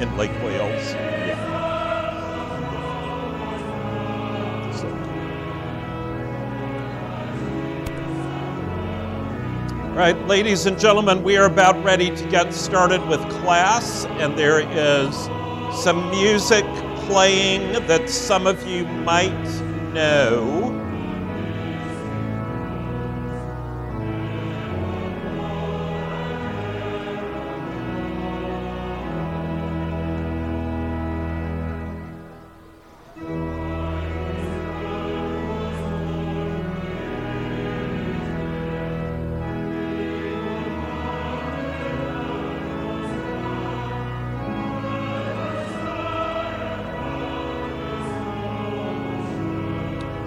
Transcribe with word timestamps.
in 0.00 0.16
Lake 0.16 0.32
Wales. 0.42 0.92
Yeah. 0.92 1.54
Ladies 10.26 10.66
and 10.66 10.78
gentlemen, 10.78 11.22
we 11.22 11.36
are 11.36 11.46
about 11.46 11.82
ready 11.84 12.10
to 12.14 12.28
get 12.28 12.52
started 12.52 13.06
with 13.06 13.20
class, 13.40 14.04
and 14.06 14.36
there 14.36 14.60
is 14.60 15.14
some 15.82 16.10
music 16.10 16.64
playing 17.06 17.86
that 17.86 18.10
some 18.10 18.46
of 18.46 18.66
you 18.66 18.84
might 18.84 19.30
know. 19.92 20.73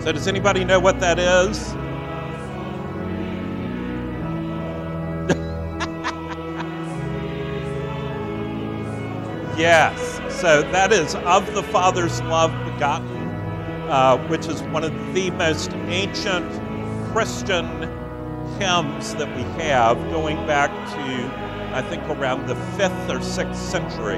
So, 0.08 0.14
does 0.14 0.26
anybody 0.30 0.64
know 0.64 0.80
what 0.80 1.02
that 1.02 1.20
is? 1.20 1.74
yes. 9.60 10.22
So, 10.40 10.62
that 10.72 10.94
is 10.94 11.14
Of 11.14 11.54
the 11.54 11.62
Father's 11.62 12.22
Love 12.22 12.52
Begotten, 12.64 13.18
uh, 13.90 14.26
which 14.30 14.48
is 14.48 14.62
one 14.62 14.86
of 14.86 14.94
the 15.14 15.30
most 15.32 15.74
ancient 15.74 16.50
Christian 17.12 17.66
hymns 18.62 19.14
that 19.16 19.28
we 19.36 19.42
have, 19.62 19.98
going 20.10 20.38
back 20.48 20.70
to, 20.70 21.76
I 21.76 21.82
think, 21.82 22.04
around 22.04 22.48
the 22.48 22.56
5th 22.78 23.10
or 23.10 23.20
6th 23.20 23.56
century. 23.56 24.16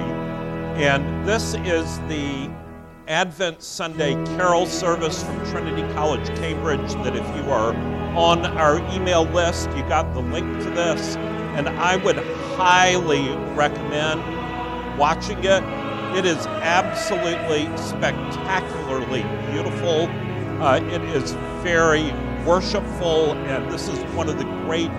And 0.78 1.28
this 1.28 1.56
is 1.56 1.97
the 2.02 2.47
Advent 3.09 3.63
Sunday 3.63 4.13
carol 4.38 4.67
service 4.67 5.23
from 5.23 5.43
Trinity 5.47 5.81
College, 5.93 6.27
Cambridge. 6.38 6.93
That 7.03 7.16
if 7.16 7.25
you 7.35 7.51
are 7.51 7.73
on 8.16 8.45
our 8.45 8.77
email 8.93 9.23
list, 9.23 9.67
you 9.71 9.81
got 9.89 10.13
the 10.13 10.19
link 10.19 10.59
to 10.59 10.69
this. 10.69 11.16
And 11.55 11.67
I 11.67 11.95
would 11.95 12.17
highly 12.55 13.29
recommend 13.55 14.21
watching 14.99 15.39
it. 15.39 15.63
It 16.16 16.25
is 16.25 16.45
absolutely 16.45 17.66
spectacularly 17.77 19.23
beautiful. 19.51 20.05
Uh, 20.61 20.79
it 20.79 21.01
is 21.16 21.31
very 21.63 22.11
worshipful, 22.45 23.33
and 23.33 23.71
this 23.71 23.88
is 23.88 23.97
one 24.13 24.29
of 24.29 24.38
the 24.38 24.44
great 24.44 24.91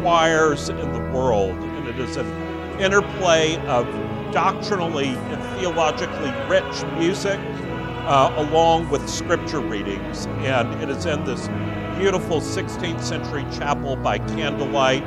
choirs 0.00 0.70
in 0.70 0.92
the 0.94 1.00
world. 1.12 1.50
And 1.50 1.86
it 1.86 1.98
is 1.98 2.16
an 2.16 2.80
interplay 2.80 3.56
of 3.66 3.86
doctrinally 4.32 5.08
and 5.08 5.42
theologically 5.58 6.30
rich 6.48 6.84
music 6.98 7.38
uh, 8.06 8.32
along 8.36 8.88
with 8.90 9.08
scripture 9.08 9.60
readings. 9.60 10.26
And 10.40 10.82
it 10.82 10.88
is 10.88 11.06
in 11.06 11.24
this 11.24 11.48
beautiful 11.98 12.40
16th 12.40 13.02
century 13.02 13.44
chapel 13.56 13.96
by 13.96 14.18
candlelight, 14.18 15.02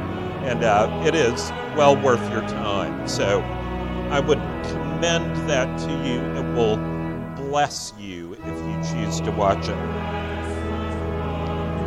and 0.45 0.63
uh, 0.63 1.03
it 1.05 1.15
is 1.15 1.49
well 1.75 1.95
worth 2.01 2.21
your 2.31 2.41
time. 2.41 3.07
So 3.07 3.41
I 4.11 4.19
would 4.19 4.39
commend 4.63 5.35
that 5.49 5.77
to 5.79 5.91
you. 6.07 6.21
It 6.37 6.55
will 6.55 6.77
bless 7.35 7.93
you 7.99 8.33
if 8.33 8.45
you 8.45 9.01
choose 9.01 9.19
to 9.21 9.31
watch 9.31 9.67
it. 9.67 9.77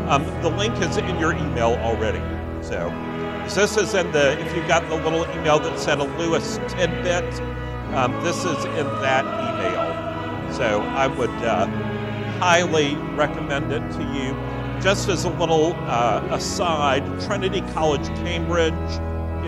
Um, 0.08 0.24
the 0.42 0.50
link 0.50 0.74
is 0.82 0.96
in 0.96 1.18
your 1.18 1.32
email 1.32 1.74
already. 1.82 2.22
So 2.62 2.88
this 3.54 3.76
is 3.76 3.94
in 3.94 4.10
the, 4.12 4.38
if 4.40 4.54
you 4.54 4.66
got 4.68 4.88
the 4.88 4.96
little 4.96 5.24
email 5.30 5.58
that 5.58 5.78
said 5.78 5.98
a 5.98 6.04
Lewis 6.18 6.58
tidbit, 6.68 7.40
um, 7.94 8.12
this 8.22 8.44
is 8.44 8.64
in 8.64 8.86
that 9.00 9.24
email. 9.24 10.52
So 10.52 10.82
I 10.82 11.06
would 11.06 11.30
uh, 11.30 11.66
highly 12.38 12.96
recommend 13.16 13.72
it 13.72 13.80
to 13.92 14.02
you. 14.14 14.34
Just 14.82 15.08
as 15.08 15.24
a 15.24 15.30
little 15.30 15.72
uh, 15.86 16.26
aside, 16.30 17.02
Trinity 17.22 17.62
College 17.72 18.06
Cambridge 18.18 18.72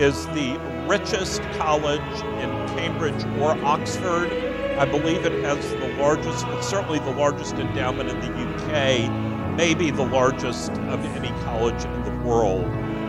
is 0.01 0.25
the 0.27 0.59
richest 0.87 1.41
college 1.57 2.01
in 2.41 2.49
Cambridge 2.75 3.23
or 3.39 3.51
Oxford. 3.63 4.31
I 4.77 4.85
believe 4.85 5.25
it 5.25 5.43
has 5.43 5.69
the 5.75 5.95
largest, 5.99 6.45
but 6.45 6.61
certainly 6.61 6.99
the 6.99 7.11
largest 7.11 7.55
endowment 7.55 8.09
in 8.09 8.19
the 8.19 8.27
UK, 8.27 9.55
maybe 9.55 9.91
the 9.91 10.05
largest 10.05 10.71
of 10.71 11.05
any 11.15 11.29
college 11.43 11.85
in 11.85 12.03
the 12.03 12.27
world 12.27 12.65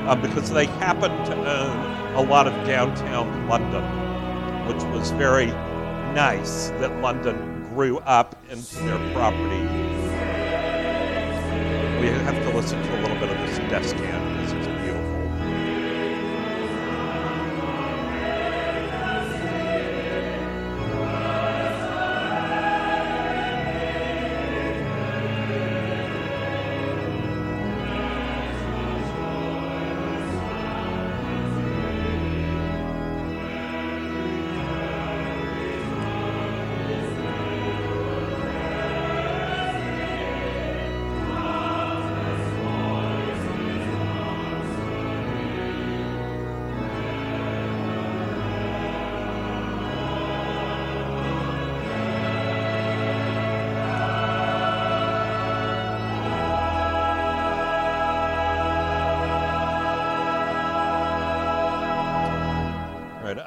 uh, 0.07 0.17
because 0.17 0.51
they 0.51 0.67
happened 0.67 1.25
to 1.27 1.35
own 1.35 2.15
a 2.15 2.23
lot 2.23 2.47
of 2.47 2.67
downtown 2.67 3.49
London, 3.49 3.83
which 4.67 4.83
was 4.93 5.11
very 5.13 5.47
nice 6.15 6.69
that 6.81 7.01
London 7.01 7.69
grew 7.75 7.99
up 8.01 8.37
into 8.51 8.77
their 8.77 9.13
property. 9.13 9.63
We 12.01 12.09
have 12.09 12.43
to 12.43 12.57
listen 12.57 12.83
to 12.83 12.99
a 12.99 13.03
little 13.03 13.19
bit 13.19 13.31
of 13.31 13.39
this 13.47 13.59
descant 13.71 14.01
because 14.01 14.32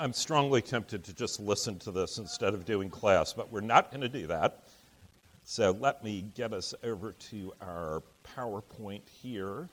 I'm 0.06 0.14
strongly 0.14 0.62
tempted 0.62 1.04
to 1.06 1.16
just 1.16 1.40
listen 1.40 1.80
to 1.80 1.90
this 1.90 2.20
instead 2.20 2.54
of 2.54 2.64
doing 2.64 2.92
class, 2.92 3.34
but 3.34 3.52
we're 3.52 3.62
not 3.62 3.90
going 3.90 4.02
to 4.02 4.08
do 4.08 4.28
that. 4.28 4.60
So 5.46 5.72
let 5.72 6.04
me 6.04 6.26
get 6.36 6.54
us 6.54 6.76
over 6.84 7.14
to 7.32 7.54
our 7.60 8.04
PowerPoint 8.38 9.02
here. 9.10 9.68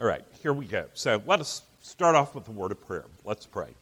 All 0.00 0.06
right, 0.06 0.24
here 0.42 0.54
we 0.54 0.64
go. 0.64 0.86
So 0.94 1.20
let 1.26 1.40
us 1.40 1.60
start 1.82 2.14
off 2.14 2.34
with 2.34 2.48
a 2.48 2.52
word 2.52 2.72
of 2.72 2.80
prayer. 2.80 3.04
Let's 3.24 3.44
pray. 3.44 3.74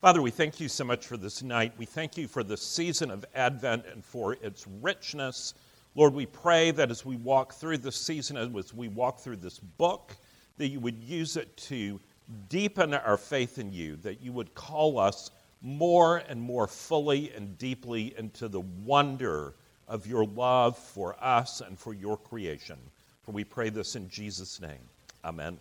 Father, 0.00 0.20
we 0.20 0.30
thank 0.30 0.58
you 0.58 0.68
so 0.68 0.84
much 0.84 1.06
for 1.06 1.16
this 1.16 1.42
night. 1.42 1.72
We 1.76 1.84
thank 1.84 2.16
you 2.16 2.26
for 2.26 2.42
this 2.42 2.62
season 2.62 3.10
of 3.10 3.24
Advent 3.34 3.84
and 3.92 4.04
for 4.04 4.32
its 4.42 4.66
richness. 4.80 5.54
Lord, 5.94 6.14
we 6.14 6.26
pray 6.26 6.70
that 6.72 6.90
as 6.90 7.04
we 7.04 7.16
walk 7.16 7.52
through 7.52 7.78
this 7.78 7.96
season, 7.96 8.36
as 8.38 8.74
we 8.74 8.88
walk 8.88 9.20
through 9.20 9.36
this 9.36 9.58
book, 9.58 10.16
that 10.56 10.68
you 10.68 10.80
would 10.80 10.98
use 10.98 11.36
it 11.36 11.54
to 11.58 12.00
deepen 12.48 12.94
our 12.94 13.18
faith 13.18 13.58
in 13.58 13.72
you, 13.72 13.96
that 13.96 14.22
you 14.22 14.32
would 14.32 14.54
call 14.54 14.98
us 14.98 15.30
more 15.60 16.22
and 16.28 16.40
more 16.40 16.66
fully 16.66 17.30
and 17.32 17.56
deeply 17.58 18.14
into 18.18 18.48
the 18.48 18.60
wonder 18.60 19.54
of 19.86 20.06
your 20.06 20.24
love 20.24 20.76
for 20.76 21.14
us 21.22 21.60
and 21.60 21.78
for 21.78 21.92
your 21.92 22.16
creation. 22.16 22.78
For 23.24 23.32
we 23.32 23.44
pray 23.44 23.68
this 23.68 23.94
in 23.94 24.08
Jesus' 24.08 24.60
name. 24.60 24.80
Amen. 25.24 25.58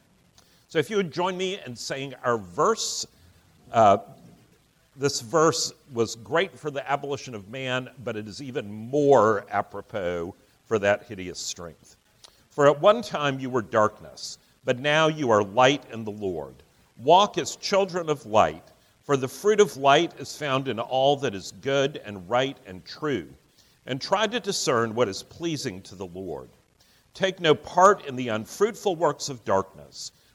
So 0.72 0.80
if 0.80 0.90
you 0.90 0.96
would 0.96 1.12
join 1.12 1.36
me 1.36 1.60
in 1.66 1.76
saying 1.76 2.14
our 2.24 2.38
verse, 2.38 3.06
uh, 3.74 3.98
this 4.96 5.20
verse 5.20 5.74
was 5.92 6.16
great 6.16 6.58
for 6.58 6.72
the 6.72 6.90
abolition 6.90 7.36
of 7.36 7.50
man, 7.50 7.90
but 8.06 8.16
it 8.16 8.26
is 8.26 8.42
even 8.42 8.72
more 8.72 9.46
apropos 9.50 10.34
for 10.64 10.80
that 10.80 11.04
hideous 11.04 11.40
strength. 11.40 11.98
For 12.52 12.70
at 12.70 12.80
one 12.80 13.02
time 13.02 13.38
you 13.38 13.50
were 13.50 13.62
darkness, 13.62 14.38
but 14.64 14.80
now 14.80 15.10
you 15.10 15.30
are 15.30 15.44
light 15.44 15.84
in 15.92 16.06
the 16.06 16.12
Lord. 16.12 16.56
Walk 16.96 17.38
as 17.38 17.58
children 17.58 18.08
of 18.08 18.26
light, 18.26 18.64
For 19.04 19.18
the 19.18 19.28
fruit 19.28 19.60
of 19.60 19.76
light 19.76 20.14
is 20.22 20.38
found 20.38 20.70
in 20.70 20.80
all 20.80 21.18
that 21.18 21.36
is 21.36 21.52
good 21.60 22.00
and 22.06 22.30
right 22.30 22.58
and 22.66 22.86
true, 22.86 23.28
and 23.88 24.00
try 24.00 24.26
to 24.26 24.40
discern 24.40 24.96
what 24.96 25.10
is 25.10 25.22
pleasing 25.22 25.82
to 25.82 25.96
the 25.96 26.06
Lord. 26.06 26.48
Take 27.14 27.42
no 27.42 27.54
part 27.54 28.06
in 28.06 28.16
the 28.16 28.30
unfruitful 28.30 28.96
works 28.96 29.28
of 29.28 29.44
darkness, 29.44 30.14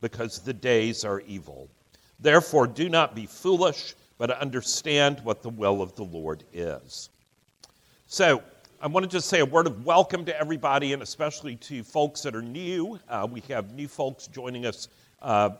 because 0.00 0.40
the 0.40 0.52
days 0.52 1.04
are 1.04 1.20
evil. 1.20 1.68
Therefore, 2.20 2.66
do 2.66 2.88
not 2.88 3.14
be 3.14 3.26
foolish, 3.26 3.94
but 4.18 4.30
understand 4.30 5.20
what 5.22 5.42
the 5.42 5.50
will 5.50 5.82
of 5.82 5.94
the 5.96 6.04
Lord 6.04 6.44
is. 6.52 7.10
So, 8.06 8.42
I 8.80 8.88
want 8.88 9.04
to 9.04 9.10
just 9.10 9.28
say 9.28 9.40
a 9.40 9.46
word 9.46 9.66
of 9.66 9.86
welcome 9.86 10.26
to 10.26 10.38
everybody, 10.38 10.92
and 10.92 11.02
especially 11.02 11.56
to 11.56 11.82
folks 11.82 12.20
that 12.22 12.36
are 12.36 12.42
new. 12.42 13.00
Uh, 13.08 13.26
we 13.30 13.40
have 13.48 13.72
new 13.72 13.88
folks 13.88 14.26
joining 14.26 14.66
us 14.66 14.88
uh, 15.22 15.50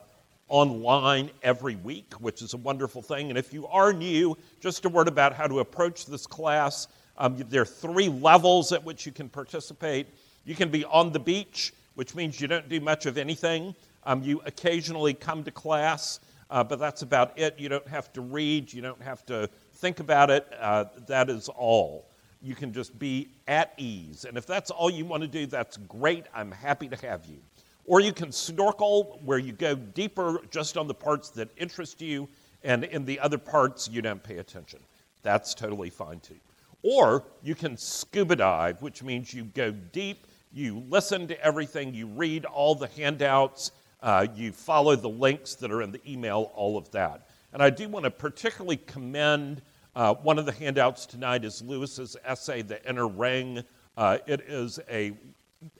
online 0.48 1.30
every 1.42 1.76
week, 1.76 2.12
which 2.20 2.42
is 2.42 2.52
a 2.52 2.58
wonderful 2.58 3.00
thing. 3.02 3.30
And 3.30 3.38
if 3.38 3.52
you 3.52 3.66
are 3.68 3.92
new, 3.92 4.36
just 4.60 4.84
a 4.84 4.88
word 4.88 5.08
about 5.08 5.32
how 5.32 5.46
to 5.46 5.60
approach 5.60 6.06
this 6.06 6.26
class. 6.26 6.88
Um, 7.16 7.42
there 7.48 7.62
are 7.62 7.64
three 7.64 8.08
levels 8.08 8.72
at 8.72 8.84
which 8.84 9.06
you 9.06 9.12
can 9.12 9.28
participate. 9.28 10.06
You 10.44 10.54
can 10.54 10.70
be 10.70 10.84
on 10.84 11.10
the 11.10 11.18
beach, 11.18 11.72
which 11.94 12.14
means 12.14 12.40
you 12.40 12.48
don't 12.48 12.68
do 12.68 12.80
much 12.80 13.06
of 13.06 13.16
anything. 13.16 13.74
Um, 14.06 14.22
you 14.22 14.40
occasionally 14.46 15.12
come 15.12 15.44
to 15.44 15.50
class. 15.50 16.20
Uh, 16.48 16.62
but 16.62 16.78
that's 16.78 17.02
about 17.02 17.36
it. 17.38 17.58
You 17.58 17.68
don't 17.68 17.88
have 17.88 18.12
to 18.12 18.20
read, 18.20 18.72
you 18.72 18.80
don't 18.80 19.02
have 19.02 19.26
to 19.26 19.50
think 19.74 19.98
about 19.98 20.30
it. 20.30 20.46
Uh, 20.58 20.84
that 21.08 21.28
is 21.28 21.48
all. 21.48 22.08
You 22.40 22.54
can 22.54 22.72
just 22.72 22.96
be 22.98 23.30
at 23.48 23.72
ease. 23.76 24.24
And 24.24 24.38
if 24.38 24.46
that's 24.46 24.70
all 24.70 24.88
you 24.88 25.04
want 25.04 25.22
to 25.22 25.28
do, 25.28 25.46
that's 25.46 25.76
great. 25.76 26.26
I'm 26.32 26.52
happy 26.52 26.86
to 26.88 26.96
have 27.04 27.26
you. 27.26 27.38
Or 27.84 28.00
you 28.00 28.12
can 28.12 28.30
snorkel, 28.30 29.20
where 29.24 29.38
you 29.38 29.52
go 29.52 29.74
deeper 29.74 30.40
just 30.50 30.76
on 30.76 30.86
the 30.86 30.94
parts 30.94 31.30
that 31.30 31.48
interest 31.56 32.00
you, 32.00 32.28
and 32.62 32.84
in 32.84 33.04
the 33.04 33.18
other 33.18 33.38
parts, 33.38 33.88
you 33.88 34.02
don't 34.02 34.22
pay 34.22 34.38
attention. 34.38 34.80
That's 35.22 35.54
totally 35.54 35.90
fine 35.90 36.20
too. 36.20 36.38
Or 36.82 37.24
you 37.42 37.56
can 37.56 37.76
scuba 37.76 38.36
dive, 38.36 38.82
which 38.82 39.02
means 39.02 39.34
you 39.34 39.44
go 39.44 39.72
deep, 39.72 40.26
you 40.52 40.82
listen 40.88 41.26
to 41.28 41.40
everything, 41.44 41.94
you 41.94 42.06
read 42.06 42.44
all 42.44 42.76
the 42.76 42.88
handouts, 42.88 43.72
uh, 44.06 44.24
you 44.36 44.52
follow 44.52 44.94
the 44.94 45.08
links 45.08 45.56
that 45.56 45.72
are 45.72 45.82
in 45.82 45.90
the 45.90 46.00
email, 46.10 46.52
all 46.54 46.78
of 46.78 46.88
that. 46.92 47.28
And 47.52 47.60
I 47.60 47.70
do 47.70 47.88
want 47.88 48.04
to 48.04 48.10
particularly 48.10 48.76
commend 48.76 49.62
uh, 49.96 50.14
one 50.14 50.38
of 50.38 50.46
the 50.46 50.52
handouts 50.52 51.06
tonight 51.06 51.44
is 51.44 51.60
Lewis's 51.60 52.16
essay, 52.24 52.62
The 52.62 52.88
Inner 52.88 53.08
Ring. 53.08 53.64
Uh, 53.96 54.18
it 54.28 54.42
is 54.42 54.78
a, 54.88 55.12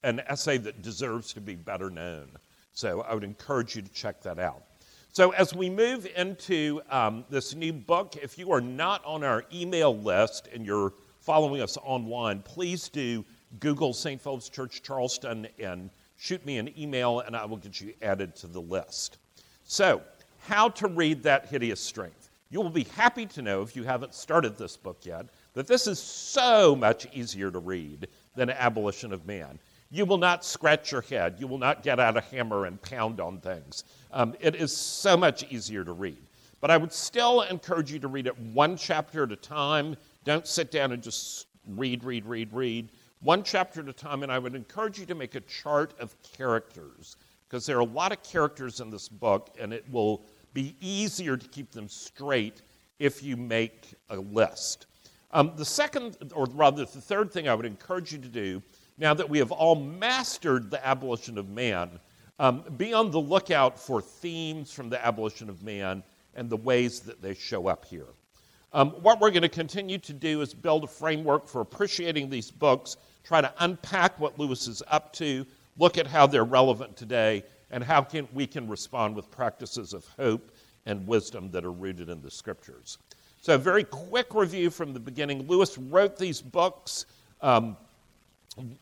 an 0.02 0.20
essay 0.26 0.58
that 0.58 0.82
deserves 0.82 1.32
to 1.34 1.40
be 1.40 1.54
better 1.54 1.88
known. 1.88 2.32
So 2.72 3.02
I 3.02 3.14
would 3.14 3.22
encourage 3.22 3.76
you 3.76 3.82
to 3.82 3.92
check 3.92 4.22
that 4.22 4.40
out. 4.40 4.64
So 5.12 5.30
as 5.30 5.54
we 5.54 5.70
move 5.70 6.08
into 6.16 6.80
um, 6.90 7.24
this 7.30 7.54
new 7.54 7.72
book, 7.72 8.16
if 8.20 8.36
you 8.36 8.50
are 8.50 8.60
not 8.60 9.04
on 9.04 9.22
our 9.22 9.44
email 9.54 9.96
list 9.96 10.48
and 10.52 10.66
you're 10.66 10.94
following 11.20 11.62
us 11.62 11.76
online, 11.76 12.40
please 12.40 12.88
do 12.88 13.24
Google 13.60 13.92
St. 13.92 14.20
Philip's 14.20 14.48
Church 14.48 14.82
Charleston 14.82 15.46
and 15.60 15.90
shoot 16.16 16.44
me 16.44 16.58
an 16.58 16.72
email 16.78 17.20
and 17.20 17.36
I 17.36 17.44
will 17.44 17.56
get 17.56 17.80
you 17.80 17.94
added 18.02 18.34
to 18.36 18.46
the 18.46 18.60
list. 18.60 19.18
So, 19.64 20.02
how 20.40 20.68
to 20.70 20.88
read 20.88 21.22
that 21.24 21.46
hideous 21.46 21.80
strength. 21.80 22.30
You 22.50 22.60
will 22.60 22.70
be 22.70 22.84
happy 22.84 23.26
to 23.26 23.42
know, 23.42 23.62
if 23.62 23.74
you 23.74 23.82
haven't 23.82 24.14
started 24.14 24.56
this 24.56 24.76
book 24.76 24.98
yet, 25.02 25.26
that 25.54 25.66
this 25.66 25.86
is 25.86 25.98
so 25.98 26.76
much 26.76 27.06
easier 27.12 27.50
to 27.50 27.58
read 27.58 28.06
than 28.36 28.50
Abolition 28.50 29.12
of 29.12 29.26
Man. 29.26 29.58
You 29.90 30.04
will 30.04 30.18
not 30.18 30.44
scratch 30.44 30.92
your 30.92 31.00
head. 31.02 31.36
You 31.38 31.46
will 31.46 31.58
not 31.58 31.82
get 31.82 31.98
out 31.98 32.16
a 32.16 32.20
hammer 32.20 32.66
and 32.66 32.80
pound 32.82 33.20
on 33.20 33.38
things. 33.38 33.84
Um, 34.12 34.34
it 34.40 34.54
is 34.54 34.76
so 34.76 35.16
much 35.16 35.44
easier 35.50 35.84
to 35.84 35.92
read. 35.92 36.22
But 36.60 36.70
I 36.70 36.76
would 36.76 36.92
still 36.92 37.42
encourage 37.42 37.92
you 37.92 37.98
to 38.00 38.08
read 38.08 38.26
it 38.26 38.38
one 38.38 38.76
chapter 38.76 39.24
at 39.24 39.32
a 39.32 39.36
time. 39.36 39.96
Don't 40.24 40.46
sit 40.46 40.70
down 40.70 40.92
and 40.92 41.02
just 41.02 41.46
read, 41.68 42.04
read, 42.04 42.24
read, 42.26 42.52
read 42.52 42.88
one 43.20 43.42
chapter 43.42 43.80
at 43.80 43.88
a 43.88 43.92
time, 43.92 44.22
and 44.22 44.30
I 44.30 44.38
would 44.38 44.54
encourage 44.54 44.98
you 44.98 45.06
to 45.06 45.14
make 45.14 45.34
a 45.34 45.40
chart 45.40 45.94
of 46.00 46.14
characters 46.22 47.16
because 47.48 47.64
there 47.64 47.76
are 47.76 47.80
a 47.80 47.84
lot 47.84 48.12
of 48.12 48.22
characters 48.22 48.80
in 48.80 48.90
this 48.90 49.08
book, 49.08 49.56
and 49.60 49.72
it 49.72 49.84
will 49.90 50.22
be 50.52 50.74
easier 50.80 51.36
to 51.36 51.48
keep 51.48 51.70
them 51.70 51.88
straight 51.88 52.62
if 52.98 53.22
you 53.22 53.36
make 53.36 53.94
a 54.10 54.16
list. 54.16 54.86
Um, 55.30 55.52
the 55.56 55.64
second, 55.64 56.16
or 56.34 56.46
rather 56.46 56.84
the 56.84 57.00
third 57.00 57.32
thing 57.32 57.48
I 57.48 57.54
would 57.54 57.66
encourage 57.66 58.12
you 58.12 58.18
to 58.18 58.28
do, 58.28 58.62
now 58.98 59.12
that 59.14 59.28
we 59.28 59.38
have 59.38 59.52
all 59.52 59.74
mastered 59.74 60.70
the 60.70 60.84
abolition 60.86 61.36
of 61.38 61.48
man, 61.48 62.00
um, 62.38 62.64
be 62.76 62.92
on 62.92 63.10
the 63.10 63.20
lookout 63.20 63.78
for 63.78 64.00
themes 64.00 64.72
from 64.72 64.88
the 64.88 65.04
abolition 65.04 65.48
of 65.48 65.62
man 65.62 66.02
and 66.34 66.50
the 66.50 66.56
ways 66.56 67.00
that 67.00 67.22
they 67.22 67.34
show 67.34 67.66
up 67.66 67.84
here. 67.84 68.06
Um, 68.76 68.90
what 69.00 69.20
we're 69.20 69.30
going 69.30 69.40
to 69.40 69.48
continue 69.48 69.96
to 69.96 70.12
do 70.12 70.42
is 70.42 70.52
build 70.52 70.84
a 70.84 70.86
framework 70.86 71.48
for 71.48 71.62
appreciating 71.62 72.28
these 72.28 72.50
books, 72.50 72.98
try 73.24 73.40
to 73.40 73.50
unpack 73.60 74.20
what 74.20 74.38
Lewis 74.38 74.68
is 74.68 74.82
up 74.88 75.14
to, 75.14 75.46
look 75.78 75.96
at 75.96 76.06
how 76.06 76.26
they're 76.26 76.44
relevant 76.44 76.94
today, 76.94 77.42
and 77.70 77.82
how 77.82 78.02
can, 78.02 78.28
we 78.34 78.46
can 78.46 78.68
respond 78.68 79.16
with 79.16 79.30
practices 79.30 79.94
of 79.94 80.04
hope 80.18 80.50
and 80.84 81.06
wisdom 81.06 81.50
that 81.52 81.64
are 81.64 81.72
rooted 81.72 82.10
in 82.10 82.20
the 82.20 82.30
scriptures. 82.30 82.98
So, 83.40 83.54
a 83.54 83.58
very 83.58 83.82
quick 83.82 84.34
review 84.34 84.68
from 84.68 84.92
the 84.92 85.00
beginning. 85.00 85.46
Lewis 85.46 85.78
wrote 85.78 86.18
these 86.18 86.42
books 86.42 87.06
um, 87.40 87.78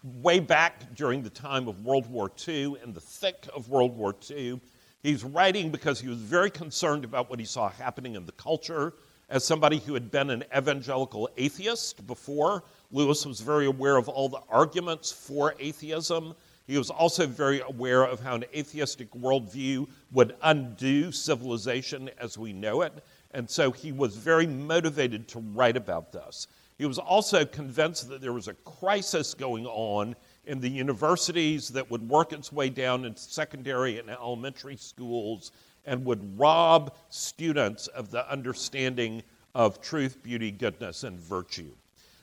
way 0.03 0.41
back 0.41 0.93
during 0.97 1.23
the 1.23 1.31
time 1.31 1.69
of 1.69 1.85
World 1.85 2.11
War 2.11 2.33
II, 2.49 2.79
in 2.83 2.93
the 2.95 3.01
thick 3.01 3.47
of 3.55 3.69
World 3.69 3.97
War 3.97 4.13
II. 4.29 4.61
He's 5.05 5.23
writing 5.23 5.71
because 5.71 6.01
he 6.01 6.09
was 6.09 6.19
very 6.19 6.51
concerned 6.51 7.05
about 7.05 7.31
what 7.31 7.39
he 7.39 7.45
saw 7.45 7.69
happening 7.69 8.17
in 8.17 8.27
the 8.27 8.33
culture 8.33 8.93
as 9.29 9.45
somebody 9.45 9.79
who 9.79 9.95
had 9.95 10.11
been 10.11 10.31
an 10.31 10.45
evangelical 10.57 11.29
atheist 11.37 12.07
before, 12.07 12.63
Lewis 12.91 13.25
was 13.27 13.41
very 13.41 13.67
aware 13.67 13.97
of 13.97 14.09
all 14.09 14.29
the 14.29 14.41
arguments 14.49 15.11
for 15.11 15.55
atheism. 15.59 16.35
He 16.67 16.79
was 16.79 16.91
also 16.91 17.27
very 17.27 17.61
aware 17.61 18.05
of 18.05 18.21
how 18.21 18.35
an 18.35 18.45
atheistic 18.55 19.11
worldview 19.13 19.89
would 20.13 20.37
undo 20.43 21.13
civilization 21.13 22.11
as 22.19 22.39
we 22.39 22.53
know 22.53 22.83
it. 22.83 22.93
And 23.33 23.49
so 23.49 23.73
he 23.73 23.93
was 23.93 24.17
very 24.17 24.47
motivated 24.47 25.29
to 25.29 25.41
write 25.41 25.77
about 25.77 26.13
this. 26.13 26.47
He 26.79 26.87
was 26.87 26.99
also 26.99 27.45
convinced 27.45 28.09
that 28.09 28.21
there 28.21 28.33
was 28.33 28.49
a 28.49 28.55
crisis 28.55 29.35
going 29.35 29.67
on 29.67 30.17
in 30.47 30.61
the 30.61 30.69
universities 30.69 31.69
that 31.69 31.91
would 31.91 32.09
work 32.09 32.33
its 32.33 32.53
way 32.53 32.69
down 32.69 33.05
into 33.05 33.21
secondary 33.21 33.99
and 33.99 34.11
elementary 34.11 34.77
schools 34.77 35.53
and 35.87 36.05
would 36.05 36.39
rob 36.39 36.95
students 37.11 37.87
of 37.89 38.11
the 38.11 38.31
understanding 38.31 39.23
of 39.55 39.81
truth, 39.81 40.23
beauty, 40.23 40.51
goodness, 40.51 41.05
and 41.05 41.19
virtue. 41.19 41.71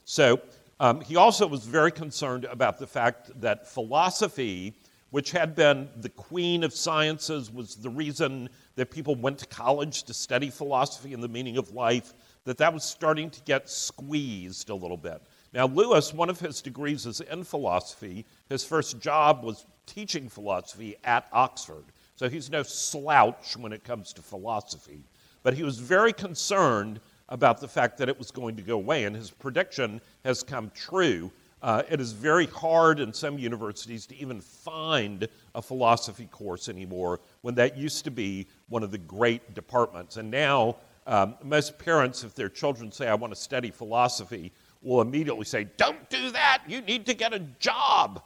So 0.05 0.41
um, 0.79 1.01
he 1.01 1.15
also 1.15 1.47
was 1.47 1.65
very 1.65 1.91
concerned 1.91 2.45
about 2.45 2.77
the 2.77 2.87
fact 2.87 3.29
that 3.39 3.67
philosophy, 3.67 4.73
which 5.11 5.31
had 5.31 5.55
been 5.55 5.89
the 5.97 6.09
queen 6.09 6.63
of 6.63 6.73
sciences, 6.73 7.51
was 7.51 7.75
the 7.75 7.89
reason 7.89 8.49
that 8.75 8.89
people 8.89 9.15
went 9.15 9.37
to 9.39 9.45
college 9.45 10.03
to 10.03 10.13
study 10.13 10.49
philosophy 10.49 11.13
and 11.13 11.21
the 11.21 11.27
meaning 11.27 11.57
of 11.57 11.71
life, 11.73 12.13
that 12.45 12.57
that 12.57 12.73
was 12.73 12.83
starting 12.83 13.29
to 13.29 13.41
get 13.41 13.69
squeezed 13.69 14.69
a 14.69 14.75
little 14.75 14.97
bit. 14.97 15.21
Now, 15.53 15.67
Lewis, 15.67 16.13
one 16.13 16.29
of 16.29 16.39
his 16.39 16.61
degrees 16.61 17.05
is 17.05 17.19
in 17.21 17.43
philosophy. 17.43 18.25
His 18.49 18.63
first 18.63 18.99
job 18.99 19.43
was 19.43 19.65
teaching 19.85 20.29
philosophy 20.29 20.95
at 21.03 21.27
Oxford. 21.31 21.83
So 22.21 22.29
he's 22.29 22.51
no 22.51 22.61
slouch 22.61 23.57
when 23.57 23.73
it 23.73 23.83
comes 23.83 24.13
to 24.13 24.21
philosophy. 24.21 24.99
But 25.41 25.55
he 25.55 25.63
was 25.63 25.79
very 25.79 26.13
concerned 26.13 26.99
about 27.29 27.59
the 27.59 27.67
fact 27.67 27.97
that 27.97 28.09
it 28.09 28.19
was 28.19 28.29
going 28.29 28.55
to 28.57 28.61
go 28.61 28.75
away, 28.75 29.05
and 29.05 29.15
his 29.15 29.31
prediction 29.31 29.99
has 30.23 30.43
come 30.43 30.71
true. 30.75 31.31
Uh, 31.63 31.81
it 31.89 31.99
is 31.99 32.11
very 32.11 32.45
hard 32.45 32.99
in 32.99 33.11
some 33.11 33.39
universities 33.39 34.05
to 34.05 34.15
even 34.17 34.39
find 34.39 35.27
a 35.55 35.63
philosophy 35.63 36.27
course 36.27 36.69
anymore 36.69 37.21
when 37.41 37.55
that 37.55 37.75
used 37.75 38.05
to 38.05 38.11
be 38.11 38.45
one 38.69 38.83
of 38.83 38.91
the 38.91 38.99
great 38.99 39.55
departments. 39.55 40.17
And 40.17 40.29
now, 40.29 40.75
um, 41.07 41.33
most 41.41 41.79
parents, 41.79 42.23
if 42.23 42.35
their 42.35 42.49
children 42.49 42.91
say, 42.91 43.07
I 43.07 43.15
want 43.15 43.33
to 43.33 43.39
study 43.39 43.71
philosophy, 43.71 44.51
will 44.83 45.01
immediately 45.01 45.45
say, 45.45 45.65
Don't 45.75 46.07
do 46.11 46.29
that, 46.29 46.61
you 46.67 46.81
need 46.81 47.07
to 47.07 47.15
get 47.15 47.33
a 47.33 47.39
job, 47.57 48.21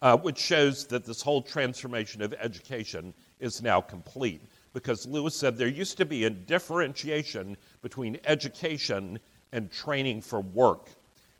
uh, 0.00 0.16
which 0.16 0.38
shows 0.38 0.86
that 0.86 1.04
this 1.04 1.20
whole 1.20 1.42
transformation 1.42 2.22
of 2.22 2.32
education 2.40 3.12
is 3.40 3.62
now 3.62 3.80
complete. 3.80 4.40
because 4.76 5.06
Lewis 5.06 5.34
said 5.34 5.56
there 5.56 5.68
used 5.68 5.96
to 5.96 6.04
be 6.04 6.24
a 6.24 6.30
differentiation 6.30 7.56
between 7.80 8.18
education 8.26 9.18
and 9.52 9.72
training 9.72 10.20
for 10.20 10.40
work. 10.40 10.90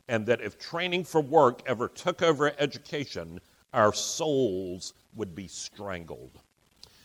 And 0.07 0.25
that 0.25 0.41
if 0.41 0.57
training 0.57 1.03
for 1.03 1.21
work 1.21 1.61
ever 1.67 1.87
took 1.87 2.23
over 2.23 2.51
education, 2.57 3.39
our 3.73 3.93
souls 3.93 4.93
would 5.15 5.35
be 5.35 5.47
strangled. 5.47 6.39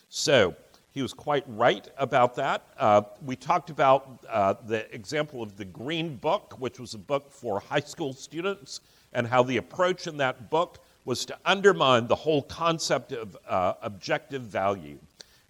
So, 0.09 0.57
he 0.93 1.03
was 1.03 1.13
quite 1.13 1.45
right 1.47 1.87
about 1.99 2.35
that. 2.37 2.67
Uh, 2.79 3.03
we 3.25 3.35
talked 3.37 3.69
about 3.71 4.25
uh, 4.29 4.55
the 4.67 4.95
example 4.95 5.43
of 5.43 5.57
the 5.57 5.65
Green 5.67 6.17
Book, 6.17 6.55
which 6.59 6.79
was 6.79 6.95
a 6.95 6.99
book 6.99 7.31
for 7.31 7.61
high 7.61 7.81
school 7.81 8.13
students, 8.13 8.81
and 9.13 9.27
how 9.27 9.43
the 9.43 9.57
approach 9.57 10.07
in 10.07 10.17
that 10.19 10.51
book 10.51 10.82
was 11.05 11.25
to 11.27 11.37
undermine 11.45 12.07
the 12.07 12.15
whole 12.15 12.43
concept 12.43 13.13
of 13.13 13.37
uh, 13.49 13.75
objective 13.83 14.43
value. 14.43 14.99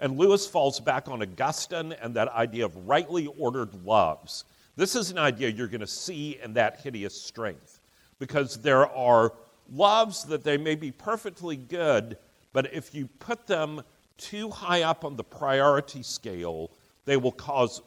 And 0.00 0.18
Lewis 0.18 0.47
falls 0.47 0.80
back 0.80 1.09
on 1.09 1.23
Augustine 1.23 1.92
and 2.00 2.14
that 2.14 2.28
idea 2.28 2.64
of 2.64 2.88
rightly 2.88 3.28
ordered 3.38 3.73
loves. 3.85 4.44
This 4.76 4.97
is 4.97 5.11
an 5.11 5.18
idea 5.18 5.49
you're 5.49 5.68
going 5.68 5.80
to 5.80 5.87
see 5.87 6.38
in 6.42 6.54
that 6.54 6.80
hideous 6.80 7.21
strength, 7.21 7.80
because 8.18 8.56
there 8.56 8.87
are 8.88 9.32
loves 9.73 10.25
that 10.25 10.42
they 10.42 10.56
may 10.56 10.75
be 10.75 10.90
perfectly 10.90 11.56
good, 11.56 12.16
but 12.52 12.73
if 12.73 12.94
you 12.94 13.06
put 13.18 13.47
them 13.47 13.82
too 14.16 14.50
high 14.50 14.82
up 14.82 15.04
on 15.04 15.16
the 15.16 15.25
priority 15.25 16.02
scale, 16.02 16.71
they 17.04 17.16
will 17.16 17.32
cause 17.32 17.82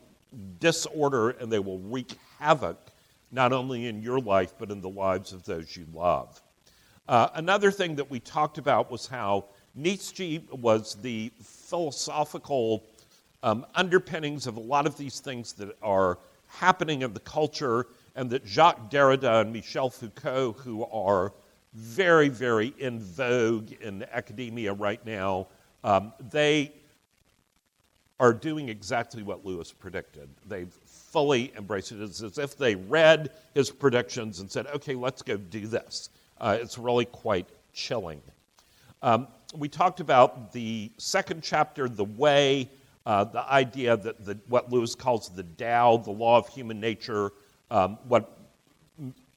disorder 0.60 1.32
and 1.32 1.52
they 1.52 1.60
will 1.60 1.80
wreak 1.80 2.14
havoc 2.40 2.78
not 3.32 3.52
only 3.52 3.88
in 3.88 4.02
your 4.02 4.20
life, 4.20 4.54
but 4.58 4.72
in 4.72 4.82
the 4.82 4.90
lives 4.90 5.34
of 5.34 5.44
those 5.46 5.76
you 5.76 5.86
love. 5.94 6.42
Uh, 7.08 7.30
another 7.36 7.70
thing 7.72 7.96
that 7.96 8.10
we 8.10 8.20
talked 8.20 8.58
about 8.58 8.90
was 8.90 9.06
how 9.06 9.46
Nietzsche 9.76 10.44
was 10.52 10.96
the 11.02 11.32
philosophical 11.42 12.84
um, 13.44 13.66
underpinnings 13.76 14.48
of 14.48 14.58
a 14.58 14.62
lot 14.62 14.88
of 14.88 14.98
these 14.98 15.20
things 15.20 15.54
that 15.54 15.76
are 15.84 16.18
happening 16.48 17.04
in 17.04 17.14
the 17.14 17.20
culture, 17.20 17.86
and 18.16 18.30
that 18.30 18.48
Jacques 18.48 18.90
Derrida 18.90 19.42
and 19.42 19.52
Michel 19.52 19.90
Foucault, 19.90 20.54
who 20.54 20.86
are 20.86 21.34
very, 21.74 22.30
very 22.30 22.74
in 22.80 23.00
vogue 23.00 23.72
in 23.82 24.04
academia 24.12 24.74
right 24.74 25.06
now, 25.06 25.48
um, 25.84 26.14
they 26.32 26.72
are 28.20 28.34
doing 28.34 28.70
exactly 28.70 29.22
what 29.22 29.46
Lewis 29.46 29.74
predicted. 29.74 30.30
They've 30.48 30.74
fully 30.86 31.52
embraced 31.58 31.92
it. 31.92 32.02
It's 32.02 32.24
as 32.24 32.38
if 32.38 32.58
they 32.58 32.76
read 32.76 33.32
his 33.54 33.70
predictions 33.70 34.40
and 34.40 34.50
said, 34.50 34.68
okay, 34.68 34.96
let's 34.96 35.22
go 35.22 35.36
do 35.36 35.68
this. 35.68 36.10
Uh, 36.40 36.58
it's 36.60 36.78
really 36.78 37.06
quite 37.06 37.48
chilling. 37.74 38.22
Um, 39.02 39.28
we 39.56 39.70
talked 39.70 40.00
about 40.00 40.52
the 40.52 40.92
second 40.98 41.44
chapter, 41.44 41.88
the 41.88 42.06
way, 42.06 42.70
uh, 43.06 43.24
the 43.24 43.50
idea 43.52 43.96
that 43.98 44.26
the, 44.26 44.38
what 44.48 44.72
Lewis 44.72 44.96
calls 44.96 45.30
the 45.30 45.44
Tao, 45.44 45.98
the 45.98 46.12
law 46.12 46.38
of 46.38 46.48
human 46.50 46.80
nature, 46.80 47.32
um, 47.72 47.98
what 48.08 48.38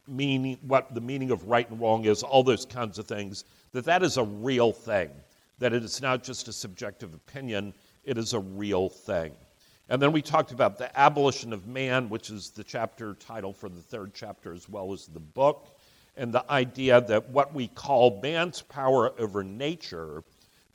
meaning, 0.06 0.58
what 0.62 0.94
the 0.94 1.00
meaning 1.00 1.30
of 1.30 1.44
right 1.48 1.68
and 1.70 1.80
wrong 1.80 2.04
is, 2.06 2.22
all 2.22 2.42
those 2.42 2.64
kinds 2.64 2.98
of 2.98 3.06
things, 3.06 3.44
that 3.72 3.84
that 3.84 4.02
is 4.02 4.16
a 4.16 4.24
real 4.24 4.72
thing 4.72 5.10
that 5.58 5.72
it 5.72 5.82
is 5.82 6.00
not 6.00 6.22
just 6.22 6.48
a 6.48 6.52
subjective 6.52 7.14
opinion, 7.14 7.74
it 8.04 8.16
is 8.16 8.32
a 8.32 8.38
real 8.38 8.88
thing. 8.88 9.32
And 9.88 10.00
then 10.00 10.12
we 10.12 10.22
talked 10.22 10.52
about 10.52 10.78
the 10.78 10.96
abolition 10.98 11.52
of 11.52 11.66
man, 11.66 12.08
which 12.08 12.30
is 12.30 12.50
the 12.50 12.62
chapter 12.62 13.14
title 13.14 13.52
for 13.52 13.68
the 13.68 13.80
third 13.80 14.12
chapter 14.14 14.52
as 14.52 14.68
well 14.68 14.92
as 14.92 15.06
the 15.06 15.20
book, 15.20 15.77
and 16.18 16.34
the 16.34 16.50
idea 16.50 17.00
that 17.00 17.30
what 17.30 17.54
we 17.54 17.68
call 17.68 18.20
man's 18.20 18.60
power 18.60 19.12
over 19.18 19.42
nature 19.44 20.24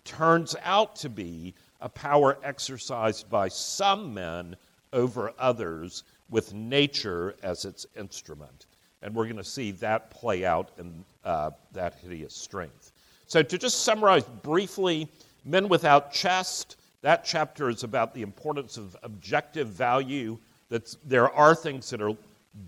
turns 0.06 0.56
out 0.64 0.96
to 0.96 1.10
be 1.10 1.54
a 1.82 1.90
power 1.90 2.40
exercised 2.44 3.30
by 3.30 3.50
some 3.50 4.14
men 4.14 4.56
over 4.94 5.34
others 5.38 6.04
with 6.30 6.54
nature 6.54 7.36
as 7.44 7.66
its 7.66 7.86
instrument. 7.98 8.68
And 9.02 9.14
we're 9.14 9.26
going 9.26 9.36
to 9.36 9.44
see 9.44 9.72
that 9.72 10.10
play 10.10 10.46
out 10.46 10.72
in 10.80 11.04
uh, 11.26 11.52
that 11.74 11.96
hideous 11.96 12.34
strength. 12.34 12.94
So, 13.28 13.44
to 13.44 13.58
just 13.58 13.82
summarize 13.82 14.24
briefly, 14.24 15.10
Men 15.44 15.68
Without 15.68 16.14
Chest, 16.14 16.78
that 17.02 17.26
chapter 17.26 17.70
is 17.70 17.84
about 17.84 18.14
the 18.14 18.22
importance 18.22 18.78
of 18.78 18.96
objective 19.04 19.68
value, 19.68 20.38
that 20.70 20.96
there 21.04 21.30
are 21.30 21.54
things 21.54 21.90
that 21.90 22.02
are 22.02 22.16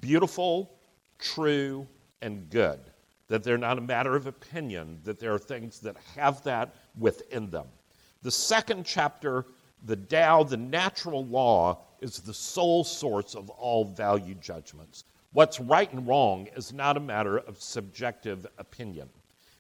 beautiful, 0.02 0.72
true, 1.20 1.88
and 2.26 2.50
good, 2.50 2.80
that 3.28 3.44
they're 3.44 3.58
not 3.58 3.78
a 3.78 3.82
matter 3.82 4.16
of 4.16 4.26
opinion, 4.26 5.00
that 5.04 5.20
there 5.20 5.34
are 5.34 5.40
things 5.40 5.80
that 5.80 5.96
have 6.16 6.44
that 6.44 6.74
within 6.98 7.52
them. 7.52 7.68
The 8.24 8.32
second 8.32 8.84
chapter, 8.84 9.46
the 9.86 9.96
Tao, 9.96 10.42
the 10.44 10.58
natural 10.58 11.24
law, 11.26 11.84
is 12.02 12.20
the 12.20 12.34
sole 12.34 12.84
source 12.84 13.36
of 13.36 13.52
all 13.52 13.86
value 13.86 14.34
judgments. 14.34 15.04
What's 15.34 15.60
right 15.60 15.92
and 15.94 16.08
wrong 16.08 16.48
is 16.56 16.74
not 16.74 16.98
a 16.98 17.00
matter 17.00 17.38
of 17.38 17.62
subjective 17.62 18.48
opinion. 18.58 19.08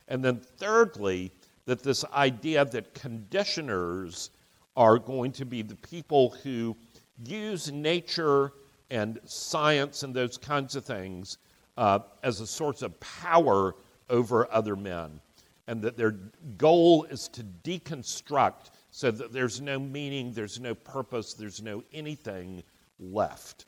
And 0.07 0.25
then, 0.25 0.39
thirdly, 0.57 1.31
that 1.65 1.83
this 1.83 2.03
idea 2.13 2.65
that 2.65 2.95
conditioners 2.95 4.31
are 4.75 4.97
going 4.97 5.31
to 5.33 5.45
be 5.45 5.61
the 5.61 5.75
people 5.75 6.31
who 6.41 6.75
use 7.23 7.71
nature 7.71 8.53
and 8.89 9.19
science 9.25 10.01
and 10.01 10.15
those 10.15 10.37
kinds 10.37 10.75
of 10.75 10.83
things 10.83 11.37
uh, 11.77 11.99
as 12.23 12.41
a 12.41 12.47
source 12.47 12.81
of 12.81 12.99
power 12.99 13.75
over 14.09 14.51
other 14.51 14.75
men. 14.75 15.19
And 15.67 15.81
that 15.81 15.97
their 15.97 16.15
goal 16.57 17.05
is 17.05 17.27
to 17.29 17.43
deconstruct 17.63 18.69
so 18.91 19.11
that 19.11 19.33
there's 19.33 19.61
no 19.61 19.79
meaning, 19.79 20.31
there's 20.31 20.59
no 20.59 20.75
purpose, 20.75 21.33
there's 21.33 21.61
no 21.61 21.83
anything 21.91 22.63
left. 22.99 23.65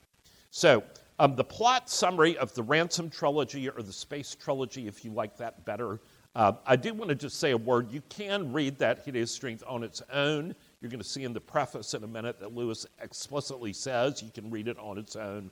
So, 0.50 0.82
um, 1.20 1.34
the 1.34 1.44
plot 1.44 1.90
summary 1.90 2.38
of 2.38 2.54
the 2.54 2.62
Ransom 2.62 3.10
trilogy, 3.10 3.68
or 3.68 3.82
the 3.82 3.92
Space 3.92 4.36
trilogy, 4.36 4.86
if 4.86 5.04
you 5.04 5.10
like 5.10 5.36
that 5.38 5.64
better, 5.64 6.00
uh, 6.36 6.52
I 6.64 6.76
do 6.76 6.94
want 6.94 7.08
to 7.08 7.16
just 7.16 7.40
say 7.40 7.50
a 7.50 7.56
word. 7.56 7.90
You 7.90 8.02
can 8.08 8.52
read 8.52 8.78
that 8.78 9.00
Hideous 9.04 9.32
Strength 9.32 9.64
on 9.66 9.82
its 9.82 10.00
own. 10.12 10.54
You're 10.80 10.90
going 10.90 11.02
to 11.02 11.08
see 11.08 11.24
in 11.24 11.32
the 11.32 11.40
preface 11.40 11.94
in 11.94 12.04
a 12.04 12.06
minute 12.06 12.38
that 12.38 12.54
Lewis 12.54 12.86
explicitly 13.02 13.72
says 13.72 14.22
you 14.22 14.30
can 14.30 14.48
read 14.48 14.68
it 14.68 14.78
on 14.78 14.98
its 14.98 15.16
own. 15.16 15.50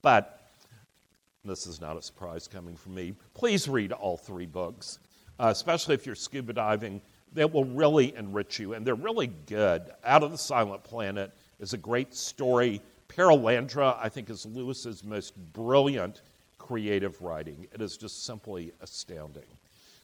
But 0.00 0.47
this 1.44 1.66
is 1.66 1.80
not 1.80 1.96
a 1.96 2.02
surprise 2.02 2.48
coming 2.48 2.76
from 2.76 2.94
me. 2.94 3.14
Please 3.34 3.68
read 3.68 3.92
all 3.92 4.16
three 4.16 4.46
books, 4.46 4.98
uh, 5.38 5.48
especially 5.48 5.94
if 5.94 6.04
you're 6.04 6.14
scuba 6.14 6.52
diving. 6.52 7.00
They 7.32 7.44
will 7.44 7.64
really 7.64 8.14
enrich 8.16 8.58
you, 8.58 8.74
and 8.74 8.86
they're 8.86 8.94
really 8.94 9.28
good. 9.46 9.90
Out 10.04 10.22
of 10.22 10.30
the 10.30 10.38
Silent 10.38 10.82
Planet 10.82 11.32
is 11.60 11.74
a 11.74 11.78
great 11.78 12.14
story. 12.14 12.80
Perelandra, 13.08 13.96
I 14.00 14.08
think, 14.08 14.30
is 14.30 14.46
Lewis's 14.46 15.04
most 15.04 15.36
brilliant 15.52 16.22
creative 16.58 17.20
writing. 17.22 17.66
It 17.72 17.80
is 17.80 17.96
just 17.96 18.24
simply 18.24 18.72
astounding. 18.80 19.46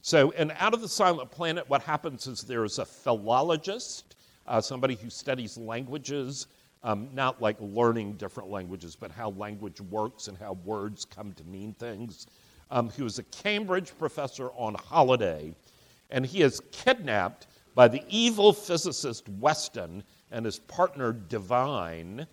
So, 0.02 0.30
in 0.30 0.52
Out 0.58 0.74
of 0.74 0.82
the 0.82 0.88
Silent 0.88 1.30
Planet, 1.30 1.68
what 1.68 1.82
happens 1.82 2.26
is 2.26 2.42
there 2.42 2.64
is 2.64 2.78
a 2.78 2.84
philologist, 2.84 4.16
uh, 4.46 4.60
somebody 4.60 4.96
who 4.96 5.08
studies 5.08 5.56
languages, 5.56 6.46
um, 6.84 7.08
not 7.12 7.40
like 7.42 7.56
learning 7.58 8.12
different 8.12 8.50
languages, 8.50 8.94
but 8.94 9.10
how 9.10 9.30
language 9.30 9.80
works 9.80 10.28
and 10.28 10.38
how 10.38 10.52
words 10.64 11.04
come 11.04 11.32
to 11.32 11.44
mean 11.44 11.72
things, 11.74 12.26
um, 12.70 12.90
was 12.98 13.18
a 13.18 13.22
Cambridge 13.24 13.96
professor 13.98 14.50
on 14.50 14.74
holiday. 14.74 15.52
And 16.10 16.24
he 16.24 16.42
is 16.42 16.60
kidnapped 16.70 17.46
by 17.74 17.88
the 17.88 18.02
evil 18.08 18.52
physicist 18.52 19.28
Weston 19.28 20.04
and 20.30 20.44
his 20.44 20.58
partner 20.58 21.12
Devine. 21.12 22.26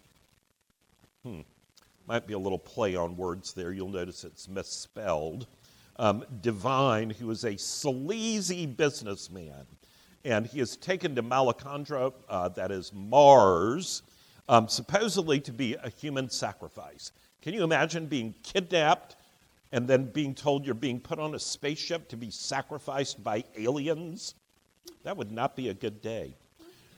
Hmm. 1.24 1.42
Might 2.08 2.28
be 2.28 2.34
a 2.34 2.40
little 2.40 2.60
play 2.60 2.96
on 2.96 3.16
words 3.16 3.54
there. 3.54 3.72
You'll 3.72 3.90
notice 3.90 4.24
it's 4.24 4.50
misspelled 4.50 5.48
um, 5.98 6.26
Devine, 6.42 7.12
who 7.12 7.30
is 7.32 7.46
a 7.46 7.58
sleazy 7.58 8.66
businessman. 8.66 9.66
And 10.26 10.46
he 10.46 10.60
is 10.60 10.76
taken 10.78 11.16
to 11.16 11.24
Malacandra, 11.24 12.14
uh, 12.28 12.50
that 12.50 12.72
is 12.72 12.92
Mars, 12.94 14.04
um, 14.50 14.68
supposedly 14.68 15.40
to 15.42 15.52
be 15.52 15.76
a 15.76 15.90
human 15.90 16.30
sacrifice. 16.30 17.12
Can 17.42 17.54
you 17.54 17.64
imagine 17.64 18.06
being 18.06 18.36
kidnapped 18.44 19.16
and 19.72 19.88
then 19.88 20.06
being 20.06 20.36
told 20.36 20.66
you're 20.66 20.76
being 20.76 21.00
put 21.00 21.20
on 21.20 21.34
a 21.34 21.40
spaceship 21.40 22.08
to 22.10 22.18
be 22.18 22.30
sacrificed 22.30 23.24
by 23.24 23.44
aliens? 23.58 24.36
That 25.04 25.18
would 25.18 25.32
not 25.32 25.56
be 25.56 25.70
a 25.70 25.74
good 25.74 26.02
day. 26.02 26.36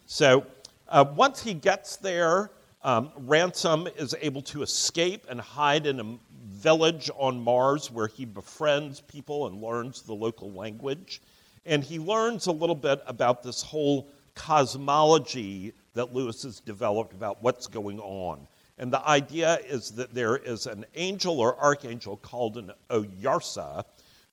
So 0.05 0.45
uh, 0.89 1.05
once 1.15 1.41
he 1.41 1.53
gets 1.53 1.95
there, 1.95 2.51
um, 2.83 3.11
Ransom 3.17 3.87
is 3.97 4.13
able 4.21 4.41
to 4.43 4.61
escape 4.61 5.25
and 5.29 5.39
hide 5.39 5.87
in 5.87 5.99
a 5.99 6.17
village 6.45 7.09
on 7.15 7.41
Mars 7.41 7.89
where 7.89 8.07
he 8.07 8.25
befriends 8.25 8.99
people 9.01 9.47
and 9.47 9.61
learns 9.61 10.01
the 10.01 10.13
local 10.13 10.51
language. 10.51 11.21
And 11.65 11.83
he 11.83 11.97
learns 11.97 12.47
a 12.47 12.51
little 12.51 12.75
bit 12.75 13.01
about 13.07 13.41
this 13.41 13.61
whole 13.61 14.09
cosmology 14.35 15.73
that 15.93 16.13
Lewis 16.13 16.43
has 16.43 16.59
developed 16.59 17.13
about 17.13 17.41
what's 17.41 17.67
going 17.67 17.99
on. 17.99 18.47
And 18.77 18.91
the 18.91 19.07
idea 19.07 19.59
is 19.67 19.91
that 19.91 20.13
there 20.13 20.37
is 20.37 20.65
an 20.65 20.85
angel 20.95 21.39
or 21.39 21.59
archangel 21.59 22.17
called 22.17 22.57
an 22.57 22.71
Oyarsa 22.89 23.83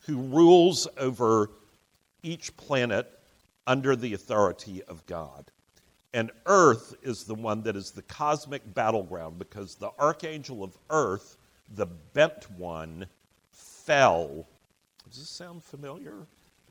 who 0.07 0.17
rules 0.17 0.89
over 0.97 1.51
each 2.23 2.57
planet 2.57 3.19
under 3.67 3.95
the 3.95 4.15
authority 4.15 4.83
of 4.85 5.05
God. 5.07 5.51
And 6.13 6.31
earth 6.47 6.95
is 7.03 7.25
the 7.25 7.35
one 7.35 7.63
that 7.63 7.77
is 7.77 7.91
the 7.91 8.03
cosmic 8.03 8.75
battleground 8.75 9.39
because 9.39 9.75
the 9.75 9.91
archangel 9.99 10.65
of 10.65 10.77
earth, 10.89 11.37
the 11.77 11.87
bent 11.87 12.51
one, 12.53 13.07
fell. 13.53 14.49
Does 15.09 15.19
this 15.19 15.29
sound 15.29 15.63
familiar? 15.63 16.27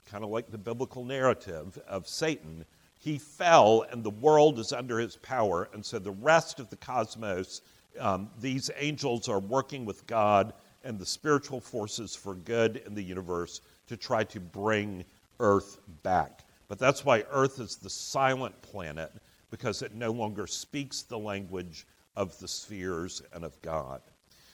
Kind 0.06 0.24
of 0.24 0.30
like 0.30 0.50
the 0.52 0.58
biblical 0.58 1.06
narrative 1.06 1.80
of 1.88 2.08
Satan. 2.08 2.66
He 3.00 3.18
fell, 3.18 3.86
and 3.90 4.04
the 4.04 4.10
world 4.10 4.60
is 4.60 4.74
under 4.74 5.00
his 5.00 5.16
power. 5.16 5.70
And 5.74 5.86
so 5.86 6.00
the 6.00 6.12
rest 6.12 6.60
of 6.60 6.70
the 6.70 6.76
cosmos, 6.76 7.62
um, 7.98 8.30
these 8.40 8.70
angels 8.78 9.30
are 9.30 9.40
working 9.40 9.86
with 9.86 10.06
God 10.06 10.54
and 10.84 11.00
the 11.00 11.06
spiritual 11.06 11.62
forces 11.62 12.14
for 12.14 12.36
good 12.36 12.84
in 12.86 12.94
the 12.94 13.04
universe 13.04 13.62
to 13.88 13.96
try 13.96 14.26
to 14.26 14.40
bring 14.40 15.06
Earth 15.40 15.80
back. 16.04 16.44
But 16.68 16.78
that's 16.78 17.06
why 17.06 17.24
Earth 17.32 17.60
is 17.60 17.78
the 17.78 17.90
silent 17.90 18.62
planet 18.62 19.14
because 19.50 19.82
it 19.82 19.96
no 19.96 20.12
longer 20.12 20.46
speaks 20.46 21.02
the 21.02 21.18
language 21.18 21.88
of 22.18 22.38
the 22.40 22.48
spheres 22.48 23.22
and 23.34 23.46
of 23.46 23.60
God. 23.62 24.02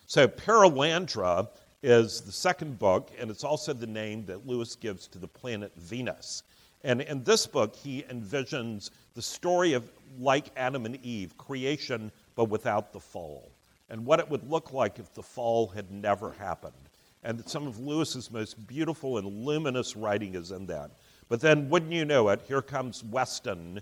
So, 0.05 0.27
Perelandra 0.27 1.49
is 1.81 2.21
the 2.21 2.31
second 2.31 2.77
book, 2.77 3.11
and 3.19 3.29
it's 3.29 3.43
also 3.43 3.73
the 3.73 3.87
name 3.87 4.25
that 4.27 4.47
Lewis 4.47 4.75
gives 4.75 5.07
to 5.07 5.19
the 5.19 5.27
planet 5.27 5.71
Venus. 5.75 6.43
And 6.85 7.01
in 7.01 7.23
this 7.23 7.47
book, 7.47 7.75
he 7.75 8.03
envisions 8.03 8.91
the 9.15 9.21
story 9.21 9.73
of, 9.73 9.89
like 10.19 10.51
Adam 10.55 10.85
and 10.85 11.03
Eve, 11.03 11.35
creation, 11.35 12.11
but 12.35 12.45
without 12.45 12.93
the 12.93 12.99
fall, 12.99 13.51
and 13.89 14.05
what 14.05 14.19
it 14.19 14.29
would 14.29 14.47
look 14.47 14.71
like 14.71 14.99
if 14.99 15.11
the 15.15 15.23
fall 15.23 15.65
had 15.67 15.89
never 15.89 16.31
happened. 16.33 16.73
And 17.23 17.43
some 17.49 17.65
of 17.65 17.79
Lewis's 17.79 18.29
most 18.29 18.67
beautiful 18.67 19.17
and 19.17 19.45
luminous 19.45 19.95
writing 19.95 20.35
is 20.35 20.51
in 20.51 20.67
that. 20.67 20.91
But 21.27 21.41
then, 21.41 21.69
wouldn't 21.69 21.91
you 21.91 22.05
know 22.05 22.29
it, 22.29 22.43
here 22.47 22.61
comes 22.61 23.03
Weston 23.03 23.81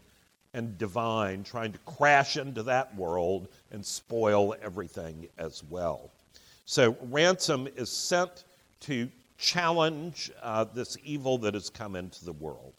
and 0.54 0.78
Devine 0.78 1.44
trying 1.44 1.74
to 1.74 1.80
crash 1.80 2.38
into 2.38 2.64
that 2.64 2.96
world 2.96 3.50
and 3.72 3.86
spoil 3.86 4.56
everything 4.62 5.28
as 5.38 5.62
well. 5.70 6.10
So, 6.64 6.96
ransom 7.10 7.68
is 7.76 7.90
sent 7.90 8.46
to 8.82 9.10
challenge 9.38 10.32
uh, 10.42 10.64
this 10.64 10.96
evil 11.04 11.38
that 11.40 11.54
has 11.54 11.70
come 11.70 11.98
into 11.98 12.24
the 12.24 12.32
world. 12.32 12.76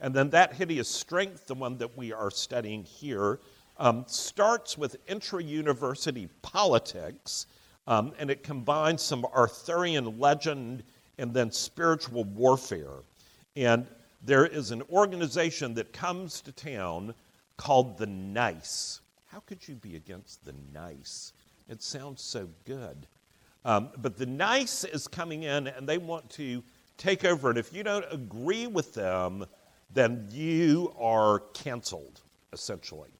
And 0.00 0.14
then 0.14 0.30
that 0.30 0.54
hideous 0.54 0.88
strength, 0.88 1.46
the 1.46 1.54
one 1.54 1.78
that 1.78 1.96
we 1.96 2.12
are 2.12 2.30
studying 2.30 2.84
here, 2.84 3.40
um, 3.78 4.04
starts 4.06 4.76
with 4.76 4.96
intra 5.06 5.42
university 5.42 6.28
politics, 6.42 7.46
um, 7.86 8.12
and 8.18 8.30
it 8.30 8.42
combines 8.42 9.02
some 9.02 9.24
Arthurian 9.24 10.18
legend 10.18 10.82
and 11.18 11.32
then 11.32 11.50
spiritual 11.50 12.24
warfare. 12.24 13.02
And 13.54 13.86
there 14.22 14.46
is 14.46 14.70
an 14.70 14.82
organization 14.90 15.74
that 15.74 15.92
comes 15.92 16.40
to 16.42 16.52
town 16.52 17.14
called 17.56 17.96
the 17.96 18.06
Nice. 18.06 19.00
How 19.26 19.40
could 19.40 19.66
you 19.66 19.74
be 19.76 19.96
against 19.96 20.44
the 20.44 20.54
Nice? 20.72 21.32
It 21.68 21.82
sounds 21.82 22.22
so 22.22 22.48
good. 22.64 23.06
Um, 23.64 23.90
but 23.98 24.16
the 24.16 24.26
Nice 24.26 24.84
is 24.84 25.08
coming 25.08 25.44
in 25.44 25.68
and 25.68 25.88
they 25.88 25.98
want 25.98 26.28
to 26.30 26.62
take 26.96 27.24
over. 27.24 27.50
And 27.50 27.58
if 27.58 27.72
you 27.72 27.82
don't 27.82 28.04
agree 28.10 28.66
with 28.66 28.94
them, 28.94 29.44
then 29.92 30.26
you 30.30 30.94
are 30.98 31.40
canceled, 31.54 32.20
essentially. 32.52 33.10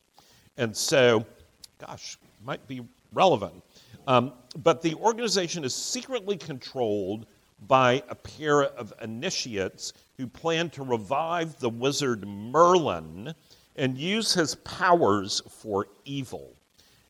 And 0.56 0.76
so, 0.76 1.24
gosh, 1.78 2.18
might 2.44 2.66
be 2.66 2.82
relevant. 3.12 3.62
Um, 4.06 4.32
but 4.62 4.82
the 4.82 4.94
organization 4.94 5.64
is 5.64 5.74
secretly 5.74 6.36
controlled 6.36 7.26
by 7.66 8.02
a 8.08 8.14
pair 8.14 8.64
of 8.64 8.92
initiates 9.02 9.92
who 10.16 10.26
plan 10.26 10.70
to 10.70 10.82
revive 10.82 11.58
the 11.58 11.70
wizard 11.70 12.26
Merlin 12.26 13.34
and 13.76 13.98
use 13.98 14.32
his 14.32 14.54
powers 14.56 15.42
for 15.48 15.86
evil. 16.04 16.54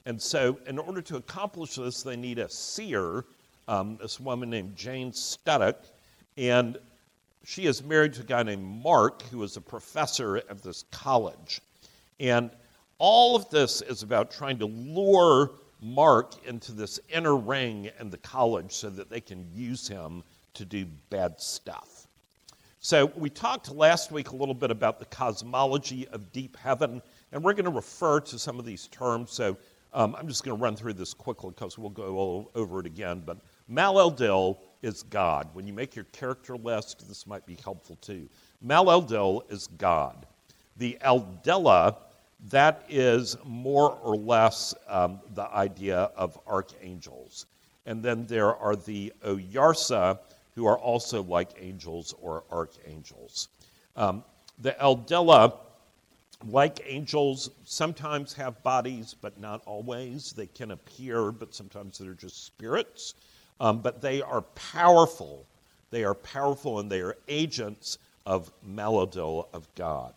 And 0.06 0.20
so, 0.20 0.58
in 0.66 0.78
order 0.78 1.02
to 1.02 1.16
accomplish 1.16 1.74
this, 1.74 2.02
they 2.02 2.16
need 2.16 2.38
a 2.38 2.48
seer, 2.48 3.24
um, 3.66 3.98
this 4.00 4.20
woman 4.20 4.50
named 4.50 4.76
Jane 4.76 5.10
Studdock, 5.10 5.76
and 6.36 6.78
she 7.48 7.66
is 7.66 7.84
married 7.84 8.12
to 8.12 8.22
a 8.22 8.24
guy 8.24 8.42
named 8.42 8.82
Mark, 8.82 9.22
who 9.30 9.44
is 9.44 9.56
a 9.56 9.60
professor 9.60 10.38
at 10.38 10.60
this 10.64 10.84
college. 10.90 11.60
And 12.18 12.50
all 12.98 13.36
of 13.36 13.48
this 13.50 13.82
is 13.82 14.02
about 14.02 14.32
trying 14.32 14.58
to 14.58 14.66
lure 14.66 15.52
Mark 15.80 16.44
into 16.44 16.72
this 16.72 16.98
inner 17.08 17.36
ring 17.36 17.88
in 18.00 18.10
the 18.10 18.18
college 18.18 18.72
so 18.72 18.90
that 18.90 19.08
they 19.08 19.20
can 19.20 19.46
use 19.54 19.86
him 19.86 20.24
to 20.54 20.64
do 20.64 20.86
bad 21.08 21.40
stuff. 21.40 22.08
So, 22.80 23.06
we 23.14 23.30
talked 23.30 23.70
last 23.70 24.10
week 24.10 24.30
a 24.30 24.36
little 24.36 24.54
bit 24.54 24.72
about 24.72 24.98
the 24.98 25.06
cosmology 25.06 26.08
of 26.08 26.32
deep 26.32 26.56
heaven, 26.56 27.00
and 27.30 27.44
we're 27.44 27.54
going 27.54 27.64
to 27.64 27.70
refer 27.70 28.18
to 28.20 28.40
some 28.40 28.58
of 28.58 28.64
these 28.64 28.88
terms. 28.88 29.30
So, 29.30 29.56
um, 29.92 30.16
I'm 30.18 30.26
just 30.26 30.44
going 30.44 30.56
to 30.56 30.62
run 30.62 30.74
through 30.74 30.94
this 30.94 31.14
quickly 31.14 31.50
because 31.50 31.78
we'll 31.78 31.90
go 31.90 32.50
over 32.56 32.80
it 32.80 32.86
again. 32.86 33.22
But 33.24 33.38
Maleldil 33.70 34.58
is 34.86 35.02
God. 35.02 35.48
When 35.52 35.66
you 35.66 35.72
make 35.72 35.96
your 35.96 36.04
character 36.06 36.56
list, 36.56 37.06
this 37.08 37.26
might 37.26 37.44
be 37.44 37.58
helpful 37.62 37.96
too. 37.96 38.28
Maleldil 38.64 39.42
is 39.50 39.66
God. 39.78 40.26
The 40.76 40.96
Eldila, 41.04 41.96
that 42.50 42.84
is 42.88 43.36
more 43.44 43.98
or 44.02 44.16
less 44.16 44.74
um, 44.88 45.20
the 45.34 45.48
idea 45.52 46.10
of 46.16 46.38
archangels. 46.46 47.46
And 47.84 48.02
then 48.02 48.26
there 48.26 48.54
are 48.54 48.76
the 48.76 49.12
Oyarsa, 49.24 50.20
who 50.54 50.66
are 50.66 50.78
also 50.78 51.22
like 51.22 51.50
angels 51.58 52.14
or 52.22 52.44
archangels. 52.50 53.48
Um, 53.96 54.22
the 54.60 54.72
Eldila, 54.80 55.52
like 56.46 56.80
angels, 56.86 57.50
sometimes 57.64 58.32
have 58.34 58.62
bodies, 58.62 59.16
but 59.20 59.38
not 59.40 59.62
always. 59.66 60.32
They 60.32 60.46
can 60.46 60.70
appear, 60.70 61.32
but 61.32 61.54
sometimes 61.54 61.98
they're 61.98 62.14
just 62.14 62.46
spirits. 62.46 63.14
Um, 63.60 63.80
but 63.80 64.00
they 64.00 64.22
are 64.22 64.42
powerful. 64.42 65.46
They 65.90 66.04
are 66.04 66.14
powerful 66.14 66.78
and 66.78 66.90
they 66.90 67.00
are 67.00 67.16
agents 67.28 67.98
of 68.26 68.52
Maleldil, 68.66 69.48
of 69.52 69.72
God. 69.74 70.12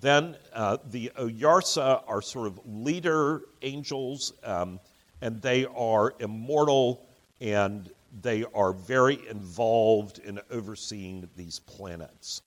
Then 0.00 0.36
uh, 0.54 0.78
the 0.90 1.12
Oyarsa 1.18 2.02
are 2.06 2.22
sort 2.22 2.46
of 2.46 2.60
leader 2.66 3.42
angels, 3.60 4.32
um, 4.44 4.80
and 5.20 5.42
they 5.42 5.66
are 5.66 6.14
immortal 6.20 7.04
and 7.40 7.90
they 8.22 8.44
are 8.54 8.72
very 8.72 9.20
involved 9.28 10.18
in 10.20 10.40
overseeing 10.50 11.28
these 11.36 11.58
planets. 11.60 12.42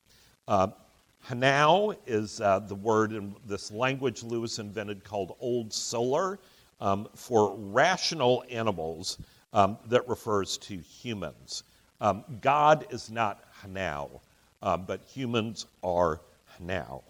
Uh, 0.48 0.68
hnau 1.30 1.96
is 2.06 2.42
uh, 2.42 2.60
the 2.60 2.76
word 2.76 3.14
in 3.14 3.36
this 3.48 3.72
language 3.72 4.24
Lewis 4.24 4.60
invented 4.60 5.04
called 5.04 5.36
Old 5.40 5.72
Solar 5.72 6.40
um, 6.82 7.08
for 7.16 7.56
rational 7.56 8.44
animals 8.50 9.18
um, 9.54 9.78
that 9.88 10.08
refers 10.08 10.58
to 10.58 10.78
humans. 10.78 11.64
Um, 12.02 12.24
God 12.42 12.86
is 12.90 13.10
not 13.10 13.44
hnau, 13.64 14.20
um, 14.62 14.86
but 14.86 15.04
humans 15.04 15.68
are 15.84 16.20
hnau. 16.60 17.02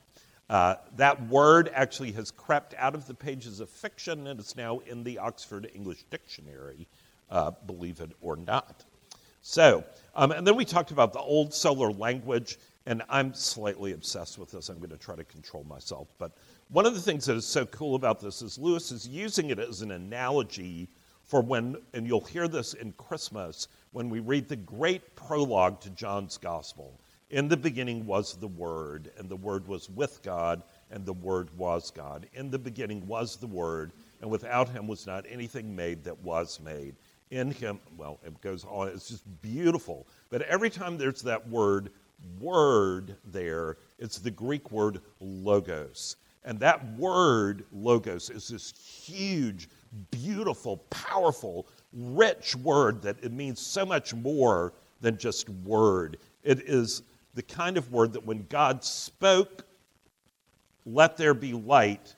Uh, 0.49 0.75
that 0.97 1.25
word 1.27 1.71
actually 1.73 2.11
has 2.11 2.29
crept 2.29 2.75
out 2.77 2.93
of 2.93 3.07
the 3.07 3.13
pages 3.13 3.59
of 3.59 3.69
fiction 3.69 4.27
and 4.27 4.39
it's 4.39 4.55
now 4.55 4.79
in 4.79 5.03
the 5.03 5.17
Oxford 5.17 5.69
English 5.73 6.03
Dictionary 6.11 6.85
uh, 7.33 7.51
believe 7.65 7.99
it 7.99 8.11
or 8.21 8.35
not. 8.35 8.83
So, 9.41 9.83
um, 10.15 10.31
and 10.31 10.47
then 10.47 10.55
we 10.55 10.63
talked 10.63 10.91
about 10.91 11.11
the 11.11 11.19
old 11.19 11.53
solar 11.53 11.91
language, 11.91 12.57
and 12.85 13.01
I'm 13.09 13.33
slightly 13.33 13.91
obsessed 13.91 14.37
with 14.37 14.51
this. 14.51 14.69
I'm 14.69 14.77
going 14.77 14.91
to 14.91 14.97
try 14.97 15.15
to 15.15 15.23
control 15.23 15.65
myself. 15.65 16.07
But 16.17 16.31
one 16.69 16.85
of 16.85 16.93
the 16.93 17.01
things 17.01 17.25
that 17.25 17.35
is 17.35 17.45
so 17.45 17.65
cool 17.65 17.95
about 17.95 18.21
this 18.21 18.41
is 18.41 18.57
Lewis 18.57 18.91
is 18.91 19.07
using 19.07 19.49
it 19.49 19.59
as 19.59 19.81
an 19.81 19.91
analogy 19.91 20.87
for 21.33 21.41
when, 21.41 21.75
and 21.95 22.05
you'll 22.05 22.21
hear 22.21 22.47
this 22.47 22.75
in 22.75 22.91
Christmas, 22.91 23.67
when 23.91 24.07
we 24.07 24.19
read 24.19 24.47
the 24.47 24.55
great 24.55 25.15
prologue 25.15 25.81
to 25.81 25.89
John's 25.89 26.37
Gospel. 26.37 26.99
In 27.31 27.47
the 27.47 27.57
beginning 27.57 28.05
was 28.05 28.35
the 28.35 28.49
Word, 28.49 29.09
and 29.17 29.27
the 29.27 29.35
Word 29.35 29.67
was 29.67 29.89
with 29.89 30.21
God, 30.21 30.61
and 30.91 31.03
the 31.03 31.13
Word 31.13 31.49
was 31.57 31.89
God. 31.89 32.27
In 32.35 32.51
the 32.51 32.59
beginning 32.59 33.07
was 33.07 33.37
the 33.37 33.47
Word, 33.47 33.93
and 34.21 34.29
without 34.29 34.69
him 34.69 34.85
was 34.85 35.07
not 35.07 35.25
anything 35.27 35.75
made 35.75 36.03
that 36.03 36.19
was 36.19 36.59
made 36.59 36.93
in 37.31 37.49
him. 37.49 37.79
Well, 37.97 38.19
it 38.23 38.39
goes 38.41 38.63
on, 38.65 38.89
it's 38.89 39.09
just 39.09 39.23
beautiful. 39.41 40.05
But 40.29 40.43
every 40.43 40.69
time 40.69 40.99
there's 40.99 41.23
that 41.23 41.49
word, 41.49 41.89
word 42.39 43.15
there, 43.25 43.77
it's 43.97 44.19
the 44.19 44.29
Greek 44.29 44.69
word 44.69 45.01
logos. 45.19 46.17
And 46.45 46.59
that 46.59 46.95
word, 46.95 47.65
logos, 47.71 48.29
is 48.29 48.49
this 48.49 48.73
huge, 48.77 49.69
beautiful, 50.11 50.77
powerful, 50.89 51.67
rich 51.93 52.55
word 52.55 53.01
that 53.03 53.17
it 53.23 53.31
means 53.31 53.59
so 53.59 53.85
much 53.85 54.13
more 54.13 54.73
than 55.01 55.17
just 55.17 55.49
word. 55.49 56.17
It 56.43 56.61
is 56.61 57.03
the 57.35 57.43
kind 57.43 57.77
of 57.77 57.91
word 57.91 58.13
that 58.13 58.25
when 58.25 58.45
God 58.49 58.83
spoke, 58.83 59.65
let 60.85 61.17
there 61.17 61.33
be 61.33 61.53
light, 61.53 62.15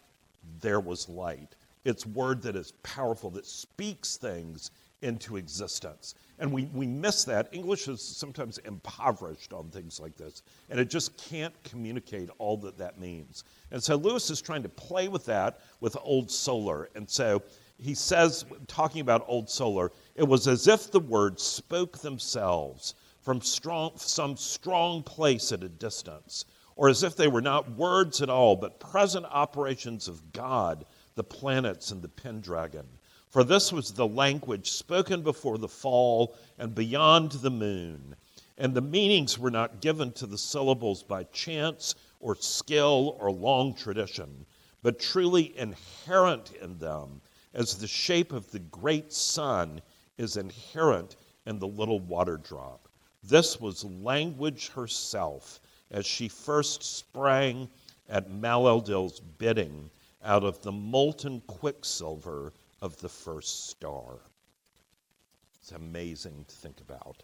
there 0.61 0.79
was 0.79 1.09
light. 1.09 1.55
It's 1.83 2.05
word 2.05 2.41
that 2.43 2.55
is 2.55 2.71
powerful, 2.83 3.29
that 3.31 3.45
speaks 3.45 4.17
things 4.17 4.71
into 5.01 5.38
existence. 5.38 6.15
And 6.39 6.51
we, 6.51 6.65
we 6.73 6.88
miss 6.88 7.23
that. 7.25 7.47
English 7.51 7.88
is 7.88 8.01
sometimes 8.01 8.57
impoverished 8.59 9.53
on 9.53 9.69
things 9.69 9.99
like 9.99 10.17
this, 10.17 10.41
and 10.69 10.79
it 10.79 10.89
just 10.89 11.15
can't 11.17 11.53
communicate 11.63 12.29
all 12.39 12.57
that 12.57 12.77
that 12.77 12.99
means. 12.99 13.43
And 13.71 13.81
so 13.81 13.95
Lewis 13.95 14.29
is 14.29 14.41
trying 14.41 14.63
to 14.63 14.69
play 14.69 15.07
with 15.07 15.25
that 15.25 15.61
with 15.79 15.95
Old 16.01 16.29
Solar. 16.29 16.89
And 16.95 17.09
so 17.09 17.41
he 17.77 17.93
says, 17.93 18.45
talking 18.67 19.01
about 19.01 19.25
Old 19.27 19.49
Solar, 19.49 19.91
it 20.15 20.27
was 20.27 20.47
as 20.47 20.67
if 20.67 20.91
the 20.91 20.99
words 20.99 21.43
spoke 21.43 21.97
themselves 21.99 22.95
from 23.21 23.41
strong, 23.41 23.91
some 23.95 24.38
strong 24.38 25.03
place 25.03 25.51
at 25.51 25.63
a 25.63 25.69
distance, 25.69 26.45
or 26.75 26.89
as 26.89 27.03
if 27.03 27.15
they 27.15 27.27
were 27.27 27.41
not 27.41 27.71
words 27.71 28.21
at 28.21 28.29
all, 28.29 28.55
but 28.55 28.79
present 28.79 29.25
operations 29.25 30.07
of 30.07 30.31
God, 30.31 30.85
the 31.15 31.23
planets, 31.23 31.91
and 31.91 32.01
the 32.01 32.09
Pendragon. 32.09 32.88
For 33.29 33.43
this 33.43 33.73
was 33.73 33.91
the 33.91 34.07
language 34.07 34.71
spoken 34.71 35.21
before 35.21 35.57
the 35.57 35.67
fall 35.67 36.38
and 36.57 36.73
beyond 36.73 37.31
the 37.33 37.51
moon. 37.51 38.15
And 38.57 38.73
the 38.73 38.81
meanings 38.81 39.38
were 39.38 39.51
not 39.51 39.81
given 39.81 40.13
to 40.13 40.25
the 40.25 40.38
syllables 40.38 41.03
by 41.03 41.23
chance 41.25 41.95
or 42.21 42.35
skill 42.35 43.17
or 43.19 43.31
long 43.31 43.73
tradition, 43.73 44.45
but 44.81 44.99
truly 44.99 45.57
inherent 45.57 46.53
in 46.61 46.77
them, 46.77 47.19
as 47.55 47.77
the 47.77 47.87
shape 47.87 48.33
of 48.33 48.51
the 48.51 48.59
great 48.59 49.11
sun 49.11 49.81
is 50.17 50.37
inherent 50.37 51.15
in 51.45 51.57
the 51.57 51.67
little 51.67 51.99
water 52.01 52.37
drop. 52.37 52.87
This 53.23 53.59
was 53.59 53.83
language 53.83 54.69
herself 54.69 55.59
as 55.89 56.05
she 56.05 56.27
first 56.27 56.83
sprang 56.83 57.67
at 58.09 58.29
Maleldil's 58.29 59.19
bidding 59.19 59.89
out 60.23 60.43
of 60.43 60.61
the 60.61 60.71
molten 60.71 61.41
quicksilver 61.47 62.53
of 62.81 62.97
the 62.97 63.09
first 63.09 63.69
star. 63.69 64.19
It's 65.59 65.71
amazing 65.71 66.45
to 66.47 66.55
think 66.55 66.81
about. 66.81 67.23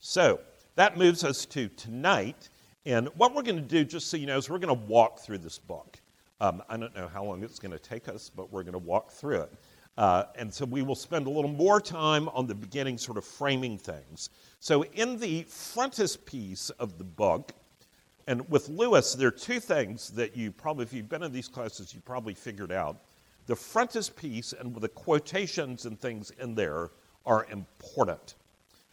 So 0.00 0.40
that 0.74 0.98
moves 0.98 1.24
us 1.24 1.46
to 1.46 1.68
tonight. 1.68 2.50
And 2.84 3.08
what 3.16 3.34
we're 3.34 3.42
going 3.42 3.56
to 3.56 3.62
do, 3.62 3.84
just 3.84 4.08
so 4.08 4.16
you 4.16 4.26
know, 4.26 4.36
is 4.36 4.50
we're 4.50 4.58
going 4.58 4.76
to 4.76 4.86
walk 4.86 5.20
through 5.20 5.38
this 5.38 5.58
book. 5.58 5.98
Um, 6.40 6.62
I 6.68 6.76
don't 6.76 6.94
know 6.94 7.08
how 7.08 7.24
long 7.24 7.42
it's 7.42 7.58
going 7.58 7.72
to 7.72 7.78
take 7.78 8.08
us, 8.08 8.30
but 8.34 8.52
we're 8.52 8.62
going 8.62 8.72
to 8.72 8.78
walk 8.78 9.10
through 9.10 9.42
it. 9.42 9.52
Uh, 9.96 10.24
and 10.36 10.52
so 10.54 10.64
we 10.64 10.82
will 10.82 10.94
spend 10.94 11.26
a 11.26 11.30
little 11.30 11.50
more 11.50 11.80
time 11.80 12.28
on 12.28 12.46
the 12.46 12.54
beginning, 12.54 12.96
sort 12.96 13.18
of 13.18 13.24
framing 13.24 13.76
things. 13.76 14.30
So, 14.60 14.84
in 14.84 15.18
the 15.18 15.42
frontispiece 15.48 16.70
of 16.70 16.98
the 16.98 17.04
book, 17.04 17.52
and 18.28 18.48
with 18.48 18.68
Lewis, 18.68 19.14
there 19.14 19.28
are 19.28 19.32
two 19.32 19.58
things 19.58 20.10
that 20.10 20.36
you 20.36 20.52
probably, 20.52 20.84
if 20.84 20.92
you've 20.92 21.08
been 21.08 21.24
in 21.24 21.32
these 21.32 21.48
classes, 21.48 21.92
you 21.92 22.00
probably 22.00 22.34
figured 22.34 22.70
out 22.70 22.98
the 23.46 23.56
frontispiece 23.56 24.52
and 24.52 24.76
the 24.76 24.88
quotations 24.88 25.86
and 25.86 25.98
things 25.98 26.30
in 26.38 26.54
there 26.54 26.90
are 27.26 27.46
important. 27.50 28.34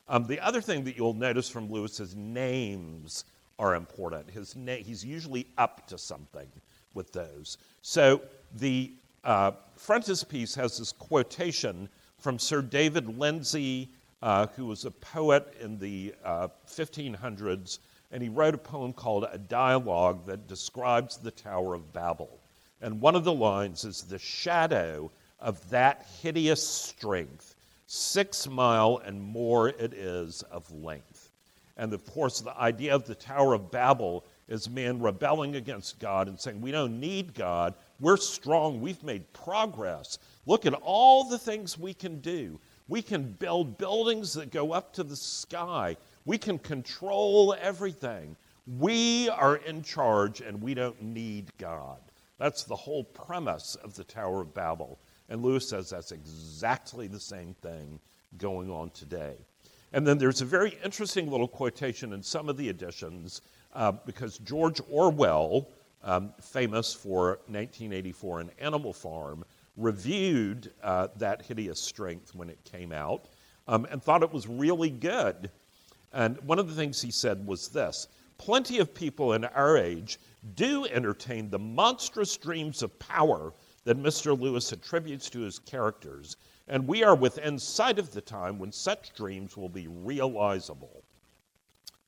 Um, 0.07 0.25
the 0.25 0.39
other 0.39 0.61
thing 0.61 0.83
that 0.85 0.97
you'll 0.97 1.13
notice 1.13 1.49
from 1.49 1.69
Lewis's 1.69 2.15
names 2.15 3.25
are 3.59 3.75
important. 3.75 4.29
His 4.29 4.55
na- 4.55 4.75
he's 4.75 5.03
usually 5.03 5.47
up 5.57 5.85
to 5.87 5.97
something 5.97 6.47
with 6.95 7.11
those. 7.13 7.57
So 7.81 8.21
the 8.55 8.91
uh, 9.23 9.51
frontispiece 9.75 10.55
has 10.55 10.77
this 10.79 10.91
quotation 10.91 11.89
from 12.17 12.39
Sir 12.39 12.61
David 12.61 13.19
Lindsay, 13.19 13.89
uh, 14.21 14.47
who 14.55 14.65
was 14.65 14.85
a 14.85 14.91
poet 14.91 15.53
in 15.61 15.77
the 15.77 16.15
uh, 16.23 16.47
1500s, 16.67 17.79
and 18.11 18.23
he 18.23 18.29
wrote 18.29 18.55
a 18.55 18.57
poem 18.57 18.93
called 18.93 19.27
A 19.31 19.37
Dialogue 19.37 20.25
that 20.25 20.47
describes 20.47 21.17
the 21.17 21.31
Tower 21.31 21.73
of 21.73 21.91
Babel. 21.93 22.39
And 22.81 23.01
one 23.01 23.15
of 23.15 23.23
the 23.23 23.33
lines 23.33 23.83
is 23.83 24.03
the 24.03 24.19
shadow 24.19 25.11
of 25.39 25.69
that 25.69 26.07
hideous 26.21 26.65
strength, 26.65 27.55
six 27.87 28.47
mile 28.47 29.01
and 29.05 29.21
more 29.21 29.69
it 29.69 29.93
is 29.93 30.43
of 30.43 30.71
length. 30.71 31.31
And 31.77 31.93
of 31.93 32.05
course, 32.05 32.39
the 32.39 32.57
idea 32.57 32.95
of 32.95 33.05
the 33.05 33.15
Tower 33.15 33.53
of 33.53 33.69
Babel 33.69 34.23
is 34.47 34.69
man 34.69 35.01
rebelling 35.01 35.55
against 35.55 35.99
God 35.99 36.27
and 36.27 36.39
saying, 36.39 36.61
We 36.61 36.71
don't 36.71 36.99
need 36.99 37.33
God. 37.33 37.73
We're 37.99 38.17
strong. 38.17 38.81
We've 38.81 39.03
made 39.03 39.31
progress. 39.33 40.19
Look 40.45 40.65
at 40.65 40.73
all 40.73 41.23
the 41.29 41.39
things 41.39 41.77
we 41.77 41.93
can 41.93 42.19
do. 42.19 42.59
We 42.87 43.01
can 43.01 43.31
build 43.31 43.77
buildings 43.77 44.33
that 44.33 44.51
go 44.51 44.71
up 44.71 44.93
to 44.93 45.03
the 45.03 45.15
sky. 45.15 45.97
We 46.25 46.37
can 46.37 46.59
control 46.59 47.55
everything. 47.59 48.35
We 48.67 49.29
are 49.29 49.57
in 49.57 49.81
charge 49.81 50.41
and 50.41 50.61
we 50.61 50.73
don't 50.73 51.01
need 51.01 51.51
God. 51.57 51.99
That's 52.37 52.63
the 52.63 52.75
whole 52.75 53.03
premise 53.03 53.75
of 53.83 53.95
the 53.95 54.03
Tower 54.03 54.41
of 54.41 54.53
Babel. 54.53 54.99
And 55.29 55.41
Lewis 55.41 55.67
says 55.67 55.89
that's 55.89 56.11
exactly 56.11 57.07
the 57.07 57.19
same 57.19 57.55
thing 57.61 57.99
going 58.37 58.69
on 58.69 58.91
today. 58.91 59.35
And 59.93 60.05
then 60.05 60.17
there's 60.17 60.41
a 60.41 60.45
very 60.45 60.77
interesting 60.83 61.31
little 61.31 61.47
quotation 61.47 62.13
in 62.13 62.21
some 62.21 62.49
of 62.49 62.57
the 62.57 62.69
editions 62.69 63.41
uh, 63.75 63.91
because 63.91 64.39
George 64.39 64.81
Orwell, 64.89 65.69
um, 66.03 66.33
famous 66.41 66.93
for 66.93 67.39
1984 67.47 68.39
and 68.39 68.49
Animal 68.59 68.93
Farm, 68.93 69.43
reviewed 69.77 70.71
uh, 70.81 71.09
that 71.17 71.41
hideous 71.41 71.79
strength 71.79 72.33
when 72.33 72.49
it 72.49 72.63
came 72.63 72.91
out 72.91 73.25
um, 73.67 73.85
and 73.91 74.01
thought 74.01 74.23
it 74.23 74.31
was 74.31 74.47
really 74.47 74.89
good. 74.89 75.51
And 76.13 76.39
one 76.41 76.59
of 76.59 76.69
the 76.69 76.75
things 76.75 77.01
he 77.01 77.11
said 77.11 77.45
was 77.45 77.67
this 77.67 78.07
Plenty 78.37 78.79
of 78.79 78.93
people 78.93 79.33
in 79.33 79.45
our 79.45 79.77
age 79.77 80.19
do 80.55 80.85
entertain 80.85 81.49
the 81.49 81.59
monstrous 81.59 82.35
dreams 82.37 82.83
of 82.83 82.97
power 82.99 83.53
that 83.85 83.97
Mr. 83.97 84.39
Lewis 84.39 84.71
attributes 84.71 85.29
to 85.29 85.39
his 85.39 85.59
characters, 85.59 86.37
and 86.67 86.87
we 86.87 87.03
are 87.03 87.15
within 87.15 87.57
sight 87.57 87.97
of 87.97 88.11
the 88.11 88.21
time 88.21 88.59
when 88.59 88.71
such 88.71 89.13
dreams 89.13 89.55
will 89.55 89.69
be 89.69 89.87
realizable. 89.87 91.03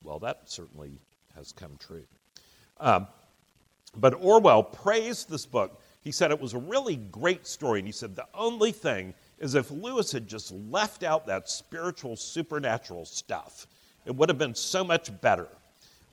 Well, 0.03 0.19
that 0.19 0.49
certainly 0.49 0.99
has 1.37 1.51
come 1.51 1.77
true. 1.79 2.03
Um, 2.79 3.07
but 3.95 4.13
Orwell 4.19 4.63
praised 4.63 5.29
this 5.29 5.45
book. 5.45 5.81
He 6.01 6.11
said 6.11 6.31
it 6.31 6.41
was 6.41 6.53
a 6.53 6.59
really 6.59 6.95
great 6.95 7.47
story, 7.47 7.79
and 7.79 7.87
he 7.87 7.91
said 7.91 8.15
the 8.15 8.27
only 8.33 8.71
thing 8.71 9.13
is 9.39 9.55
if 9.55 9.71
Lewis 9.71 10.11
had 10.11 10.27
just 10.27 10.51
left 10.51 11.03
out 11.03 11.25
that 11.27 11.49
spiritual, 11.49 12.15
supernatural 12.15 13.05
stuff, 13.05 13.67
it 14.05 14.15
would 14.15 14.29
have 14.29 14.37
been 14.37 14.55
so 14.55 14.83
much 14.83 15.09
better. 15.21 15.47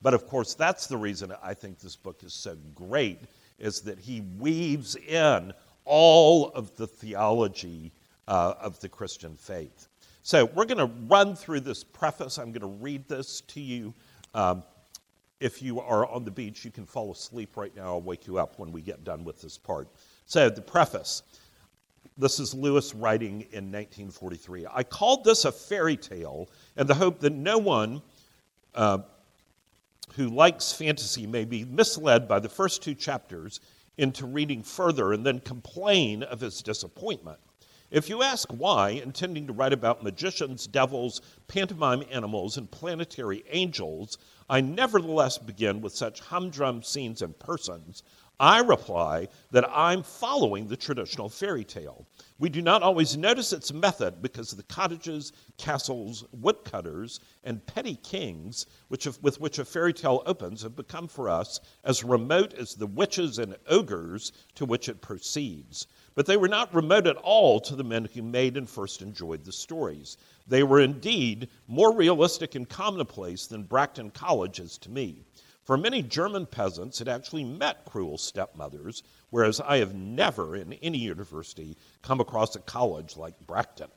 But 0.02 0.14
of 0.14 0.26
course, 0.26 0.54
that's 0.54 0.86
the 0.86 0.96
reason 0.96 1.32
I 1.42 1.54
think 1.54 1.78
this 1.78 1.96
book 1.96 2.22
is 2.22 2.34
so 2.34 2.56
great, 2.74 3.20
is 3.58 3.80
that 3.82 3.98
he 3.98 4.22
weaves 4.38 4.96
in 4.96 5.52
all 5.84 6.50
of 6.50 6.74
the 6.76 6.86
theology 6.86 7.92
uh, 8.26 8.54
of 8.60 8.80
the 8.80 8.88
Christian 8.88 9.36
faith. 9.36 9.88
So 10.22 10.46
we're 10.46 10.64
going 10.64 10.78
to 10.78 10.90
run 11.06 11.36
through 11.36 11.60
this 11.60 11.84
preface. 11.84 12.38
I'm 12.38 12.50
going 12.50 12.62
to 12.62 12.82
read 12.82 13.06
this 13.08 13.42
to 13.42 13.60
you. 13.60 13.94
Um, 14.34 14.62
if 15.44 15.60
you 15.60 15.78
are 15.78 16.06
on 16.06 16.24
the 16.24 16.30
beach, 16.30 16.64
you 16.64 16.70
can 16.70 16.86
fall 16.86 17.12
asleep 17.12 17.58
right 17.58 17.76
now. 17.76 17.88
I'll 17.88 18.00
wake 18.00 18.26
you 18.26 18.38
up 18.38 18.58
when 18.58 18.72
we 18.72 18.80
get 18.80 19.04
done 19.04 19.24
with 19.24 19.42
this 19.42 19.58
part. 19.58 19.88
So, 20.24 20.48
the 20.48 20.62
preface. 20.62 21.22
This 22.16 22.40
is 22.40 22.54
Lewis 22.54 22.94
writing 22.94 23.42
in 23.52 23.70
1943. 23.70 24.66
I 24.72 24.82
called 24.82 25.22
this 25.22 25.44
a 25.44 25.52
fairy 25.52 25.98
tale 25.98 26.48
in 26.78 26.86
the 26.86 26.94
hope 26.94 27.20
that 27.20 27.34
no 27.34 27.58
one 27.58 28.00
uh, 28.74 28.98
who 30.16 30.28
likes 30.28 30.72
fantasy 30.72 31.26
may 31.26 31.44
be 31.44 31.66
misled 31.66 32.26
by 32.26 32.38
the 32.38 32.48
first 32.48 32.82
two 32.82 32.94
chapters 32.94 33.60
into 33.98 34.24
reading 34.24 34.62
further 34.62 35.12
and 35.12 35.26
then 35.26 35.40
complain 35.40 36.22
of 36.22 36.40
his 36.40 36.62
disappointment. 36.62 37.38
If 37.90 38.08
you 38.08 38.22
ask 38.22 38.50
why, 38.50 38.90
intending 38.90 39.46
to 39.46 39.52
write 39.52 39.74
about 39.74 40.02
magicians, 40.02 40.66
devils, 40.66 41.20
pantomime 41.48 42.02
animals, 42.10 42.56
and 42.56 42.70
planetary 42.70 43.44
angels, 43.50 44.18
I 44.48 44.60
nevertheless 44.60 45.38
begin 45.38 45.80
with 45.80 45.94
such 45.94 46.20
humdrum 46.20 46.82
scenes 46.82 47.22
and 47.22 47.38
persons, 47.38 48.02
I 48.40 48.58
reply 48.58 49.28
that 49.52 49.70
I'm 49.70 50.02
following 50.02 50.66
the 50.66 50.76
traditional 50.76 51.28
fairy 51.28 51.62
tale. 51.62 52.04
We 52.40 52.48
do 52.48 52.60
not 52.62 52.82
always 52.82 53.16
notice 53.16 53.52
its 53.52 53.72
method 53.72 54.20
because 54.20 54.50
the 54.50 54.64
cottages, 54.64 55.32
castles, 55.56 56.24
woodcutters, 56.32 57.20
and 57.44 57.64
petty 57.64 57.94
kings 57.94 58.66
which 58.88 59.04
have, 59.04 59.22
with 59.22 59.40
which 59.40 59.60
a 59.60 59.64
fairy 59.64 59.92
tale 59.92 60.24
opens 60.26 60.62
have 60.62 60.74
become 60.74 61.06
for 61.06 61.28
us 61.28 61.60
as 61.84 62.02
remote 62.02 62.54
as 62.54 62.74
the 62.74 62.88
witches 62.88 63.38
and 63.38 63.56
ogres 63.68 64.32
to 64.56 64.64
which 64.64 64.88
it 64.88 65.00
proceeds. 65.00 65.86
But 66.16 66.26
they 66.26 66.36
were 66.36 66.48
not 66.48 66.74
remote 66.74 67.06
at 67.06 67.16
all 67.18 67.60
to 67.60 67.76
the 67.76 67.84
men 67.84 68.08
who 68.12 68.22
made 68.22 68.56
and 68.56 68.68
first 68.68 69.00
enjoyed 69.00 69.44
the 69.44 69.52
stories. 69.52 70.16
They 70.48 70.64
were 70.64 70.80
indeed 70.80 71.48
more 71.68 71.94
realistic 71.94 72.56
and 72.56 72.68
commonplace 72.68 73.46
than 73.46 73.62
Bracton 73.62 74.10
College 74.10 74.58
is 74.58 74.76
to 74.78 74.90
me. 74.90 75.24
For 75.64 75.78
many 75.78 76.02
German 76.02 76.44
peasants 76.44 76.98
had 76.98 77.08
actually 77.08 77.44
met 77.44 77.86
cruel 77.86 78.18
stepmothers, 78.18 79.02
whereas 79.30 79.60
I 79.60 79.78
have 79.78 79.94
never 79.94 80.56
in 80.56 80.74
any 80.74 80.98
university 80.98 81.76
come 82.02 82.20
across 82.20 82.54
a 82.54 82.60
college 82.60 83.16
like 83.16 83.34
Bracton. 83.46 83.88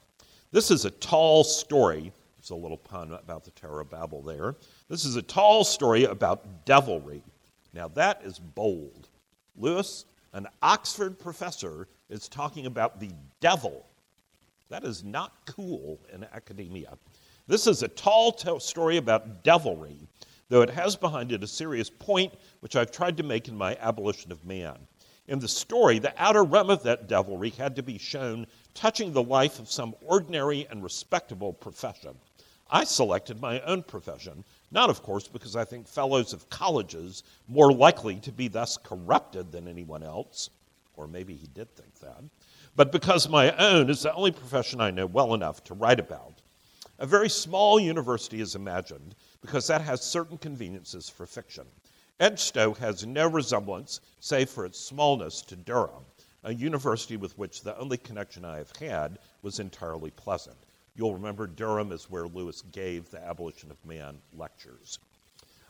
This 0.51 0.71
is 0.71 0.86
a 0.86 0.91
tall 0.91 1.43
story. 1.43 2.13
There's 2.38 2.51
a 2.51 2.56
little 2.56 2.77
pun 2.77 3.12
about 3.12 3.43
the 3.43 3.51
Tower 3.51 3.82
of 3.82 3.91
Babel 3.91 4.21
there. 4.21 4.56
This 4.88 5.03
is 5.03 5.17
a 5.17 5.21
tall 5.21 5.65
story 5.65 6.06
about 6.06 6.65
devilry. 6.65 7.21
Now, 7.73 7.89
that 7.89 8.21
is 8.23 8.39
bold. 8.39 9.10
Lewis, 9.58 10.06
an 10.32 10.47
Oxford 10.62 11.19
professor, 11.19 11.88
is 12.10 12.30
talking 12.30 12.65
about 12.65 13.01
the 13.01 13.12
devil. 13.41 13.86
That 14.69 14.86
is 14.86 15.03
not 15.03 15.45
cool 15.45 15.99
in 16.13 16.25
academia. 16.34 16.97
This 17.47 17.67
is 17.67 17.84
a 17.84 17.88
tall 17.88 18.32
t- 18.32 18.60
story 18.60 18.97
about 18.97 19.43
devilry, 19.43 20.08
though 20.49 20.62
it 20.62 20.69
has 20.69 20.95
behind 20.95 21.31
it 21.31 21.43
a 21.43 21.47
serious 21.47 21.89
point 21.89 22.33
which 22.60 22.75
I've 22.75 22.91
tried 22.91 23.17
to 23.17 23.23
make 23.23 23.47
in 23.47 23.57
my 23.57 23.75
Abolition 23.79 24.31
of 24.31 24.45
Man. 24.45 24.77
In 25.27 25.39
the 25.39 25.47
story, 25.47 25.99
the 25.99 26.13
outer 26.17 26.43
rim 26.43 26.69
of 26.69 26.83
that 26.83 27.07
devilry 27.07 27.49
had 27.49 27.75
to 27.75 27.83
be 27.83 27.97
shown 27.97 28.47
touching 28.73 29.12
the 29.12 29.23
life 29.23 29.60
of 29.60 29.69
some 29.69 29.93
ordinary 30.01 30.65
and 30.69 30.81
respectable 30.81 31.51
profession. 31.51 32.15
I 32.69 32.83
selected 32.83 33.41
my 33.41 33.62
own 33.62 33.83
profession, 33.83 34.43
not, 34.71 34.89
of 34.89 35.01
course, 35.01 35.27
because 35.27 35.55
I 35.55 35.65
think 35.65 35.88
fellows 35.88 36.33
of 36.33 36.49
colleges 36.49 37.23
more 37.47 37.71
likely 37.71 38.17
to 38.21 38.31
be 38.31 38.47
thus 38.47 38.77
corrupted 38.77 39.51
than 39.51 39.67
anyone 39.67 40.03
else, 40.03 40.49
or 40.95 41.07
maybe 41.07 41.33
he 41.36 41.47
did 41.47 41.73
think 41.75 41.93
that, 41.99 42.23
but 42.75 42.91
because 42.91 43.29
my 43.29 43.55
own 43.55 43.89
is 43.89 44.03
the 44.03 44.13
only 44.13 44.31
profession 44.31 44.81
I 44.81 44.91
know 44.91 45.05
well 45.05 45.33
enough 45.33 45.63
to 45.65 45.73
write 45.73 45.99
about. 45.99 46.41
A 46.99 47.05
very 47.05 47.29
small 47.29 47.79
university 47.79 48.41
is 48.41 48.55
imagined 48.55 49.15
because 49.41 49.67
that 49.67 49.82
has 49.82 50.02
certain 50.02 50.38
conveniences 50.38 51.10
for 51.10 51.26
fiction. 51.26 51.65
Edgestow 52.19 52.76
has 52.78 53.06
no 53.06 53.28
resemblance, 53.28 54.02
save 54.19 54.50
for 54.50 54.65
its 54.65 54.80
smallness, 54.80 55.41
to 55.43 55.56
Durham, 55.56 56.04
a 56.43 56.54
university 56.54 57.17
with 57.17 57.38
which 57.38 57.62
the 57.62 57.78
only 57.78 57.97
connection 57.97 58.43
I 58.43 58.58
have 58.58 58.76
had 58.78 59.19
was 59.43 59.60
entirely 59.60 60.12
pleasant. 60.12 60.58
You'll 60.95 61.13
remember 61.13 61.45
Durham 61.45 61.91
is 61.91 62.10
where 62.10 62.28
Lewis 62.28 62.63
gave 62.71 63.12
the 63.12 63.23
Abolition 63.23 63.69
of 63.69 63.86
Man 63.86 64.17
lectures. 64.34 64.97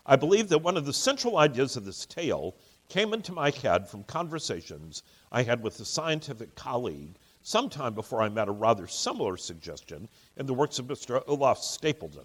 I 0.06 0.16
believe 0.16 0.48
that 0.48 0.62
one 0.62 0.78
of 0.78 0.86
the 0.86 0.92
central 0.94 1.36
ideas 1.36 1.76
of 1.76 1.84
this 1.84 2.06
tale 2.06 2.54
came 2.88 3.12
into 3.12 3.32
my 3.32 3.50
head 3.50 3.86
from 3.86 4.04
conversations 4.04 5.02
I 5.30 5.42
had 5.42 5.62
with 5.62 5.78
a 5.80 5.84
scientific 5.84 6.54
colleague 6.54 7.18
sometime 7.42 7.92
before 7.92 8.22
I 8.22 8.30
met 8.30 8.48
a 8.48 8.52
rather 8.52 8.86
similar 8.86 9.36
suggestion 9.36 10.08
in 10.38 10.46
the 10.46 10.54
works 10.54 10.78
of 10.78 10.86
Mr. 10.86 11.22
Olaf 11.26 11.58
Stapledon. 11.58 12.24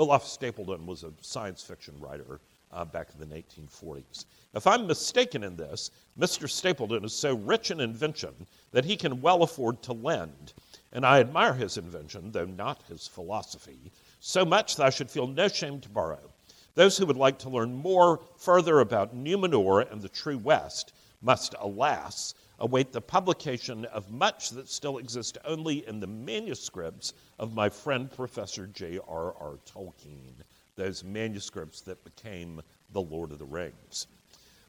Olaf 0.00 0.24
Stapledon 0.24 0.86
was 0.86 1.04
a 1.04 1.12
science 1.20 1.62
fiction 1.62 1.94
writer 2.00 2.40
uh, 2.72 2.84
back 2.84 3.08
in 3.12 3.20
the 3.20 3.34
1840s. 3.36 4.24
If 4.54 4.66
I'm 4.66 4.86
mistaken 4.86 5.44
in 5.44 5.56
this, 5.56 5.90
Mr. 6.18 6.48
Stapledon 6.48 7.04
is 7.04 7.12
so 7.12 7.34
rich 7.36 7.70
in 7.70 7.80
invention 7.80 8.34
that 8.72 8.84
he 8.84 8.96
can 8.96 9.20
well 9.20 9.42
afford 9.42 9.82
to 9.82 9.92
lend 9.92 10.54
and 10.92 11.06
I 11.06 11.20
admire 11.20 11.52
his 11.52 11.76
invention, 11.76 12.32
though 12.32 12.46
not 12.46 12.82
his 12.88 13.06
philosophy, 13.06 13.92
so 14.18 14.44
much 14.44 14.76
that 14.76 14.86
I 14.86 14.90
should 14.90 15.10
feel 15.10 15.26
no 15.26 15.48
shame 15.48 15.80
to 15.80 15.88
borrow. 15.88 16.32
Those 16.74 16.96
who 16.96 17.06
would 17.06 17.16
like 17.16 17.38
to 17.40 17.50
learn 17.50 17.74
more 17.74 18.20
further 18.38 18.80
about 18.80 19.14
Numenor 19.14 19.90
and 19.90 20.00
the 20.00 20.08
true 20.08 20.38
West 20.38 20.92
must, 21.22 21.54
alas, 21.60 22.34
await 22.60 22.92
the 22.92 23.00
publication 23.00 23.84
of 23.86 24.10
much 24.10 24.50
that 24.50 24.68
still 24.68 24.98
exists 24.98 25.38
only 25.44 25.86
in 25.86 25.98
the 25.98 26.06
manuscripts 26.06 27.14
of 27.38 27.54
my 27.54 27.68
friend 27.68 28.10
Professor 28.10 28.66
J.R.R. 28.66 29.58
Tolkien, 29.66 30.34
those 30.76 31.02
manuscripts 31.02 31.80
that 31.82 32.04
became 32.04 32.60
The 32.92 33.00
Lord 33.00 33.32
of 33.32 33.38
the 33.38 33.44
Rings. 33.44 34.06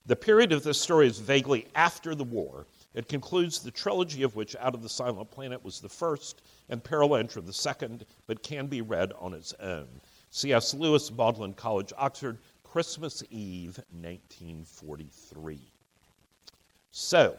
The 0.05 0.15
period 0.15 0.51
of 0.51 0.63
this 0.63 0.81
story 0.81 1.07
is 1.07 1.19
vaguely 1.19 1.67
after 1.75 2.15
the 2.15 2.23
war, 2.23 2.65
it 2.93 3.07
concludes 3.07 3.59
the 3.59 3.71
trilogy 3.71 4.23
of 4.23 4.35
which 4.35 4.55
Out 4.57 4.73
of 4.73 4.81
the 4.81 4.89
Silent 4.89 5.31
Planet 5.31 5.63
was 5.63 5.79
the 5.79 5.87
first 5.87 6.41
and 6.69 6.83
Perelandra 6.83 7.45
the 7.45 7.53
second, 7.53 8.05
but 8.27 8.43
can 8.43 8.67
be 8.67 8.81
read 8.81 9.13
on 9.19 9.33
its 9.33 9.53
own. 9.61 9.87
C.S. 10.29 10.73
Lewis, 10.73 11.11
Magdalen 11.11 11.53
College, 11.53 11.93
Oxford, 11.97 12.39
Christmas 12.63 13.23
Eve, 13.29 13.77
1943. 13.91 15.71
So, 16.91 17.37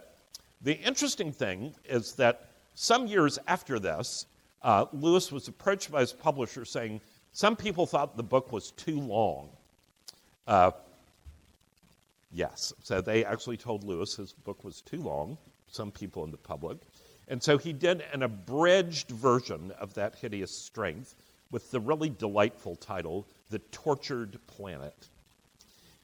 the 0.63 0.75
interesting 0.79 1.33
thing 1.33 1.75
is 1.85 2.13
that 2.15 2.49
some 2.75 3.07
years 3.07 3.39
after 3.47 3.79
this, 3.79 4.27
uh, 4.63 4.87
Lewis 4.93 5.33
was 5.33 5.49
approached 5.49 5.91
by 5.91 6.01
his 6.01 6.13
publisher 6.13 6.65
saying 6.65 7.01
some 7.33 7.57
people 7.57 7.87
thought 7.87 8.17
the 8.17 8.23
book 8.23 8.53
was 8.53 8.71
too 8.73 9.01
long. 9.01 9.49
Uh, 10.47 10.73
Yes. 12.33 12.73
So 12.83 13.01
they 13.01 13.25
actually 13.25 13.59
told 13.59 13.85
Lewis 13.85 14.17
his 14.17 14.33
book 14.33 14.65
was 14.65 14.81
too 14.81 15.03
long, 15.03 15.37
some 15.71 15.91
people 15.91 16.25
in 16.25 16.31
the 16.31 16.39
public. 16.39 16.79
And 17.29 17.43
so 17.43 17.59
he 17.59 17.73
did 17.73 18.03
an 18.13 18.23
abridged 18.23 19.11
version 19.11 19.71
of 19.79 19.95
that 19.95 20.17
hideous 20.17 20.51
strength 20.51 21.15
with 21.51 21.71
the 21.71 21.81
really 21.81 22.09
delightful 22.09 22.77
title, 22.77 23.27
The 23.51 23.59
Tortured 23.71 24.39
Planet. 24.47 25.09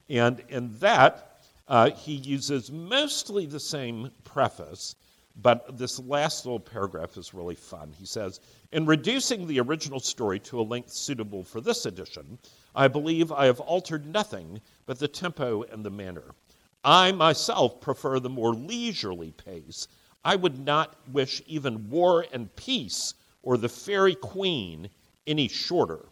And 0.07 0.41
in 0.49 0.77
that, 0.79 1.28
uh, 1.69 1.91
he 1.91 2.13
uses 2.13 2.71
mostly 2.71 3.45
the 3.45 3.59
same 3.59 4.09
preface, 4.23 4.95
but 5.35 5.77
this 5.77 5.99
last 5.99 6.45
little 6.45 6.59
paragraph 6.59 7.15
is 7.15 7.33
really 7.33 7.55
fun. 7.55 7.93
He 7.97 8.05
says, 8.05 8.39
In 8.71 8.87
reducing 8.87 9.45
the 9.45 9.59
original 9.59 9.99
story 9.99 10.39
to 10.39 10.59
a 10.59 10.63
length 10.63 10.91
suitable 10.91 11.43
for 11.43 11.61
this 11.61 11.85
edition, 11.85 12.39
I 12.75 12.87
believe 12.87 13.31
I 13.31 13.45
have 13.45 13.59
altered 13.59 14.05
nothing 14.05 14.59
but 14.87 14.97
the 14.97 15.07
tempo 15.07 15.61
and 15.63 15.85
the 15.85 15.91
manner. 15.91 16.33
I 16.83 17.11
myself 17.11 17.79
prefer 17.79 18.19
the 18.19 18.29
more 18.29 18.55
leisurely 18.55 19.31
pace. 19.31 19.87
I 20.25 20.35
would 20.35 20.57
not 20.59 20.95
wish 21.11 21.41
even 21.45 21.89
War 21.89 22.25
and 22.33 22.53
Peace 22.55 23.13
or 23.43 23.57
The 23.57 23.69
Faerie 23.69 24.15
Queen 24.15 24.89
any 25.27 25.47
shorter. 25.47 26.08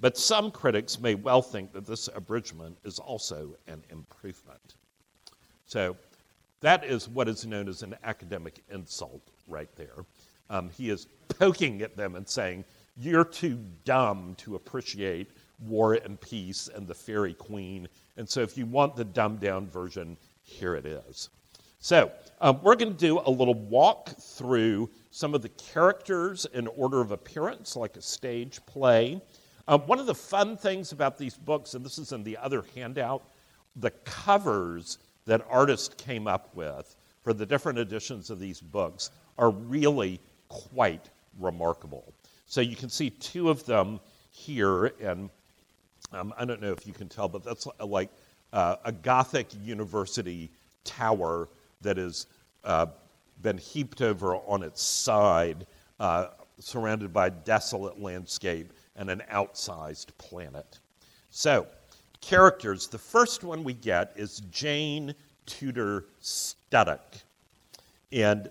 But 0.00 0.16
some 0.16 0.50
critics 0.50 0.98
may 0.98 1.14
well 1.14 1.42
think 1.42 1.72
that 1.72 1.86
this 1.86 2.08
abridgment 2.14 2.76
is 2.84 2.98
also 2.98 3.56
an 3.66 3.82
improvement. 3.90 4.74
So 5.66 5.96
that 6.60 6.84
is 6.84 7.08
what 7.08 7.28
is 7.28 7.46
known 7.46 7.68
as 7.68 7.82
an 7.82 7.94
academic 8.04 8.62
insult 8.70 9.22
right 9.46 9.68
there. 9.76 10.04
Um, 10.50 10.70
he 10.70 10.90
is 10.90 11.06
poking 11.28 11.82
at 11.82 11.96
them 11.96 12.16
and 12.16 12.28
saying, 12.28 12.64
You're 12.96 13.24
too 13.24 13.58
dumb 13.84 14.34
to 14.38 14.56
appreciate 14.56 15.30
War 15.60 15.94
and 15.94 16.20
Peace 16.20 16.68
and 16.74 16.86
the 16.86 16.94
Faerie 16.94 17.34
Queen. 17.34 17.88
And 18.16 18.28
so 18.28 18.40
if 18.40 18.56
you 18.56 18.66
want 18.66 18.96
the 18.96 19.04
dumbed 19.04 19.40
down 19.40 19.68
version, 19.68 20.16
here 20.42 20.74
it 20.74 20.86
is. 20.86 21.30
So 21.78 22.10
um, 22.40 22.60
we're 22.62 22.76
going 22.76 22.92
to 22.92 22.98
do 22.98 23.20
a 23.24 23.30
little 23.30 23.54
walk 23.54 24.08
through 24.18 24.88
some 25.10 25.34
of 25.34 25.42
the 25.42 25.50
characters 25.50 26.46
in 26.54 26.66
order 26.66 27.00
of 27.00 27.10
appearance, 27.10 27.76
like 27.76 27.96
a 27.96 28.02
stage 28.02 28.64
play. 28.64 29.20
Um, 29.66 29.80
one 29.82 29.98
of 29.98 30.06
the 30.06 30.14
fun 30.14 30.56
things 30.56 30.92
about 30.92 31.16
these 31.16 31.36
books, 31.36 31.74
and 31.74 31.84
this 31.84 31.98
is 31.98 32.12
in 32.12 32.22
the 32.22 32.36
other 32.36 32.64
handout, 32.74 33.22
the 33.76 33.90
covers 33.90 34.98
that 35.24 35.44
artists 35.48 35.94
came 35.96 36.26
up 36.26 36.54
with 36.54 36.96
for 37.22 37.32
the 37.32 37.46
different 37.46 37.78
editions 37.78 38.28
of 38.28 38.38
these 38.38 38.60
books 38.60 39.10
are 39.38 39.50
really 39.50 40.20
quite 40.48 41.08
remarkable. 41.40 42.12
So 42.46 42.60
you 42.60 42.76
can 42.76 42.90
see 42.90 43.10
two 43.10 43.48
of 43.48 43.64
them 43.64 44.00
here, 44.30 44.92
and 45.00 45.30
um, 46.12 46.34
I 46.36 46.44
don't 46.44 46.60
know 46.60 46.72
if 46.72 46.86
you 46.86 46.92
can 46.92 47.08
tell, 47.08 47.28
but 47.28 47.42
that's 47.42 47.66
like 47.80 48.10
uh, 48.52 48.76
a 48.84 48.92
Gothic 48.92 49.48
university 49.64 50.50
tower 50.84 51.48
that 51.80 51.96
has 51.96 52.26
uh, 52.64 52.86
been 53.40 53.56
heaped 53.56 54.02
over 54.02 54.36
on 54.36 54.62
its 54.62 54.82
side, 54.82 55.66
uh, 55.98 56.28
surrounded 56.58 57.12
by 57.12 57.28
a 57.28 57.30
desolate 57.30 58.00
landscape 58.00 58.72
and 58.96 59.10
an 59.10 59.22
outsized 59.30 60.06
planet. 60.18 60.78
So, 61.30 61.66
characters. 62.20 62.88
The 62.88 62.98
first 62.98 63.44
one 63.44 63.64
we 63.64 63.74
get 63.74 64.12
is 64.16 64.40
Jane 64.50 65.14
Tudor 65.46 66.06
Studdock. 66.22 67.22
And 68.12 68.48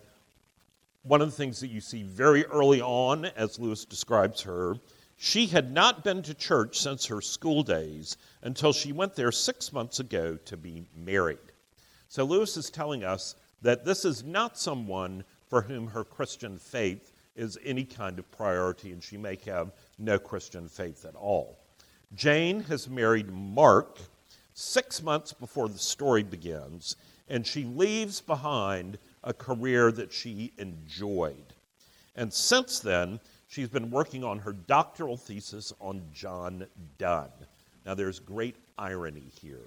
one 1.03 1.21
of 1.21 1.29
the 1.29 1.36
things 1.36 1.60
that 1.62 1.69
you 1.69 1.82
see 1.82 2.03
very 2.03 2.45
early 2.45 2.82
on, 2.82 3.25
as 3.25 3.60
Lewis 3.60 3.86
describes 3.86 4.41
her, 4.41 4.75
she 5.17 5.47
had 5.47 5.71
not 5.71 6.03
been 6.03 6.21
to 6.23 6.34
church 6.34 6.79
since 6.79 7.06
her 7.06 7.21
school 7.21 7.63
days 7.63 8.17
until 8.41 8.73
she 8.73 8.91
went 8.91 9.15
there 9.15 9.32
six 9.32 9.71
months 9.71 9.99
ago 9.99 10.38
to 10.45 10.58
be 10.58 10.84
married. 10.95 11.38
So 12.10 12.25
Lewis 12.25 12.58
is 12.58 12.69
telling 12.69 13.03
us 13.03 13.36
that 13.62 13.86
this 13.86 14.06
is 14.06 14.23
not 14.23 14.58
someone 14.58 15.23
for 15.47 15.62
whom 15.62 15.88
her 15.88 16.03
Christian 16.03 16.58
faith 16.58 17.12
is 17.36 17.58
any 17.63 17.84
kind 17.84 18.19
of 18.19 18.32
priority, 18.32 18.91
and 18.91 19.04
she 19.04 19.17
may 19.17 19.38
have 19.46 19.72
no 19.98 20.19
Christian 20.19 20.67
faith 20.67 21.06
at 21.06 21.15
all. 21.15 21.60
Jane 22.15 22.62
has 22.63 22.89
married 22.89 23.32
Mark 23.32 24.00
six 24.54 25.02
months 25.02 25.34
before 25.34 25.69
the 25.69 25.80
story 25.80 26.24
begins, 26.24 26.96
and 27.28 27.46
she 27.46 27.63
leaves 27.63 28.22
behind 28.22 28.98
a 29.24 29.34
career 29.34 29.91
that 29.91 30.13
she 30.13 30.54
enjoyed. 30.58 31.54
And 32.15 32.32
since 32.32 32.80
then, 32.80 33.19
She's 33.54 33.69
been 33.69 33.91
working 33.91 34.24
on 34.24 34.39
her 34.39 34.54
doctoral 34.54 35.15
thesis 35.15 35.72
on 35.80 36.02
John 36.12 36.65
Donne. 36.98 37.30
Now, 37.86 37.93
there's 37.93 38.17
great 38.17 38.56
irony 38.80 39.26
here. 39.39 39.62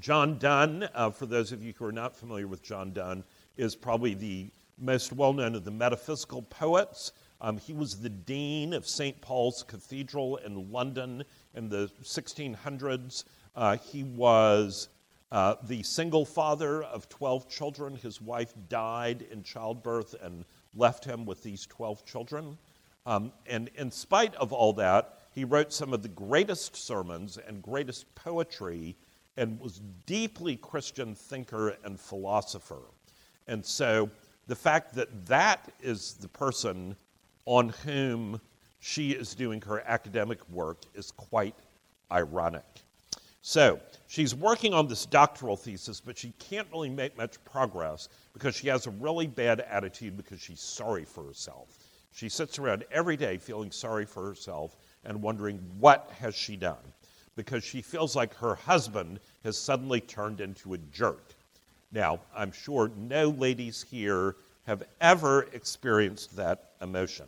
John 0.00 0.38
Donne, 0.38 0.88
uh, 0.92 1.10
for 1.10 1.26
those 1.26 1.52
of 1.52 1.62
you 1.62 1.72
who 1.78 1.84
are 1.84 1.92
not 1.92 2.16
familiar 2.16 2.48
with 2.48 2.64
John 2.64 2.92
Donne, 2.92 3.22
is 3.56 3.76
probably 3.76 4.14
the 4.14 4.48
most 4.80 5.12
well 5.12 5.32
known 5.32 5.54
of 5.54 5.64
the 5.64 5.70
metaphysical 5.70 6.42
poets. 6.42 7.12
Um, 7.40 7.58
he 7.58 7.72
was 7.72 8.00
the 8.00 8.08
dean 8.08 8.72
of 8.72 8.86
St. 8.86 9.20
Paul's 9.20 9.62
Cathedral 9.62 10.36
in 10.38 10.72
London 10.72 11.22
in 11.54 11.68
the 11.68 11.90
1600s. 12.02 13.24
Uh, 13.54 13.76
he 13.76 14.02
was 14.04 14.88
Uh, 15.30 15.56
the 15.64 15.82
single 15.82 16.24
father 16.24 16.82
of 16.84 17.06
12 17.10 17.48
children, 17.50 17.94
his 17.96 18.18
wife 18.20 18.54
died 18.68 19.26
in 19.30 19.42
childbirth 19.42 20.14
and 20.22 20.44
left 20.74 21.04
him 21.04 21.26
with 21.26 21.42
these 21.42 21.66
12 21.66 22.04
children. 22.06 22.56
Um, 23.04 23.32
and 23.46 23.68
in 23.74 23.90
spite 23.90 24.34
of 24.36 24.54
all 24.54 24.72
that, 24.74 25.18
he 25.34 25.44
wrote 25.44 25.72
some 25.72 25.92
of 25.92 26.02
the 26.02 26.08
greatest 26.08 26.76
sermons 26.76 27.36
and 27.36 27.62
greatest 27.62 28.12
poetry 28.14 28.96
and 29.36 29.60
was 29.60 29.82
deeply 30.06 30.56
Christian 30.56 31.14
thinker 31.14 31.76
and 31.84 32.00
philosopher. 32.00 32.82
And 33.46 33.64
so 33.64 34.10
the 34.48 34.56
fact 34.56 34.94
that 34.94 35.26
that 35.26 35.70
is 35.80 36.14
the 36.14 36.28
person 36.28 36.96
on 37.44 37.68
whom 37.68 38.40
she 38.80 39.12
is 39.12 39.34
doing 39.34 39.60
her 39.60 39.80
academic 39.86 40.40
work 40.48 40.82
is 40.94 41.10
quite 41.12 41.54
ironic. 42.10 42.64
So 43.42 43.80
she's 44.06 44.34
working 44.34 44.74
on 44.74 44.88
this 44.88 45.06
doctoral 45.06 45.56
thesis, 45.56 46.00
but 46.00 46.18
she 46.18 46.32
can't 46.38 46.66
really 46.72 46.88
make 46.88 47.16
much 47.16 47.42
progress 47.44 48.08
because 48.32 48.54
she 48.54 48.68
has 48.68 48.86
a 48.86 48.90
really 48.90 49.26
bad 49.26 49.60
attitude 49.60 50.16
because 50.16 50.40
she's 50.40 50.60
sorry 50.60 51.04
for 51.04 51.24
herself. 51.24 51.78
She 52.12 52.28
sits 52.28 52.58
around 52.58 52.84
every 52.90 53.16
day 53.16 53.38
feeling 53.38 53.70
sorry 53.70 54.06
for 54.06 54.24
herself 54.26 54.76
and 55.04 55.22
wondering 55.22 55.58
what 55.78 56.10
has 56.18 56.34
she 56.34 56.56
done 56.56 56.92
because 57.36 57.62
she 57.62 57.80
feels 57.82 58.16
like 58.16 58.34
her 58.34 58.54
husband 58.54 59.20
has 59.44 59.56
suddenly 59.56 60.00
turned 60.00 60.40
into 60.40 60.74
a 60.74 60.78
jerk. 60.78 61.34
Now, 61.90 62.20
I'm 62.34 62.52
sure 62.52 62.90
no 62.96 63.28
ladies 63.30 63.84
here 63.88 64.36
have 64.66 64.82
ever 65.00 65.48
experienced 65.52 66.36
that 66.36 66.72
emotion. 66.82 67.26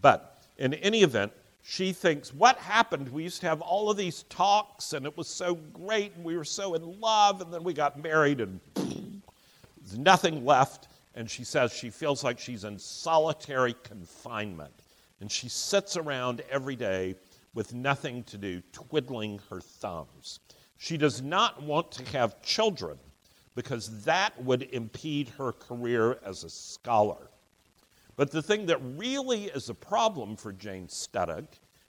But 0.00 0.42
in 0.56 0.74
any 0.74 1.02
event, 1.02 1.32
she 1.62 1.92
thinks, 1.92 2.32
What 2.32 2.56
happened? 2.56 3.10
We 3.10 3.22
used 3.22 3.42
to 3.42 3.48
have 3.48 3.60
all 3.60 3.90
of 3.90 3.98
these 3.98 4.22
talks, 4.24 4.94
and 4.94 5.04
it 5.04 5.16
was 5.16 5.28
so 5.28 5.54
great, 5.54 6.14
and 6.16 6.24
we 6.24 6.36
were 6.36 6.44
so 6.44 6.74
in 6.74 7.00
love, 7.00 7.42
and 7.42 7.52
then 7.52 7.62
we 7.62 7.74
got 7.74 8.02
married, 8.02 8.40
and 8.40 8.60
there's 8.74 9.98
nothing 9.98 10.44
left. 10.44 10.88
And 11.14 11.28
she 11.28 11.44
says 11.44 11.72
she 11.72 11.90
feels 11.90 12.24
like 12.24 12.38
she's 12.38 12.64
in 12.64 12.78
solitary 12.78 13.74
confinement. 13.82 14.72
And 15.20 15.30
she 15.30 15.48
sits 15.48 15.96
around 15.96 16.42
every 16.50 16.76
day 16.76 17.16
with 17.52 17.74
nothing 17.74 18.22
to 18.24 18.38
do, 18.38 18.62
twiddling 18.72 19.40
her 19.50 19.60
thumbs. 19.60 20.40
She 20.78 20.96
does 20.96 21.20
not 21.20 21.62
want 21.62 21.90
to 21.92 22.04
have 22.16 22.40
children 22.40 22.96
because 23.54 24.04
that 24.04 24.40
would 24.42 24.62
impede 24.72 25.28
her 25.30 25.52
career 25.52 26.18
as 26.24 26.44
a 26.44 26.50
scholar. 26.50 27.30
But 28.16 28.30
the 28.30 28.42
thing 28.42 28.66
that 28.66 28.78
really 28.96 29.44
is 29.44 29.68
a 29.68 29.74
problem 29.74 30.36
for 30.36 30.52
Jane 30.52 30.88
Studdock, 30.88 31.46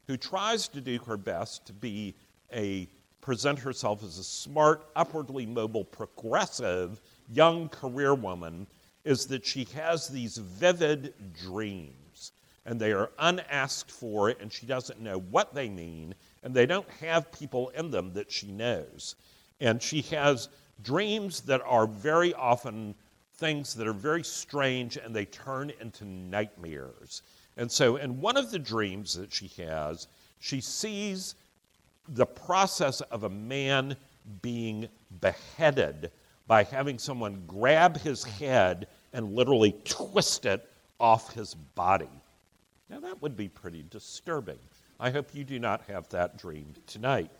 who 0.08 0.18
tries 0.18 0.68
to 0.70 0.82
do 0.82 0.98
her 1.00 1.18
best 1.18 1.66
to 1.68 1.74
be 1.74 2.16
a 2.54 2.88
present 3.22 3.60
herself 3.60 4.04
as 4.04 4.18
a 4.18 4.24
smart, 4.24 4.90
upwardly 4.96 5.46
mobile, 5.46 5.84
progressive 5.84 7.02
young 7.32 7.70
career 7.70 8.16
woman, 8.16 8.68
is 9.04 9.28
that 9.28 9.46
she 9.46 9.66
has 9.76 10.08
these 10.08 10.38
vivid 10.38 11.14
dreams. 11.44 12.32
And 12.66 12.80
they 12.80 12.92
are 12.94 13.12
unasked 13.20 13.92
for, 13.92 14.30
and 14.30 14.52
she 14.52 14.66
doesn't 14.66 15.02
know 15.02 15.20
what 15.20 15.54
they 15.54 15.68
mean, 15.68 16.14
and 16.44 16.54
they 16.54 16.66
don't 16.66 16.90
have 17.00 17.32
people 17.32 17.70
in 17.70 17.90
them 17.90 18.14
that 18.14 18.32
she 18.32 18.52
knows. 18.52 19.16
And 19.60 19.82
she 19.82 20.02
has 20.04 20.50
dreams 20.84 21.42
that 21.42 21.62
are 21.66 21.88
very 21.88 22.34
often 22.34 22.96
things 23.36 23.74
that 23.74 23.88
are 23.88 23.94
very 23.94 24.24
strange 24.24 24.98
and 24.98 25.16
they 25.16 25.26
turn 25.26 25.72
into 25.82 26.06
nightmares. 26.06 27.24
And 27.58 27.70
so, 27.70 27.98
in 27.98 28.22
one 28.22 28.38
of 28.38 28.52
the 28.52 28.60
dreams 28.60 29.14
that 29.16 29.34
she 29.34 29.48
has, 29.64 30.08
she 30.40 30.62
sees 30.62 31.36
the 32.08 32.26
process 32.26 33.02
of 33.02 33.24
a 33.24 33.30
man 33.30 33.96
being 34.42 34.88
beheaded 35.20 36.12
by 36.48 36.64
having 36.64 36.98
someone 36.98 37.44
grab 37.48 37.98
his 37.98 38.24
head 38.24 38.88
and 39.14 39.36
literally 39.36 39.76
twist 39.86 40.46
it 40.46 40.70
off 41.00 41.34
his 41.34 41.54
body. 41.54 42.10
Now, 42.90 43.00
that 43.00 43.22
would 43.22 43.36
be 43.36 43.48
pretty 43.48 43.86
disturbing. 43.90 44.60
I 45.00 45.10
hope 45.10 45.34
you 45.34 45.44
do 45.44 45.60
not 45.60 45.82
have 45.88 46.08
that 46.10 46.38
dream 46.38 46.74
tonight. 46.86 47.32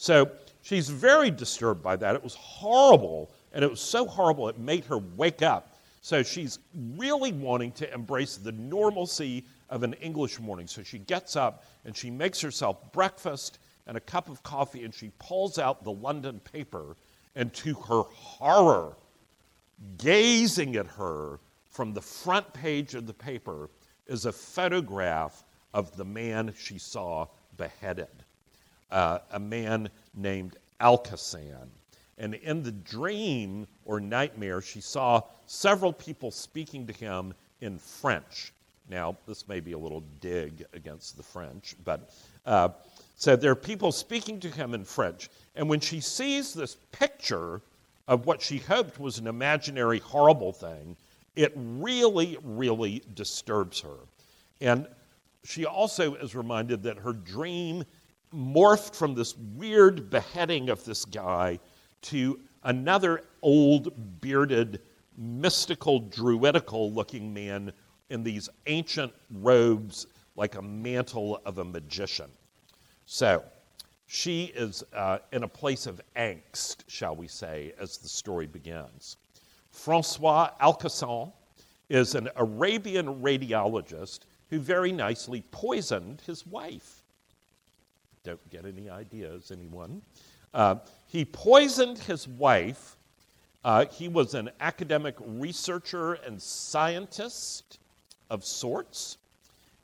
So, 0.00 0.30
she's 0.62 0.88
very 0.88 1.30
disturbed 1.30 1.82
by 1.82 1.96
that. 1.96 2.14
It 2.14 2.24
was 2.24 2.34
horrible 2.34 3.30
and 3.52 3.62
it 3.62 3.70
was 3.70 3.82
so 3.82 4.06
horrible, 4.06 4.48
it 4.48 4.58
made 4.58 4.86
her 4.86 4.96
wake 4.96 5.42
up. 5.42 5.76
So 6.00 6.22
she's 6.22 6.58
really 6.96 7.32
wanting 7.32 7.72
to 7.72 7.92
embrace 7.92 8.36
the 8.36 8.52
normalcy 8.52 9.44
of 9.68 9.82
an 9.82 9.92
English 9.94 10.40
morning. 10.40 10.66
So 10.66 10.82
she 10.82 10.98
gets 10.98 11.36
up 11.36 11.64
and 11.84 11.94
she 11.94 12.10
makes 12.10 12.40
herself 12.40 12.92
breakfast 12.92 13.58
and 13.86 13.98
a 13.98 14.00
cup 14.00 14.30
of 14.30 14.42
coffee 14.42 14.84
and 14.84 14.94
she 14.94 15.10
pulls 15.18 15.58
out 15.58 15.84
the 15.84 15.92
London 15.92 16.40
paper. 16.40 16.96
And 17.36 17.52
to 17.54 17.74
her 17.74 18.02
horror, 18.02 18.96
gazing 19.98 20.76
at 20.76 20.86
her 20.86 21.40
from 21.68 21.92
the 21.92 22.00
front 22.00 22.50
page 22.54 22.94
of 22.94 23.06
the 23.06 23.12
paper 23.12 23.68
is 24.06 24.24
a 24.24 24.32
photograph 24.32 25.44
of 25.74 25.94
the 25.96 26.04
man 26.04 26.54
she 26.58 26.78
saw 26.78 27.26
beheaded, 27.56 28.08
uh, 28.90 29.18
a 29.32 29.38
man 29.38 29.88
named 30.14 30.56
Alcasan. 30.80 31.68
And 32.18 32.34
in 32.34 32.62
the 32.62 32.72
dream 32.72 33.66
or 33.84 34.00
nightmare, 34.00 34.60
she 34.60 34.80
saw 34.80 35.22
several 35.46 35.92
people 35.92 36.30
speaking 36.30 36.86
to 36.86 36.92
him 36.92 37.34
in 37.60 37.78
French. 37.78 38.52
Now, 38.88 39.16
this 39.26 39.46
may 39.48 39.60
be 39.60 39.72
a 39.72 39.78
little 39.78 40.02
dig 40.20 40.64
against 40.74 41.16
the 41.16 41.22
French, 41.22 41.76
but 41.84 42.10
uh, 42.44 42.70
so 43.16 43.36
there 43.36 43.52
are 43.52 43.56
people 43.56 43.92
speaking 43.92 44.40
to 44.40 44.48
him 44.48 44.74
in 44.74 44.84
French. 44.84 45.30
And 45.54 45.68
when 45.68 45.80
she 45.80 46.00
sees 46.00 46.52
this 46.52 46.76
picture 46.90 47.62
of 48.08 48.26
what 48.26 48.42
she 48.42 48.58
hoped 48.58 48.98
was 48.98 49.18
an 49.18 49.26
imaginary, 49.26 49.98
horrible 49.98 50.52
thing, 50.52 50.96
it 51.36 51.52
really, 51.54 52.38
really 52.42 53.02
disturbs 53.14 53.80
her. 53.80 53.96
And 54.60 54.86
she 55.44 55.64
also 55.64 56.14
is 56.14 56.34
reminded 56.34 56.82
that 56.82 56.98
her 56.98 57.12
dream 57.12 57.84
morphed 58.34 58.94
from 58.94 59.14
this 59.14 59.36
weird 59.56 60.10
beheading 60.10 60.68
of 60.68 60.84
this 60.84 61.04
guy 61.04 61.58
to 62.02 62.40
another 62.64 63.22
old, 63.42 64.20
bearded, 64.20 64.80
mystical, 65.16 66.00
druidical 66.00 66.92
looking 66.92 67.32
man 67.32 67.72
in 68.10 68.22
these 68.22 68.48
ancient 68.66 69.12
robes 69.30 70.06
like 70.36 70.54
a 70.56 70.62
mantle 70.62 71.40
of 71.44 71.58
a 71.58 71.64
magician. 71.64 72.30
So, 73.06 73.42
she 74.06 74.46
is 74.56 74.82
uh, 74.92 75.18
in 75.32 75.44
a 75.44 75.48
place 75.48 75.86
of 75.86 76.00
angst, 76.16 76.78
shall 76.88 77.14
we 77.14 77.28
say, 77.28 77.72
as 77.78 77.96
the 77.98 78.08
story 78.08 78.46
begins. 78.46 79.16
Francois 79.70 80.50
Alcasan 80.60 81.32
is 81.88 82.14
an 82.14 82.28
Arabian 82.36 83.20
radiologist 83.22 84.20
who 84.48 84.58
very 84.58 84.90
nicely 84.90 85.44
poisoned 85.52 86.22
his 86.22 86.44
wife. 86.46 86.99
Don't 88.22 88.50
get 88.50 88.66
any 88.66 88.90
ideas, 88.90 89.50
anyone? 89.50 90.02
Uh, 90.52 90.76
he 91.06 91.24
poisoned 91.24 91.98
his 91.98 92.28
wife. 92.28 92.96
Uh, 93.64 93.86
he 93.86 94.08
was 94.08 94.34
an 94.34 94.50
academic 94.60 95.14
researcher 95.20 96.14
and 96.14 96.40
scientist 96.40 97.78
of 98.30 98.44
sorts, 98.44 99.18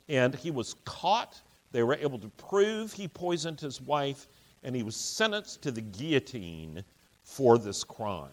and 0.07 0.35
he 0.35 0.51
was 0.51 0.75
caught. 0.85 1.39
They 1.71 1.83
were 1.83 1.95
able 1.95 2.19
to 2.19 2.29
prove 2.29 2.93
he 2.93 3.07
poisoned 3.07 3.59
his 3.59 3.81
wife, 3.81 4.27
and 4.63 4.75
he 4.75 4.83
was 4.83 4.95
sentenced 4.95 5.61
to 5.63 5.71
the 5.71 5.81
guillotine 5.81 6.83
for 7.23 7.57
this 7.57 7.83
crime. 7.83 8.29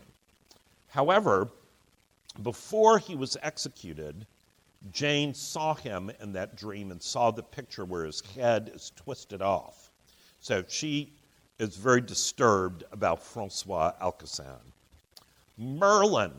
However, 0.88 1.48
before 2.42 2.98
he 2.98 3.14
was 3.16 3.36
executed, 3.42 4.26
Jane 4.92 5.34
saw 5.34 5.74
him 5.74 6.10
in 6.20 6.32
that 6.32 6.56
dream 6.56 6.90
and 6.90 7.02
saw 7.02 7.30
the 7.30 7.42
picture 7.42 7.84
where 7.84 8.04
his 8.04 8.20
head 8.34 8.70
is 8.74 8.92
twisted 8.96 9.40
off. 9.40 9.83
So 10.44 10.62
she 10.68 11.10
is 11.58 11.74
very 11.74 12.02
disturbed 12.02 12.84
about 12.92 13.22
Francois 13.22 13.92
Alcasan. 14.02 14.60
Merlin. 15.56 16.32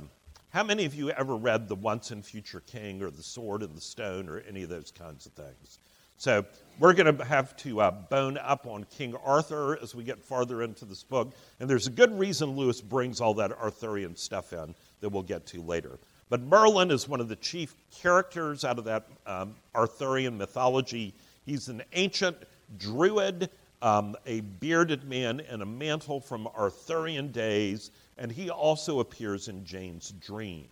How 0.51 0.63
many 0.63 0.85
of 0.85 0.93
you 0.93 1.09
ever 1.09 1.35
read 1.35 1.67
The 1.67 1.73
Once 1.73 2.11
and 2.11 2.23
Future 2.23 2.59
King 2.67 3.01
or 3.01 3.09
The 3.09 3.23
Sword 3.23 3.63
and 3.63 3.75
the 3.75 3.81
Stone 3.81 4.29
or 4.29 4.41
any 4.41 4.61
of 4.61 4.69
those 4.69 4.91
kinds 4.91 5.25
of 5.25 5.31
things? 5.31 5.79
So 6.17 6.45
we're 6.77 6.93
going 6.93 7.17
to 7.17 7.25
have 7.25 7.57
to 7.57 7.81
uh, 7.81 7.89
bone 7.89 8.37
up 8.37 8.67
on 8.67 8.85
King 8.95 9.15
Arthur 9.25 9.79
as 9.81 9.95
we 9.95 10.03
get 10.03 10.21
farther 10.21 10.61
into 10.61 10.85
this 10.85 11.01
book. 11.01 11.33
And 11.59 11.67
there's 11.67 11.87
a 11.87 11.91
good 11.91 12.15
reason 12.15 12.55
Lewis 12.55 12.81
brings 12.81 13.19
all 13.19 13.33
that 13.33 13.53
Arthurian 13.53 14.15
stuff 14.15 14.53
in 14.53 14.75
that 14.99 15.09
we'll 15.09 15.23
get 15.23 15.47
to 15.47 15.63
later. 15.63 15.97
But 16.29 16.41
Merlin 16.41 16.91
is 16.91 17.09
one 17.09 17.21
of 17.21 17.27
the 17.27 17.37
chief 17.37 17.73
characters 17.89 18.63
out 18.63 18.77
of 18.77 18.85
that 18.85 19.07
um, 19.25 19.55
Arthurian 19.73 20.37
mythology. 20.37 21.15
He's 21.43 21.69
an 21.69 21.81
ancient 21.93 22.37
druid 22.77 23.49
um, 23.85 24.15
a 24.25 24.41
bearded 24.41 25.07
man 25.07 25.41
in 25.41 25.61
a 25.61 25.65
mantle 25.65 26.19
from 26.19 26.47
Arthurian 26.47 27.31
days, 27.31 27.91
and 28.17 28.31
he 28.31 28.49
also 28.49 28.99
appears 28.99 29.47
in 29.47 29.63
Jane's 29.63 30.09
dream. 30.13 30.67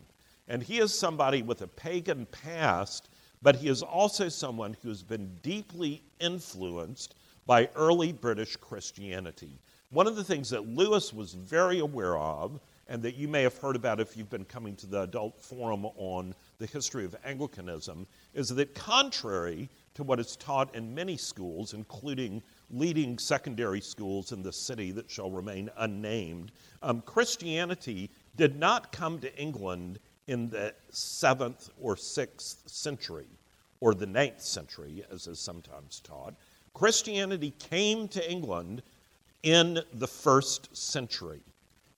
And 0.47 0.63
he 0.63 0.79
is 0.79 0.97
somebody 0.97 1.43
with 1.43 1.61
a 1.61 1.67
pagan 1.67 2.25
past, 2.31 3.09
but 3.43 3.55
he 3.55 3.67
is 3.67 3.83
also 3.83 4.29
someone 4.29 4.75
who 4.81 4.89
has 4.89 5.03
been 5.03 5.31
deeply 5.43 6.01
influenced 6.19 7.13
by 7.45 7.69
early 7.75 8.13
British 8.13 8.55
Christianity. 8.55 9.59
One 9.91 10.07
of 10.07 10.15
the 10.15 10.23
things 10.23 10.49
that 10.49 10.67
Lewis 10.67 11.13
was 11.13 11.35
very 11.35 11.81
aware 11.81 12.17
of, 12.17 12.59
and 12.87 13.03
that 13.03 13.15
you 13.15 13.27
may 13.27 13.43
have 13.43 13.57
heard 13.59 13.75
about 13.75 13.99
if 13.99 14.17
you've 14.17 14.29
been 14.29 14.43
coming 14.43 14.75
to 14.77 14.87
the 14.87 15.01
adult 15.03 15.39
forum 15.39 15.85
on 15.97 16.33
the 16.57 16.65
history 16.65 17.05
of 17.05 17.15
Anglicanism, 17.23 18.07
is 18.33 18.49
that 18.49 18.73
contrary 18.73 19.69
to 19.93 20.03
what 20.03 20.19
is 20.19 20.35
taught 20.35 20.73
in 20.73 20.95
many 20.95 21.15
schools, 21.15 21.73
including 21.75 22.41
leading 22.73 23.17
secondary 23.17 23.81
schools 23.81 24.31
in 24.31 24.43
the 24.43 24.51
city 24.51 24.91
that 24.91 25.09
shall 25.09 25.31
remain 25.31 25.69
unnamed, 25.77 26.51
um, 26.81 27.01
Christianity 27.01 28.09
did 28.35 28.57
not 28.57 28.91
come 28.91 29.19
to 29.19 29.37
England 29.39 29.99
in 30.27 30.49
the 30.49 30.73
seventh 30.89 31.69
or 31.79 31.95
sixth 31.95 32.63
century, 32.67 33.27
or 33.79 33.93
the 33.93 34.05
ninth 34.05 34.41
century, 34.41 35.03
as 35.11 35.27
is 35.27 35.39
sometimes 35.39 35.99
taught. 35.99 36.33
Christianity 36.73 37.53
came 37.59 38.07
to 38.09 38.31
England 38.31 38.81
in 39.43 39.79
the 39.93 40.07
first 40.07 40.75
century. 40.75 41.41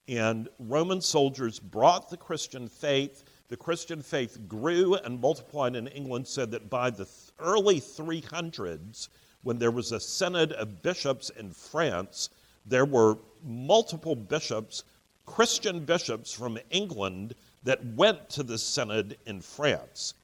And 0.07 0.49
Roman 0.59 1.01
soldiers 1.01 1.59
brought 1.59 2.09
the 2.09 2.17
Christian 2.17 2.67
faith. 2.67 3.23
The 3.47 3.57
Christian 3.57 4.01
faith 4.01 4.39
grew 4.47 4.95
and 4.95 5.19
multiplied 5.19 5.75
in 5.75 5.87
England, 5.87 6.27
so 6.27 6.45
that 6.45 6.69
by 6.69 6.89
the 6.89 7.07
early 7.39 7.79
300s, 7.79 9.09
when 9.45 9.59
there 9.59 9.69
was 9.69 9.91
a 9.91 9.99
synod 9.99 10.51
of 10.53 10.81
bishops 10.81 11.29
in 11.29 11.51
France, 11.51 12.31
there 12.65 12.83
were 12.83 13.15
multiple 13.43 14.15
bishops, 14.15 14.83
Christian 15.27 15.85
bishops 15.85 16.33
from 16.33 16.57
England, 16.71 17.35
that 17.63 17.85
went 17.93 18.27
to 18.31 18.41
the 18.41 18.57
synod 18.57 19.15
in 19.27 19.39
France. 19.39 20.15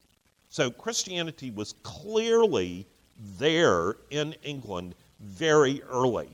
So 0.50 0.72
Christianity 0.72 1.52
was 1.52 1.76
clearly 1.84 2.88
there 3.38 3.96
in 4.10 4.34
England 4.44 4.96
very 5.20 5.84
early. 5.84 6.30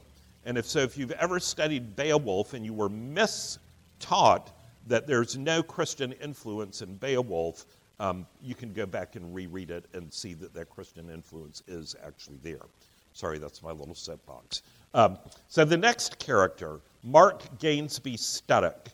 And 0.45 0.57
if 0.57 0.65
so, 0.65 0.79
if 0.79 0.97
you've 0.97 1.11
ever 1.11 1.41
studied 1.41 1.93
Beowulf 1.97 2.53
and 2.53 2.63
you 2.63 2.73
were 2.73 2.89
mistaught 2.89 4.47
that 4.87 5.07
there's 5.07 5.35
no 5.35 5.61
Christian 5.61 6.13
influence 6.13 6.81
in 6.81 6.95
Beowulf, 6.95 7.65
um, 7.99 8.25
you 8.41 8.55
can 8.55 8.73
go 8.73 8.85
back 8.85 9.15
and 9.15 9.33
reread 9.33 9.71
it 9.71 9.85
and 9.93 10.13
see 10.13 10.33
that 10.35 10.53
that 10.53 10.69
Christian 10.69 11.09
influence 11.09 11.63
is 11.67 11.95
actually 12.05 12.37
there. 12.43 12.65
Sorry, 13.13 13.39
that's 13.39 13.63
my 13.63 13.71
little 13.71 13.95
soapbox. 13.95 14.61
Um, 14.93 15.17
so 15.47 15.65
the 15.65 15.77
next 15.77 16.19
character, 16.19 16.79
Mark 17.03 17.43
Gainsby 17.59 18.15
Studdock. 18.15 18.87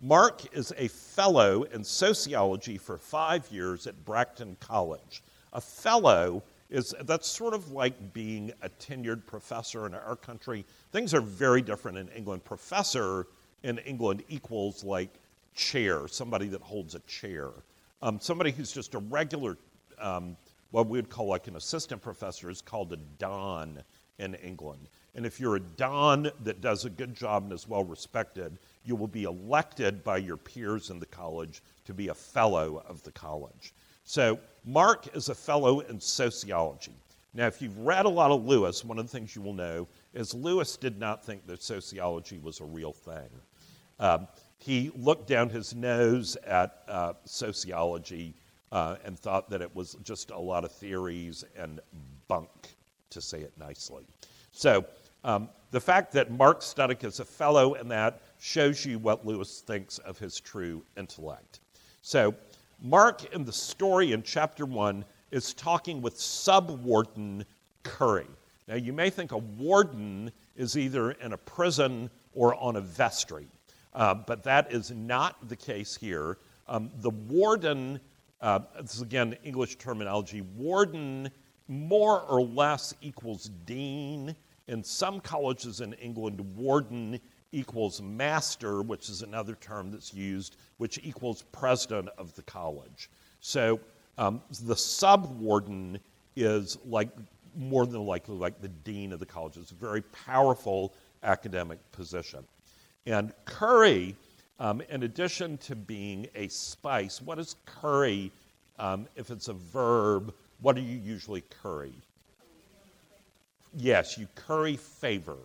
Mark 0.00 0.56
is 0.56 0.72
a 0.76 0.88
fellow 0.88 1.64
in 1.64 1.82
sociology 1.82 2.78
for 2.78 2.98
five 2.98 3.48
years 3.50 3.86
at 3.86 4.04
Bracton 4.04 4.56
College. 4.60 5.22
A 5.52 5.60
fellow 5.60 6.42
is 6.70 6.94
that's 7.02 7.26
sort 7.26 7.54
of 7.54 7.72
like 7.72 8.12
being 8.12 8.52
a 8.62 8.68
tenured 8.68 9.24
professor 9.26 9.86
in 9.86 9.94
our 9.94 10.16
country. 10.16 10.64
Things 10.92 11.14
are 11.14 11.20
very 11.20 11.62
different 11.62 11.98
in 11.98 12.08
England. 12.10 12.44
Professor 12.44 13.26
in 13.62 13.78
England 13.78 14.22
equals 14.28 14.84
like 14.84 15.10
chair, 15.54 16.06
somebody 16.06 16.46
that 16.48 16.62
holds 16.62 16.94
a 16.94 17.00
chair. 17.00 17.50
Um, 18.00 18.20
somebody 18.20 18.52
who's 18.52 18.72
just 18.72 18.94
a 18.94 18.98
regular, 18.98 19.56
um, 20.00 20.36
what 20.70 20.86
we 20.86 20.98
would 20.98 21.10
call 21.10 21.26
like 21.26 21.48
an 21.48 21.56
assistant 21.56 22.00
professor, 22.00 22.50
is 22.50 22.60
called 22.60 22.92
a 22.92 22.98
don 23.18 23.82
in 24.18 24.34
England. 24.36 24.88
And 25.14 25.26
if 25.26 25.40
you're 25.40 25.56
a 25.56 25.60
don 25.60 26.30
that 26.44 26.60
does 26.60 26.84
a 26.84 26.90
good 26.90 27.14
job 27.14 27.44
and 27.44 27.52
is 27.52 27.68
well 27.68 27.84
respected, 27.84 28.58
you 28.84 28.94
will 28.94 29.08
be 29.08 29.24
elected 29.24 30.04
by 30.04 30.18
your 30.18 30.36
peers 30.36 30.90
in 30.90 30.98
the 30.98 31.06
college 31.06 31.62
to 31.86 31.94
be 31.94 32.08
a 32.08 32.14
fellow 32.14 32.84
of 32.88 33.02
the 33.02 33.12
college. 33.12 33.72
So, 34.04 34.38
Mark 34.64 35.14
is 35.16 35.28
a 35.28 35.34
fellow 35.34 35.80
in 35.80 36.00
sociology. 36.00 36.92
Now, 37.34 37.46
if 37.46 37.60
you've 37.60 37.78
read 37.78 38.06
a 38.06 38.08
lot 38.08 38.30
of 38.30 38.44
Lewis, 38.44 38.84
one 38.84 38.98
of 38.98 39.06
the 39.06 39.12
things 39.12 39.36
you 39.36 39.42
will 39.42 39.54
know 39.54 39.86
is 40.14 40.34
Lewis 40.34 40.76
did 40.76 40.98
not 40.98 41.24
think 41.24 41.46
that 41.46 41.62
sociology 41.62 42.38
was 42.38 42.60
a 42.60 42.64
real 42.64 42.92
thing. 42.92 43.28
Um, 44.00 44.28
he 44.58 44.90
looked 44.96 45.28
down 45.28 45.48
his 45.48 45.74
nose 45.74 46.36
at 46.46 46.82
uh, 46.88 47.14
sociology 47.24 48.34
uh, 48.72 48.96
and 49.04 49.18
thought 49.18 49.48
that 49.50 49.62
it 49.62 49.74
was 49.74 49.96
just 50.02 50.30
a 50.30 50.38
lot 50.38 50.64
of 50.64 50.72
theories 50.72 51.44
and 51.56 51.80
bunk, 52.26 52.76
to 53.10 53.20
say 53.20 53.40
it 53.40 53.52
nicely. 53.58 54.04
So, 54.52 54.84
um, 55.24 55.48
the 55.70 55.80
fact 55.80 56.12
that 56.12 56.30
Mark 56.30 56.60
Studdock 56.60 57.04
is 57.04 57.20
a 57.20 57.24
fellow 57.24 57.74
in 57.74 57.88
that 57.88 58.22
shows 58.38 58.84
you 58.84 58.98
what 58.98 59.26
Lewis 59.26 59.60
thinks 59.60 59.98
of 59.98 60.18
his 60.18 60.40
true 60.40 60.82
intellect. 60.96 61.60
So, 62.02 62.34
Mark 62.80 63.32
in 63.34 63.44
the 63.44 63.52
story 63.52 64.12
in 64.12 64.22
chapter 64.22 64.64
1 64.64 65.04
is 65.30 65.52
talking 65.54 66.00
with 66.00 66.18
sub 66.18 66.70
warden 66.82 67.44
Curry. 67.82 68.26
Now, 68.66 68.76
you 68.76 68.92
may 68.92 69.10
think 69.10 69.32
a 69.32 69.38
warden 69.38 70.30
is 70.56 70.76
either 70.76 71.12
in 71.12 71.32
a 71.32 71.36
prison 71.38 72.10
or 72.34 72.54
on 72.54 72.76
a 72.76 72.80
vestry, 72.80 73.48
uh, 73.98 74.14
but 74.14 74.42
that 74.44 74.72
is 74.72 74.92
not 74.92 75.48
the 75.48 75.56
case 75.56 75.96
here. 75.96 76.38
Um, 76.68 76.90
the 77.00 77.10
warden, 77.10 78.00
uh, 78.40 78.60
this 78.80 78.94
is 78.94 79.02
again 79.02 79.36
English 79.44 79.76
terminology, 79.76 80.40
warden 80.56 81.30
more 81.66 82.22
or 82.22 82.40
less 82.40 82.94
equals 83.02 83.50
dean. 83.66 84.34
In 84.68 84.84
some 84.84 85.20
colleges 85.20 85.80
in 85.80 85.94
England, 85.94 86.40
warden 86.56 87.18
equals 87.50 88.00
master, 88.00 88.82
which 88.82 89.08
is 89.08 89.22
another 89.22 89.56
term 89.56 89.90
that's 89.90 90.14
used, 90.14 90.56
which 90.76 91.00
equals 91.02 91.42
president 91.50 92.08
of 92.18 92.34
the 92.36 92.42
college. 92.42 93.10
So 93.40 93.80
um, 94.16 94.42
the 94.62 94.74
subwarden 94.74 95.98
is 96.36 96.78
like 96.84 97.08
more 97.56 97.84
than 97.84 98.04
likely 98.04 98.36
like 98.36 98.60
the 98.60 98.68
dean 98.68 99.12
of 99.12 99.18
the 99.18 99.26
college. 99.26 99.56
It's 99.56 99.72
a 99.72 99.74
very 99.74 100.02
powerful 100.02 100.94
academic 101.24 101.78
position. 101.90 102.44
And 103.06 103.32
curry, 103.44 104.14
um, 104.60 104.82
in 104.90 105.02
addition 105.02 105.58
to 105.58 105.76
being 105.76 106.26
a 106.34 106.48
spice, 106.48 107.22
what 107.22 107.38
is 107.38 107.56
curry 107.64 108.30
um, 108.78 109.06
if 109.16 109.30
it's 109.30 109.48
a 109.48 109.54
verb? 109.54 110.34
What 110.60 110.76
do 110.76 110.82
you 110.82 110.98
usually 110.98 111.42
curry? 111.62 111.94
Yes, 113.76 114.18
you 114.18 114.26
curry 114.34 114.76
favor. 114.76 115.36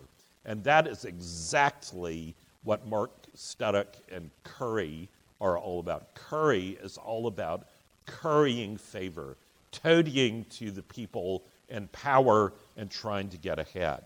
And 0.44 0.62
that 0.64 0.86
is 0.86 1.04
exactly 1.04 2.34
what 2.64 2.86
Mark 2.86 3.10
Studdock 3.36 3.94
and 4.12 4.30
curry 4.42 5.08
are 5.40 5.58
all 5.58 5.80
about. 5.80 6.14
Curry 6.14 6.78
is 6.82 6.96
all 6.96 7.26
about 7.26 7.66
currying 8.06 8.76
favor, 8.76 9.36
toadying 9.72 10.44
to 10.50 10.70
the 10.70 10.82
people 10.82 11.42
in 11.68 11.88
power 11.88 12.52
and 12.76 12.90
trying 12.90 13.28
to 13.30 13.36
get 13.36 13.58
ahead. 13.58 14.02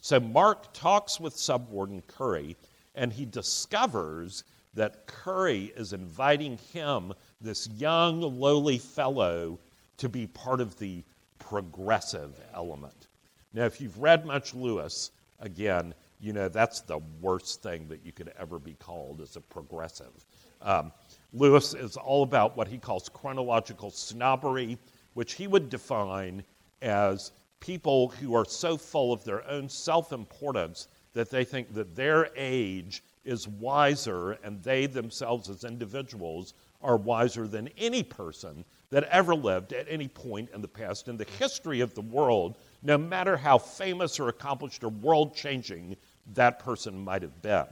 So 0.00 0.18
Mark 0.18 0.72
talks 0.72 1.20
with 1.20 1.36
subwarden 1.36 2.02
Curry, 2.06 2.56
and 2.94 3.12
he 3.12 3.24
discovers 3.24 4.44
that 4.74 5.06
Curry 5.06 5.72
is 5.76 5.92
inviting 5.92 6.58
him, 6.72 7.12
this 7.40 7.68
young, 7.68 8.20
lowly 8.20 8.78
fellow, 8.78 9.58
to 9.98 10.08
be 10.08 10.26
part 10.26 10.60
of 10.60 10.78
the 10.78 11.04
progressive 11.38 12.40
element. 12.54 13.08
Now, 13.52 13.64
if 13.64 13.80
you've 13.80 13.98
read 13.98 14.24
much 14.24 14.54
Lewis, 14.54 15.10
again, 15.40 15.94
you 16.20 16.32
know, 16.32 16.48
that's 16.48 16.80
the 16.80 17.00
worst 17.20 17.62
thing 17.62 17.88
that 17.88 18.04
you 18.06 18.12
could 18.12 18.32
ever 18.38 18.58
be 18.58 18.74
called 18.74 19.20
as 19.20 19.36
a 19.36 19.40
progressive. 19.40 20.24
Um, 20.62 20.92
Lewis 21.32 21.74
is 21.74 21.96
all 21.96 22.22
about 22.22 22.56
what 22.56 22.68
he 22.68 22.78
calls 22.78 23.08
chronological 23.08 23.90
snobbery, 23.90 24.78
which 25.14 25.34
he 25.34 25.46
would 25.46 25.68
define 25.68 26.44
as 26.80 27.32
people 27.60 28.08
who 28.08 28.34
are 28.34 28.44
so 28.44 28.76
full 28.76 29.12
of 29.12 29.24
their 29.24 29.48
own 29.48 29.68
self 29.68 30.12
importance 30.12 30.88
that 31.14 31.30
they 31.30 31.44
think 31.44 31.74
that 31.74 31.94
their 31.94 32.30
age 32.36 33.02
is 33.24 33.46
wiser 33.46 34.32
and 34.42 34.62
they 34.62 34.86
themselves 34.86 35.48
as 35.48 35.64
individuals 35.64 36.54
are 36.82 36.96
wiser 36.96 37.46
than 37.46 37.68
any 37.78 38.02
person 38.02 38.64
that 38.90 39.04
ever 39.04 39.34
lived 39.34 39.72
at 39.72 39.86
any 39.88 40.08
point 40.08 40.50
in 40.52 40.60
the 40.60 40.68
past 40.68 41.08
in 41.08 41.16
the 41.16 41.26
history 41.38 41.80
of 41.80 41.94
the 41.94 42.00
world 42.00 42.56
no 42.82 42.98
matter 42.98 43.36
how 43.36 43.56
famous 43.56 44.18
or 44.18 44.28
accomplished 44.28 44.82
or 44.82 44.88
world 44.88 45.34
changing 45.34 45.96
that 46.34 46.58
person 46.58 47.02
might 47.04 47.22
have 47.22 47.40
been. 47.42 47.66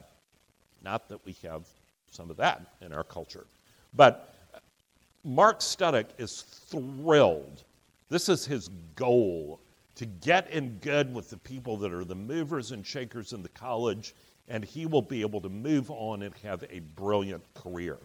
Not 0.83 1.09
that 1.09 1.25
we 1.25 1.37
have 1.43 1.67
some 2.11 2.31
of 2.31 2.37
that 2.37 2.75
in 2.81 2.93
our 2.93 3.05
culture. 3.05 3.47
But 3.95 4.35
Mark 5.25 5.61
Studdock 5.61 6.07
is 6.19 6.43
thrilled. 6.43 7.65
This 8.09 8.29
is 8.29 8.47
his 8.47 8.69
goal 8.95 9.61
to 9.97 10.07
get 10.07 10.51
in 10.51 10.79
good 10.79 11.13
with 11.13 11.31
the 11.31 11.37
people 11.37 11.77
that 11.79 11.93
are 11.93 12.05
the 12.05 12.15
movers 12.15 12.73
and 12.73 12.87
shakers 12.87 13.33
in 13.33 13.43
the 13.43 13.49
college, 13.51 14.15
and 14.49 14.65
he 14.65 14.87
will 14.87 15.03
be 15.03 15.21
able 15.21 15.41
to 15.41 15.49
move 15.49 15.91
on 15.91 16.23
and 16.23 16.35
have 16.43 16.65
a 16.71 16.81
brilliant 16.81 17.43
career. 17.55 17.99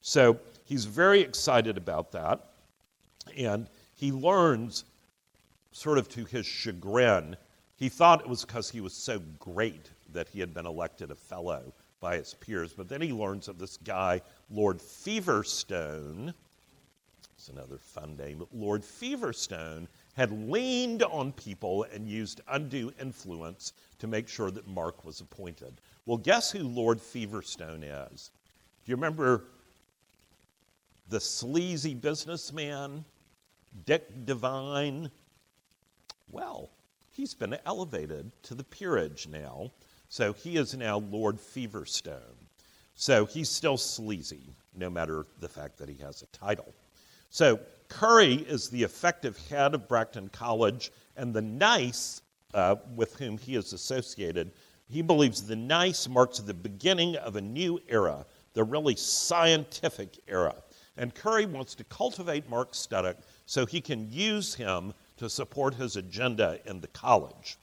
So 0.00 0.38
he's 0.64 0.84
very 0.84 1.20
excited 1.20 1.76
about 1.76 2.12
that, 2.12 2.52
and 3.36 3.68
he 3.94 4.12
learns 4.12 4.84
sort 5.74 5.98
of 5.98 6.08
to 6.08 6.24
his 6.24 6.46
chagrin, 6.46 7.36
he 7.76 7.88
thought 7.88 8.20
it 8.20 8.28
was 8.28 8.44
because 8.44 8.70
he 8.70 8.80
was 8.80 8.94
so 8.94 9.20
great 9.38 9.90
that 10.12 10.28
he 10.28 10.38
had 10.38 10.54
been 10.54 10.66
elected 10.66 11.10
a 11.10 11.14
fellow 11.14 11.72
by 12.00 12.16
his 12.16 12.34
peers. 12.34 12.72
But 12.72 12.88
then 12.88 13.00
he 13.00 13.12
learns 13.12 13.48
of 13.48 13.58
this 13.58 13.76
guy, 13.78 14.20
Lord 14.50 14.78
Feverstone. 14.78 16.32
It's 17.36 17.48
another 17.48 17.78
fun 17.78 18.16
name. 18.16 18.44
Lord 18.52 18.82
Feverstone 18.82 19.88
had 20.16 20.50
leaned 20.50 21.02
on 21.02 21.32
people 21.32 21.86
and 21.92 22.08
used 22.08 22.40
undue 22.48 22.92
influence 23.00 23.72
to 23.98 24.06
make 24.06 24.28
sure 24.28 24.50
that 24.50 24.66
Mark 24.66 25.04
was 25.04 25.20
appointed. 25.20 25.80
Well, 26.06 26.18
guess 26.18 26.50
who 26.50 26.60
Lord 26.60 26.98
Feverstone 26.98 27.84
is? 28.12 28.30
Do 28.84 28.90
you 28.90 28.96
remember 28.96 29.44
the 31.08 31.20
sleazy 31.20 31.94
businessman, 31.94 33.04
Dick 33.86 34.24
Devine? 34.24 35.10
Well, 36.30 36.70
he's 37.12 37.34
been 37.34 37.56
elevated 37.66 38.30
to 38.44 38.54
the 38.54 38.64
peerage 38.64 39.28
now. 39.28 39.70
So 40.08 40.32
he 40.32 40.56
is 40.56 40.74
now 40.74 40.98
Lord 40.98 41.38
Feverstone. 41.38 42.36
So 42.94 43.26
he's 43.26 43.48
still 43.48 43.76
sleazy, 43.76 44.54
no 44.76 44.88
matter 44.88 45.26
the 45.40 45.48
fact 45.48 45.78
that 45.78 45.88
he 45.88 45.96
has 46.02 46.22
a 46.22 46.26
title. 46.26 46.72
So 47.30 47.58
Curry 47.94 48.34
is 48.34 48.68
the 48.68 48.82
effective 48.82 49.38
head 49.48 49.72
of 49.72 49.86
Bracton 49.86 50.28
College, 50.28 50.90
and 51.16 51.32
the 51.32 51.38
N.I.C.E. 51.38 52.22
uh, 52.52 52.74
with 52.96 53.14
whom 53.20 53.38
he 53.38 53.54
is 53.54 53.72
associated, 53.72 54.50
he 54.88 55.00
believes 55.00 55.46
the 55.46 55.54
N.I.C.E. 55.54 56.12
marks 56.12 56.40
the 56.40 56.52
beginning 56.52 57.14
of 57.14 57.36
a 57.36 57.40
new 57.40 57.78
era, 57.88 58.26
the 58.52 58.64
really 58.64 58.96
scientific 58.96 60.18
era. 60.26 60.56
And 60.96 61.14
Curry 61.14 61.46
wants 61.46 61.76
to 61.76 61.84
cultivate 61.84 62.50
Mark 62.50 62.72
Studdock 62.72 63.18
so 63.46 63.64
he 63.64 63.80
can 63.80 64.10
use 64.10 64.56
him 64.56 64.92
to 65.16 65.30
support 65.30 65.72
his 65.74 65.94
agenda 65.94 66.58
in 66.66 66.80
the 66.80 66.88
college. 66.88 67.58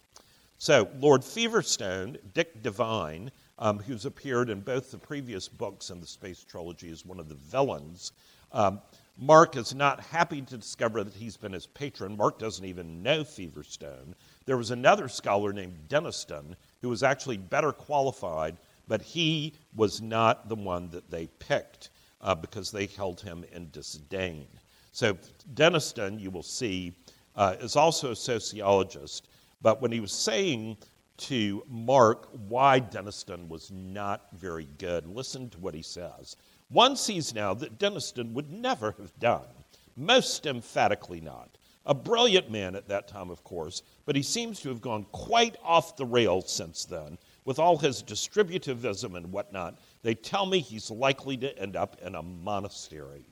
So, 0.60 0.88
Lord 0.98 1.24
Feverstone, 1.24 2.18
Dick 2.34 2.64
Devine, 2.64 3.32
um, 3.60 3.80
who's 3.80 4.06
appeared 4.06 4.50
in 4.50 4.62
both 4.62 4.92
the 4.92 4.98
previous 4.98 5.50
books 5.50 5.90
and 5.90 6.02
the 6.02 6.08
Space 6.08 6.46
Trilogy 6.46 6.88
is 6.88 7.06
one 7.06 7.20
of 7.20 7.28
the 7.28 7.36
villains, 7.36 8.14
um, 8.54 8.80
Mark 9.24 9.56
is 9.56 9.76
not 9.76 10.00
happy 10.00 10.42
to 10.42 10.58
discover 10.58 11.04
that 11.04 11.14
he's 11.14 11.38
been 11.38 11.52
his 11.52 11.68
patron. 11.68 12.18
Mark 12.18 12.40
doesn't 12.40 12.66
even 12.66 13.04
know 13.04 13.24
Feverstone. 13.24 14.16
There 14.48 14.58
was 14.58 14.72
another 14.72 15.08
scholar 15.08 15.54
named 15.54 15.78
Denniston 15.88 16.56
who 16.82 16.90
was 16.90 17.04
actually 17.04 17.38
better 17.38 17.72
qualified, 17.72 18.58
but 18.88 19.00
he 19.00 19.54
was 19.76 20.02
not 20.02 20.50
the 20.50 20.56
one 20.56 20.90
that 20.90 21.12
they 21.12 21.28
picked 21.38 21.92
uh, 22.22 22.34
because 22.34 22.72
they 22.72 22.88
held 22.88 23.22
him 23.22 23.46
in 23.52 23.70
disdain. 23.70 24.48
So, 24.92 25.16
Denniston, 25.54 26.20
you 26.20 26.32
will 26.32 26.42
see, 26.42 26.92
uh, 27.36 27.58
is 27.60 27.76
also 27.76 28.14
a 28.14 28.16
sociologist, 28.16 29.28
but 29.62 29.84
when 29.84 29.92
he 29.92 30.00
was 30.00 30.12
saying 30.12 30.78
to 31.18 31.64
Mark 31.70 32.28
why 32.48 32.80
Denniston 32.80 33.48
was 33.48 33.70
not 33.70 34.30
very 34.34 34.68
good, 34.80 35.06
listen 35.06 35.48
to 35.52 35.60
what 35.60 35.76
he 35.76 35.84
says. 35.84 36.38
One 36.72 36.96
sees 36.96 37.34
now 37.34 37.54
that 37.56 37.80
Denniston 37.80 38.34
would 38.34 38.52
never 38.52 38.96
have 38.98 39.18
done, 39.20 39.48
most 39.96 40.46
emphatically 40.46 41.20
not. 41.20 41.58
A 41.86 41.94
brilliant 41.94 42.52
man 42.52 42.76
at 42.76 42.88
that 42.88 43.08
time, 43.08 43.30
of 43.30 43.44
course, 43.44 43.82
but 44.06 44.16
he 44.16 44.22
seems 44.22 44.60
to 44.62 44.70
have 44.70 44.82
gone 44.82 45.06
quite 45.12 45.58
off 45.64 45.98
the 45.98 46.06
rails 46.06 46.52
since 46.52 46.86
then, 46.86 47.18
with 47.44 47.58
all 47.58 47.78
his 47.78 48.04
distributivism 48.04 49.18
and 49.18 49.32
whatnot. 49.32 49.80
They 50.04 50.14
tell 50.14 50.46
me 50.46 50.60
he's 50.60 50.92
likely 50.92 51.38
to 51.38 51.58
end 51.58 51.76
up 51.76 51.98
in 52.06 52.16
a 52.16 52.22
monastery. 52.22 53.26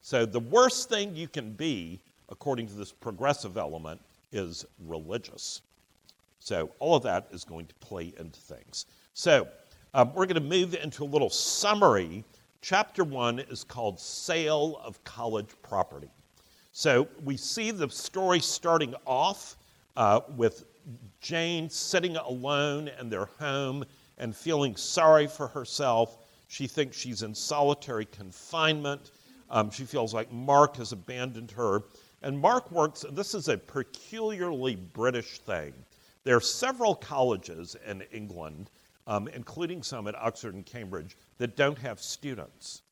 So 0.00 0.24
the 0.26 0.40
worst 0.40 0.88
thing 0.88 1.14
you 1.14 1.28
can 1.28 1.52
be, 1.52 2.00
according 2.30 2.68
to 2.68 2.74
this 2.74 2.90
progressive 2.92 3.56
element, 3.56 4.00
is 4.32 4.64
religious. 4.86 5.60
So 6.40 6.70
all 6.78 6.96
of 6.96 7.02
that 7.04 7.28
is 7.30 7.44
going 7.44 7.66
to 7.66 7.74
play 7.76 8.14
into 8.18 8.40
things. 8.40 8.86
So 9.12 9.46
um, 9.92 10.12
we're 10.14 10.26
going 10.26 10.34
to 10.34 10.40
move 10.40 10.74
into 10.74 11.04
a 11.04 11.06
little 11.06 11.30
summary. 11.30 12.24
Chapter 12.64 13.04
one 13.04 13.40
is 13.40 13.62
called 13.62 14.00
Sale 14.00 14.80
of 14.82 15.04
College 15.04 15.50
Property. 15.60 16.08
So 16.72 17.06
we 17.22 17.36
see 17.36 17.70
the 17.70 17.90
story 17.90 18.40
starting 18.40 18.94
off 19.04 19.58
uh, 19.98 20.20
with 20.34 20.64
Jane 21.20 21.68
sitting 21.68 22.16
alone 22.16 22.90
in 22.98 23.10
their 23.10 23.26
home 23.38 23.84
and 24.16 24.34
feeling 24.34 24.76
sorry 24.76 25.26
for 25.26 25.46
herself. 25.46 26.16
She 26.48 26.66
thinks 26.66 26.96
she's 26.96 27.22
in 27.22 27.34
solitary 27.34 28.06
confinement. 28.06 29.10
Um, 29.50 29.70
she 29.70 29.84
feels 29.84 30.14
like 30.14 30.32
Mark 30.32 30.76
has 30.78 30.92
abandoned 30.92 31.50
her. 31.50 31.82
And 32.22 32.38
Mark 32.38 32.72
works, 32.72 33.04
this 33.12 33.34
is 33.34 33.48
a 33.48 33.58
peculiarly 33.58 34.76
British 34.76 35.38
thing. 35.40 35.74
There 36.22 36.36
are 36.36 36.40
several 36.40 36.94
colleges 36.94 37.76
in 37.86 38.00
England, 38.10 38.70
um, 39.06 39.28
including 39.28 39.82
some 39.82 40.08
at 40.08 40.14
Oxford 40.14 40.54
and 40.54 40.64
Cambridge, 40.64 41.18
that 41.38 41.56
don't 41.56 41.78
have 41.78 42.00
students. 42.00 42.82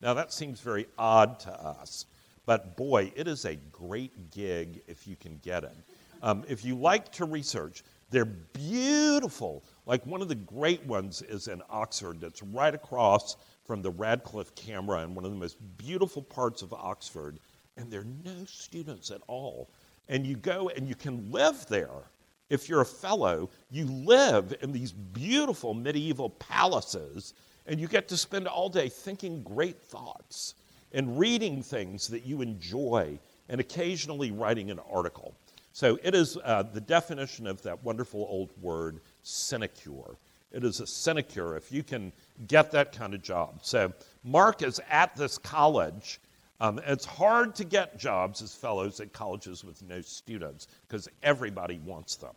Now, 0.00 0.14
that 0.14 0.32
seems 0.32 0.60
very 0.60 0.86
odd 0.98 1.38
to 1.40 1.52
us, 1.52 2.06
but 2.44 2.76
boy, 2.76 3.12
it 3.14 3.28
is 3.28 3.44
a 3.44 3.56
great 3.70 4.30
gig 4.30 4.82
if 4.88 5.06
you 5.06 5.16
can 5.16 5.38
get 5.38 5.64
it. 5.64 5.76
Um, 6.22 6.44
if 6.48 6.64
you 6.64 6.74
like 6.76 7.10
to 7.12 7.24
research, 7.24 7.82
they're 8.10 8.24
beautiful. 8.24 9.64
Like 9.86 10.04
one 10.06 10.22
of 10.22 10.28
the 10.28 10.34
great 10.34 10.84
ones 10.86 11.22
is 11.22 11.48
in 11.48 11.62
Oxford, 11.70 12.20
that's 12.20 12.42
right 12.42 12.74
across 12.74 13.36
from 13.64 13.80
the 13.80 13.90
Radcliffe 13.90 14.54
camera 14.54 15.02
in 15.02 15.14
one 15.14 15.24
of 15.24 15.30
the 15.30 15.36
most 15.36 15.56
beautiful 15.78 16.22
parts 16.22 16.62
of 16.62 16.72
Oxford, 16.72 17.38
and 17.76 17.90
there 17.90 18.00
are 18.00 18.06
no 18.24 18.44
students 18.44 19.10
at 19.10 19.20
all. 19.28 19.70
And 20.08 20.26
you 20.26 20.36
go 20.36 20.68
and 20.76 20.88
you 20.88 20.94
can 20.94 21.30
live 21.30 21.64
there. 21.68 22.10
If 22.50 22.68
you're 22.68 22.82
a 22.82 22.86
fellow, 22.86 23.48
you 23.70 23.86
live 23.86 24.54
in 24.60 24.72
these 24.72 24.92
beautiful 24.92 25.72
medieval 25.72 26.30
palaces, 26.30 27.34
and 27.66 27.80
you 27.80 27.88
get 27.88 28.08
to 28.08 28.16
spend 28.16 28.46
all 28.46 28.68
day 28.68 28.88
thinking 28.88 29.42
great 29.42 29.80
thoughts 29.80 30.54
and 30.92 31.18
reading 31.18 31.62
things 31.62 32.08
that 32.08 32.26
you 32.26 32.42
enjoy, 32.42 33.18
and 33.48 33.60
occasionally 33.60 34.30
writing 34.30 34.70
an 34.70 34.78
article. 34.90 35.34
So 35.72 35.98
it 36.02 36.14
is 36.14 36.36
uh, 36.44 36.64
the 36.64 36.80
definition 36.80 37.46
of 37.46 37.62
that 37.62 37.82
wonderful 37.82 38.26
old 38.28 38.50
word, 38.60 39.00
sinecure. 39.22 40.16
It 40.52 40.64
is 40.64 40.80
a 40.80 40.86
sinecure 40.86 41.56
if 41.56 41.72
you 41.72 41.82
can 41.82 42.12
get 42.46 42.70
that 42.72 42.92
kind 42.92 43.14
of 43.14 43.22
job. 43.22 43.60
So 43.62 43.92
Mark 44.22 44.62
is 44.62 44.80
at 44.90 45.16
this 45.16 45.38
college. 45.38 46.20
Um, 46.60 46.78
it's 46.86 47.06
hard 47.06 47.54
to 47.56 47.64
get 47.64 47.98
jobs 47.98 48.42
as 48.42 48.54
fellows 48.54 49.00
at 49.00 49.12
colleges 49.12 49.64
with 49.64 49.82
no 49.82 50.02
students 50.02 50.68
because 50.86 51.08
everybody 51.22 51.80
wants 51.84 52.16
them. 52.16 52.34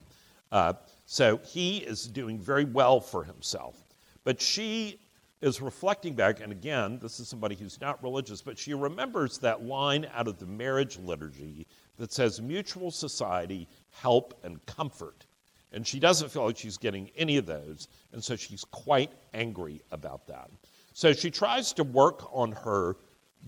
Uh, 0.51 0.73
so 1.05 1.37
he 1.45 1.79
is 1.79 2.07
doing 2.07 2.39
very 2.39 2.65
well 2.65 3.01
for 3.01 3.23
himself. 3.23 3.75
But 4.23 4.41
she 4.41 4.99
is 5.45 5.61
reflecting 5.61 6.15
back, 6.15 6.39
and 6.39 6.51
again, 6.51 6.97
this 6.99 7.19
is 7.19 7.27
somebody 7.27 7.53
who's 7.53 7.79
not 7.79 8.01
religious, 8.01 8.41
but 8.41 8.57
she 8.57 8.73
remembers 8.73 9.37
that 9.37 9.63
line 9.63 10.07
out 10.15 10.27
of 10.27 10.39
the 10.39 10.45
marriage 10.47 10.97
liturgy 10.97 11.67
that 11.97 12.11
says 12.11 12.41
mutual 12.41 12.89
society, 12.89 13.67
help, 13.91 14.33
and 14.43 14.65
comfort. 14.65 15.27
And 15.71 15.85
she 15.85 15.99
doesn't 15.99 16.31
feel 16.31 16.45
like 16.45 16.57
she's 16.57 16.79
getting 16.79 17.11
any 17.15 17.37
of 17.37 17.45
those, 17.45 17.89
and 18.11 18.23
so 18.23 18.35
she's 18.35 18.63
quite 18.63 19.11
angry 19.35 19.81
about 19.91 20.25
that. 20.25 20.49
So 20.93 21.13
she 21.13 21.29
tries 21.29 21.73
to 21.73 21.83
work 21.83 22.27
on 22.33 22.51
her 22.53 22.97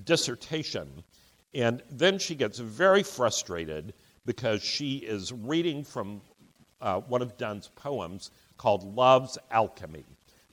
dissertation, 0.04 1.04
and 1.56 1.82
then 1.90 2.20
she 2.20 2.36
gets 2.36 2.60
very 2.60 3.02
frustrated 3.02 3.96
because 4.24 4.62
she 4.62 4.98
is 4.98 5.34
reading 5.34 5.84
from 5.84 6.22
uh, 6.80 7.00
one 7.00 7.24
of 7.24 7.38
Donne's 7.38 7.70
poems 7.70 8.30
called 8.58 8.84
Love's 8.96 9.40
Alchemy. 9.50 10.06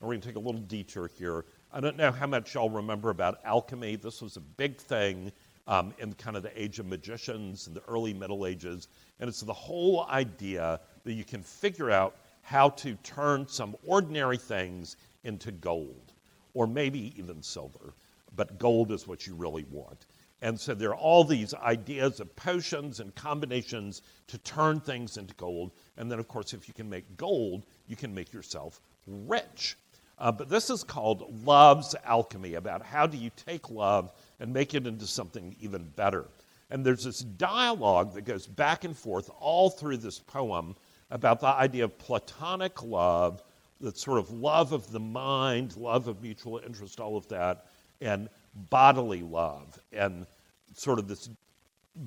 We're 0.04 0.12
going 0.12 0.20
to 0.20 0.28
take 0.28 0.36
a 0.36 0.40
little 0.40 0.60
detour 0.60 1.10
here. 1.18 1.46
I 1.72 1.80
don't 1.80 1.96
know 1.96 2.12
how 2.12 2.26
much 2.26 2.54
y'all 2.54 2.68
remember 2.68 3.08
about 3.08 3.38
alchemy. 3.42 3.96
This 3.96 4.20
was 4.20 4.36
a 4.36 4.40
big 4.40 4.76
thing 4.76 5.32
um, 5.66 5.94
in 5.98 6.12
kind 6.12 6.36
of 6.36 6.42
the 6.42 6.62
age 6.62 6.78
of 6.78 6.84
magicians 6.84 7.68
in 7.68 7.72
the 7.72 7.82
early 7.88 8.12
Middle 8.12 8.44
Ages. 8.44 8.88
And 9.18 9.28
it's 9.28 9.40
the 9.40 9.54
whole 9.54 10.04
idea 10.10 10.78
that 11.04 11.12
you 11.14 11.24
can 11.24 11.42
figure 11.42 11.90
out 11.90 12.16
how 12.42 12.68
to 12.68 12.96
turn 12.96 13.48
some 13.48 13.74
ordinary 13.86 14.36
things 14.36 14.98
into 15.24 15.50
gold, 15.52 16.12
or 16.52 16.66
maybe 16.66 17.14
even 17.18 17.42
silver. 17.42 17.94
But 18.36 18.58
gold 18.58 18.92
is 18.92 19.08
what 19.08 19.26
you 19.26 19.34
really 19.34 19.64
want. 19.70 20.04
And 20.42 20.60
so 20.60 20.74
there 20.74 20.90
are 20.90 20.96
all 20.96 21.24
these 21.24 21.54
ideas 21.54 22.20
of 22.20 22.36
potions 22.36 23.00
and 23.00 23.14
combinations 23.14 24.02
to 24.26 24.36
turn 24.36 24.80
things 24.80 25.16
into 25.16 25.32
gold. 25.36 25.70
And 25.96 26.12
then, 26.12 26.18
of 26.18 26.28
course, 26.28 26.52
if 26.52 26.68
you 26.68 26.74
can 26.74 26.90
make 26.90 27.16
gold, 27.16 27.62
you 27.86 27.96
can 27.96 28.14
make 28.14 28.34
yourself 28.34 28.82
rich. 29.06 29.78
Uh, 30.24 30.32
but 30.32 30.48
this 30.48 30.70
is 30.70 30.82
called 30.82 31.44
love's 31.44 31.94
alchemy 32.02 32.54
about 32.54 32.82
how 32.82 33.06
do 33.06 33.18
you 33.18 33.30
take 33.36 33.68
love 33.68 34.10
and 34.40 34.50
make 34.50 34.72
it 34.72 34.86
into 34.86 35.06
something 35.06 35.54
even 35.60 35.84
better. 35.96 36.24
And 36.70 36.84
there's 36.84 37.04
this 37.04 37.18
dialogue 37.18 38.14
that 38.14 38.22
goes 38.22 38.46
back 38.46 38.84
and 38.84 38.96
forth 38.96 39.28
all 39.38 39.68
through 39.68 39.98
this 39.98 40.18
poem 40.18 40.76
about 41.10 41.40
the 41.40 41.48
idea 41.48 41.84
of 41.84 41.98
platonic 41.98 42.82
love, 42.82 43.42
that 43.82 43.98
sort 43.98 44.18
of 44.18 44.30
love 44.30 44.72
of 44.72 44.90
the 44.90 44.98
mind, 44.98 45.76
love 45.76 46.08
of 46.08 46.22
mutual 46.22 46.58
interest, 46.64 47.00
all 47.00 47.18
of 47.18 47.28
that, 47.28 47.66
and 48.00 48.30
bodily 48.70 49.20
love, 49.22 49.78
and 49.92 50.26
sort 50.74 50.98
of 50.98 51.06
this 51.06 51.28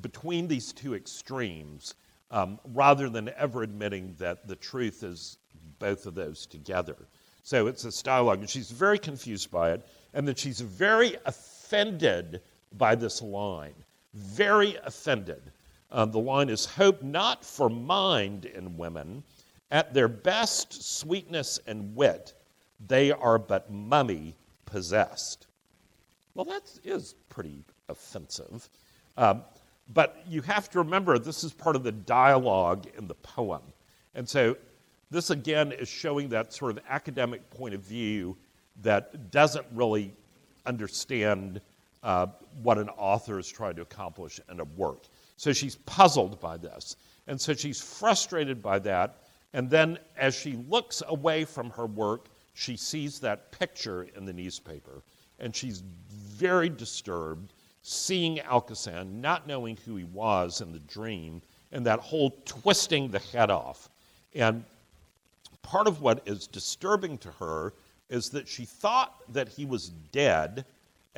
between 0.01 0.47
these 0.47 0.73
two 0.73 0.95
extremes, 0.95 1.93
um, 2.31 2.59
rather 2.73 3.09
than 3.09 3.29
ever 3.37 3.61
admitting 3.61 4.15
that 4.17 4.47
the 4.47 4.55
truth 4.55 5.03
is 5.03 5.37
both 5.77 6.07
of 6.07 6.15
those 6.15 6.47
together. 6.47 6.97
So 7.47 7.67
it's 7.67 7.83
this 7.83 8.01
dialogue, 8.01 8.39
and 8.39 8.49
she's 8.49 8.71
very 8.71 8.99
confused 8.99 9.49
by 9.51 9.71
it, 9.71 9.87
and 10.13 10.27
then 10.27 10.35
she's 10.35 10.59
very 10.59 11.15
offended 11.25 12.41
by 12.77 12.93
this 12.93 13.21
line. 13.21 13.73
Very 14.13 14.75
offended. 14.83 15.53
Um, 15.89 16.11
the 16.11 16.19
line 16.19 16.49
is 16.49 16.65
Hope 16.65 17.01
not 17.01 17.45
for 17.45 17.69
mind 17.69 18.43
in 18.43 18.75
women. 18.75 19.23
At 19.71 19.93
their 19.93 20.09
best 20.09 20.97
sweetness 20.97 21.57
and 21.67 21.95
wit, 21.95 22.33
they 22.85 23.13
are 23.13 23.39
but 23.39 23.71
mummy 23.71 24.35
possessed. 24.65 25.47
Well, 26.33 26.43
that 26.47 26.77
is 26.83 27.15
pretty 27.29 27.63
offensive. 27.87 28.69
Um, 29.15 29.43
but 29.93 30.21
you 30.27 30.41
have 30.41 30.69
to 30.71 30.79
remember 30.79 31.17
this 31.17 31.45
is 31.45 31.53
part 31.53 31.77
of 31.77 31.83
the 31.83 31.93
dialogue 31.93 32.87
in 32.97 33.07
the 33.07 33.15
poem. 33.15 33.61
And 34.15 34.27
so 34.27 34.57
this 35.09 35.29
again 35.29 35.71
is 35.71 35.87
showing 35.87 36.29
that 36.29 36.53
sort 36.53 36.71
of 36.71 36.83
academic 36.89 37.49
point 37.49 37.73
of 37.73 37.81
view 37.81 38.37
that 38.81 39.31
doesn't 39.31 39.65
really 39.73 40.13
understand 40.65 41.61
uh, 42.03 42.27
what 42.61 42.77
an 42.77 42.89
author 42.89 43.39
is 43.39 43.47
trying 43.47 43.75
to 43.75 43.81
accomplish 43.81 44.39
in 44.51 44.59
a 44.59 44.63
work. 44.63 45.05
So 45.37 45.53
she's 45.53 45.75
puzzled 45.77 46.39
by 46.39 46.57
this. 46.57 46.95
And 47.27 47.39
so 47.39 47.53
she's 47.53 47.81
frustrated 47.81 48.61
by 48.61 48.79
that. 48.79 49.23
And 49.53 49.69
then 49.69 49.97
as 50.17 50.35
she 50.35 50.53
looks 50.69 51.01
away 51.07 51.45
from 51.45 51.69
her 51.71 51.85
work, 51.85 52.27
she 52.53 52.75
sees 52.75 53.19
that 53.19 53.51
picture 53.51 54.07
in 54.15 54.25
the 54.25 54.33
newspaper. 54.33 55.03
And 55.39 55.55
she's 55.55 55.83
very 56.09 56.69
disturbed 56.69 57.53
seeing 57.81 58.37
Alcasan, 58.39 59.21
not 59.21 59.47
knowing 59.47 59.77
who 59.85 59.95
he 59.95 60.03
was 60.03 60.61
in 60.61 60.73
the 60.73 60.79
dream, 60.79 61.41
and 61.71 61.85
that 61.85 61.99
whole 61.99 62.31
twisting 62.45 63.09
the 63.09 63.19
head 63.19 63.49
off. 63.49 63.89
And 64.33 64.63
part 65.67 65.87
of 65.87 66.01
what 66.01 66.23
is 66.25 66.47
disturbing 66.47 67.17
to 67.19 67.31
her 67.31 67.73
is 68.09 68.29
that 68.29 68.47
she 68.47 68.65
thought 68.65 69.21
that 69.33 69.49
he 69.49 69.65
was 69.65 69.89
dead 70.11 70.65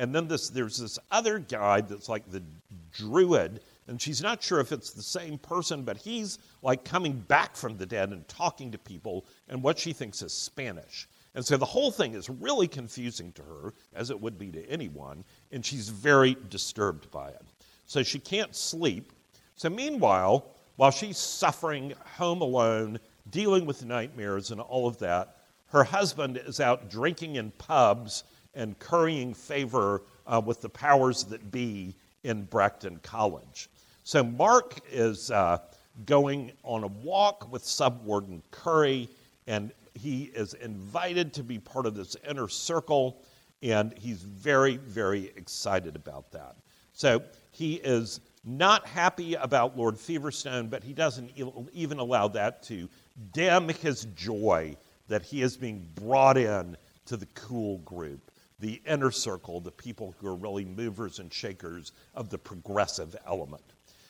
and 0.00 0.14
then 0.14 0.28
this, 0.28 0.48
there's 0.48 0.78
this 0.78 0.98
other 1.10 1.38
guy 1.38 1.82
that's 1.82 2.08
like 2.08 2.28
the 2.30 2.42
druid, 2.90 3.60
and 3.86 4.00
she's 4.00 4.22
not 4.22 4.42
sure 4.42 4.58
if 4.58 4.72
it's 4.72 4.92
the 4.92 5.02
same 5.02 5.36
person, 5.36 5.82
but 5.82 5.98
he's 5.98 6.38
like 6.62 6.86
coming 6.86 7.18
back 7.28 7.54
from 7.54 7.76
the 7.76 7.84
dead 7.84 8.08
and 8.08 8.26
talking 8.26 8.72
to 8.72 8.78
people 8.78 9.26
and 9.50 9.62
what 9.62 9.78
she 9.78 9.92
thinks 9.92 10.22
is 10.22 10.32
Spanish. 10.32 11.06
And 11.34 11.44
so 11.44 11.58
the 11.58 11.66
whole 11.66 11.90
thing 11.90 12.14
is 12.14 12.30
really 12.30 12.66
confusing 12.66 13.30
to 13.32 13.42
her, 13.42 13.74
as 13.92 14.08
it 14.08 14.18
would 14.18 14.38
be 14.38 14.50
to 14.52 14.66
anyone, 14.70 15.22
and 15.52 15.62
she's 15.62 15.90
very 15.90 16.34
disturbed 16.48 17.10
by 17.10 17.28
it. 17.28 17.42
So 17.84 18.02
she 18.02 18.20
can't 18.20 18.56
sleep. 18.56 19.12
So 19.56 19.68
meanwhile, 19.68 20.46
while 20.76 20.92
she's 20.92 21.18
suffering 21.18 21.92
home 22.16 22.40
alone, 22.40 22.98
dealing 23.30 23.66
with 23.66 23.84
nightmares 23.84 24.50
and 24.50 24.60
all 24.60 24.86
of 24.86 24.98
that, 24.98 25.36
her 25.68 25.84
husband 25.84 26.36
is 26.36 26.60
out 26.60 26.90
drinking 26.90 27.36
in 27.36 27.50
pubs 27.52 28.24
and 28.54 28.78
currying 28.78 29.32
favor 29.34 30.02
uh, 30.26 30.40
with 30.44 30.60
the 30.60 30.68
powers 30.68 31.24
that 31.24 31.50
be 31.50 31.94
in 32.24 32.44
Bracton 32.44 32.98
College. 33.02 33.68
So 34.04 34.24
Mark 34.24 34.80
is 34.90 35.30
uh, 35.30 35.58
going 36.06 36.52
on 36.64 36.84
a 36.84 36.88
walk 36.88 37.50
with 37.52 37.62
Subwarden 37.62 38.42
Curry, 38.50 39.08
and 39.46 39.72
he 39.94 40.24
is 40.34 40.54
invited 40.54 41.32
to 41.34 41.42
be 41.42 41.58
part 41.58 41.86
of 41.86 41.94
this 41.94 42.16
inner 42.28 42.48
circle, 42.48 43.22
and 43.62 43.96
he's 43.96 44.22
very, 44.22 44.76
very 44.78 45.32
excited 45.36 45.96
about 45.96 46.30
that. 46.32 46.56
So 46.92 47.22
he 47.50 47.74
is 47.76 48.20
not 48.44 48.86
happy 48.86 49.34
about 49.34 49.76
Lord 49.76 49.96
Feverstone, 49.96 50.70
but 50.70 50.82
he 50.82 50.92
doesn't 50.92 51.30
even 51.72 51.98
allow 51.98 52.28
that 52.28 52.62
to 52.64 52.88
dim 53.32 53.68
his 53.68 54.06
joy 54.16 54.76
that 55.08 55.22
he 55.22 55.42
is 55.42 55.56
being 55.56 55.86
brought 55.94 56.36
in 56.36 56.76
to 57.06 57.16
the 57.16 57.26
cool 57.34 57.78
group 57.78 58.30
the 58.60 58.80
inner 58.86 59.10
circle, 59.10 59.60
the 59.60 59.70
people 59.70 60.14
who 60.18 60.28
are 60.28 60.34
really 60.34 60.64
movers 60.64 61.18
and 61.18 61.32
shakers 61.32 61.92
of 62.14 62.28
the 62.30 62.38
progressive 62.38 63.16
element. 63.26 63.64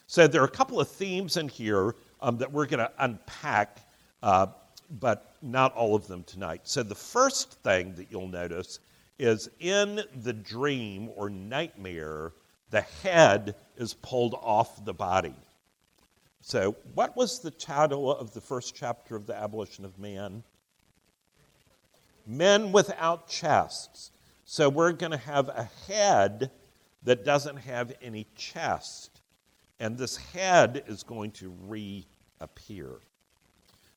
So 0.07 0.27
there 0.27 0.43
are 0.43 0.47
a 0.47 0.51
couple 0.51 0.81
of 0.81 0.89
themes 0.89 1.37
in 1.37 1.49
here 1.49 1.95
um, 2.21 2.37
that 2.39 2.53
we're 2.53 2.67
going 2.67 2.85
to 2.85 2.91
unpack, 2.99 3.79
uh, 4.23 4.49
but 4.99 5.37
not 5.41 5.73
all 5.75 5.95
of 5.95 6.09
them 6.09 6.25
tonight. 6.25 6.63
So 6.65 6.83
the 6.83 6.97
first 6.97 7.63
thing 7.63 7.95
that 7.95 8.11
you'll 8.11 8.29
notice 8.29 8.81
is 9.21 9.49
in 9.61 10.03
the 10.23 10.33
dream 10.33 11.11
or 11.15 11.31
nightmare, 11.31 12.33
the 12.71 12.81
head 12.81 13.55
is 13.77 13.95
pulled 13.95 14.35
off 14.35 14.85
the 14.85 14.95
body. 14.95 15.35
So, 16.43 16.76
what 16.95 17.16
was 17.16 17.41
the 17.41 17.51
title 17.51 18.14
of 18.14 18.32
the 18.32 18.41
first 18.41 18.74
chapter 18.74 19.14
of 19.14 19.26
the 19.26 19.36
abolition 19.36 19.84
of 19.84 19.99
man? 19.99 20.43
Men 22.26 22.72
without 22.72 23.28
chests. 23.28 24.11
So 24.45 24.68
we're 24.68 24.91
going 24.91 25.12
to 25.12 25.16
have 25.16 25.49
a 25.49 25.70
head 25.86 26.51
that 27.05 27.24
doesn't 27.24 27.57
have 27.59 27.93
any 28.03 28.26
chest. 28.34 29.20
And 29.78 29.97
this 29.97 30.16
head 30.16 30.82
is 30.88 31.03
going 31.03 31.30
to 31.32 31.55
reappear. 31.68 32.97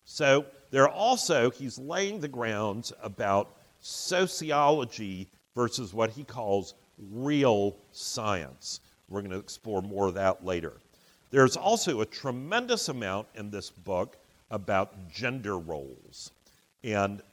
So 0.06 0.46
there 0.70 0.88
also, 0.88 1.50
he's 1.50 1.80
laying 1.80 2.20
the 2.20 2.28
grounds 2.28 2.94
about 3.02 3.56
sociology 3.80 5.28
versus 5.56 5.94
what 5.94 6.12
he 6.12 6.24
calls 6.24 6.76
real 7.12 7.76
science. 7.92 8.80
We're 9.10 9.22
going 9.22 9.32
to 9.32 9.40
explore 9.40 9.82
more 9.82 10.08
of 10.08 10.14
that 10.14 10.46
later. 10.46 10.74
There's 11.34 11.58
also 11.58 12.02
a 12.02 12.06
tremendous 12.06 12.90
amount 12.90 13.28
in 13.34 13.50
this 13.50 13.72
book 13.72 14.18
about 14.52 15.10
gender 15.10 15.58
roles. 15.58 16.32
And 16.84 17.24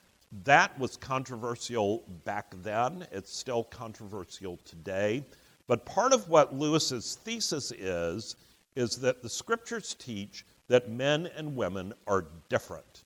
that 0.46 0.78
was 0.78 0.96
controversial 0.96 2.04
back 2.24 2.46
then. 2.62 3.06
It's 3.12 3.30
still 3.30 3.64
controversial 3.64 4.58
today. 4.64 5.22
But 5.66 5.84
part 5.84 6.14
of 6.14 6.30
what 6.30 6.54
Lewis's 6.54 7.16
thesis 7.16 7.72
is, 7.72 8.36
is 8.74 8.96
that 8.96 9.20
the 9.20 9.28
scriptures 9.28 9.94
teach 9.98 10.46
that 10.68 10.88
men 10.88 11.28
and 11.36 11.54
women 11.54 11.92
are 12.06 12.24
different. 12.48 13.04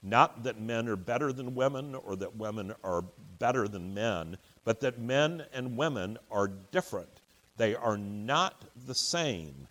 Not 0.00 0.44
that 0.44 0.60
men 0.60 0.86
are 0.86 0.94
better 0.94 1.32
than 1.32 1.56
women 1.56 1.96
or 1.96 2.14
that 2.14 2.36
women 2.36 2.72
are 2.84 3.02
better 3.40 3.66
than 3.66 3.92
men, 3.92 4.38
but 4.62 4.78
that 4.78 5.00
men 5.00 5.44
and 5.52 5.76
women 5.76 6.18
are 6.30 6.46
different. 6.70 7.20
They 7.56 7.74
are 7.74 7.98
not 7.98 8.64
the 8.86 8.94
same. 8.94 9.66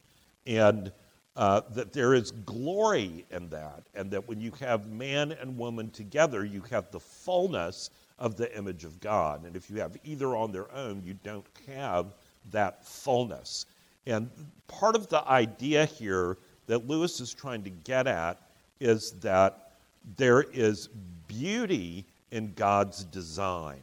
And 0.46 0.91
uh, 1.36 1.62
that 1.72 1.91
there 1.91 2.14
is 2.14 2.32
glory 2.32 3.26
in 3.30 3.50
that, 3.50 3.84
and 3.93 4.10
that 4.12 4.26
when 4.28 4.39
you 4.39 4.52
have 4.60 4.88
man 4.88 5.34
and 5.34 5.58
woman 5.58 5.89
together, 5.89 6.46
you 6.46 6.62
have 6.70 6.89
the 6.91 7.00
fullness 7.00 7.89
of 8.20 8.38
the 8.38 8.56
image 8.58 8.86
of 8.86 9.00
God. 9.02 9.43
And 9.43 9.56
if 9.56 9.70
you 9.70 9.82
have 9.82 9.98
either 10.06 10.36
on 10.36 10.52
their 10.52 10.72
own, 10.74 11.02
you 11.06 11.16
don't 11.24 11.46
have 11.68 12.16
that 12.52 12.86
fullness. 12.86 13.66
And 14.08 14.30
part 14.68 14.96
of 14.96 15.10
the 15.10 15.28
idea 15.28 15.86
here 15.86 16.38
that 16.68 16.88
Lewis 16.88 17.20
is 17.20 17.34
trying 17.34 17.64
to 17.64 17.70
get 17.70 18.08
at 18.08 18.39
is 18.80 19.12
that 19.22 19.74
there 20.18 20.43
is 20.54 20.89
beauty 21.28 22.06
in 22.32 22.54
God's 22.54 23.04
design. 23.06 23.82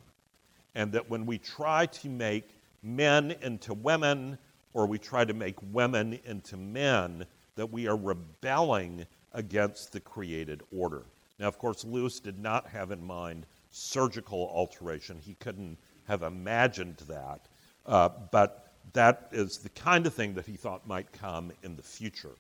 And 0.75 0.93
that 0.93 1.09
when 1.11 1.27
we 1.27 1.39
try 1.39 1.87
to 1.87 2.09
make 2.09 2.49
men 2.83 3.35
into 3.43 3.75
women, 3.75 4.39
or 4.75 4.87
we 4.87 4.99
try 4.99 5.25
to 5.25 5.35
make 5.35 5.57
women 5.73 6.19
into 6.25 6.57
men, 6.57 7.27
that 7.57 7.71
we 7.71 7.87
are 7.87 7.97
rebelling 7.97 9.07
against 9.33 9.93
the 9.93 10.01
created 10.01 10.63
order. 10.77 11.05
Now, 11.39 11.49
of 11.49 11.59
course, 11.59 11.85
Lewis 11.85 12.21
did 12.21 12.39
not 12.39 12.67
have 12.69 12.91
in 12.91 13.05
mind 13.05 13.47
surgical 13.71 14.51
alteration. 14.55 15.19
He 15.19 15.35
couldn't 15.35 15.79
have 16.05 16.23
imagined 16.23 16.99
that. 17.09 17.49
Uh, 17.87 18.09
but 18.31 18.73
that 18.93 19.29
is 19.33 19.59
the 19.59 19.69
kind 19.71 20.07
of 20.07 20.15
thing 20.15 20.35
that 20.35 20.47
he 20.47 20.57
thought 20.57 20.87
might 20.87 21.11
come 21.13 21.53
in 21.63 21.77
the 21.77 21.83
future. 21.83 22.37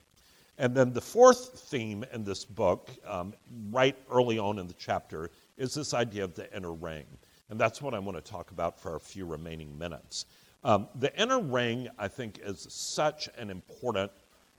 And 0.58 0.74
then 0.74 0.92
the 0.92 1.00
fourth 1.00 1.58
theme 1.58 2.04
in 2.12 2.24
this 2.24 2.44
book, 2.44 2.90
um, 3.06 3.32
right 3.70 3.96
early 4.10 4.38
on 4.38 4.58
in 4.58 4.68
the 4.68 4.74
chapter, 4.74 5.30
is 5.56 5.74
this 5.74 5.94
idea 5.94 6.24
of 6.24 6.34
the 6.34 6.54
inner 6.54 6.72
ring. 6.72 7.06
And 7.48 7.58
that's 7.58 7.82
what 7.82 7.94
I 7.94 7.98
want 7.98 8.22
to 8.22 8.30
talk 8.30 8.50
about 8.50 8.78
for 8.78 8.96
a 8.96 9.00
few 9.00 9.26
remaining 9.26 9.76
minutes. 9.76 10.26
Um, 10.64 10.88
the 10.94 11.14
inner 11.20 11.40
ring, 11.40 11.88
I 11.98 12.08
think, 12.08 12.40
is 12.44 12.66
such 12.70 13.28
an 13.36 13.50
important 13.50 14.12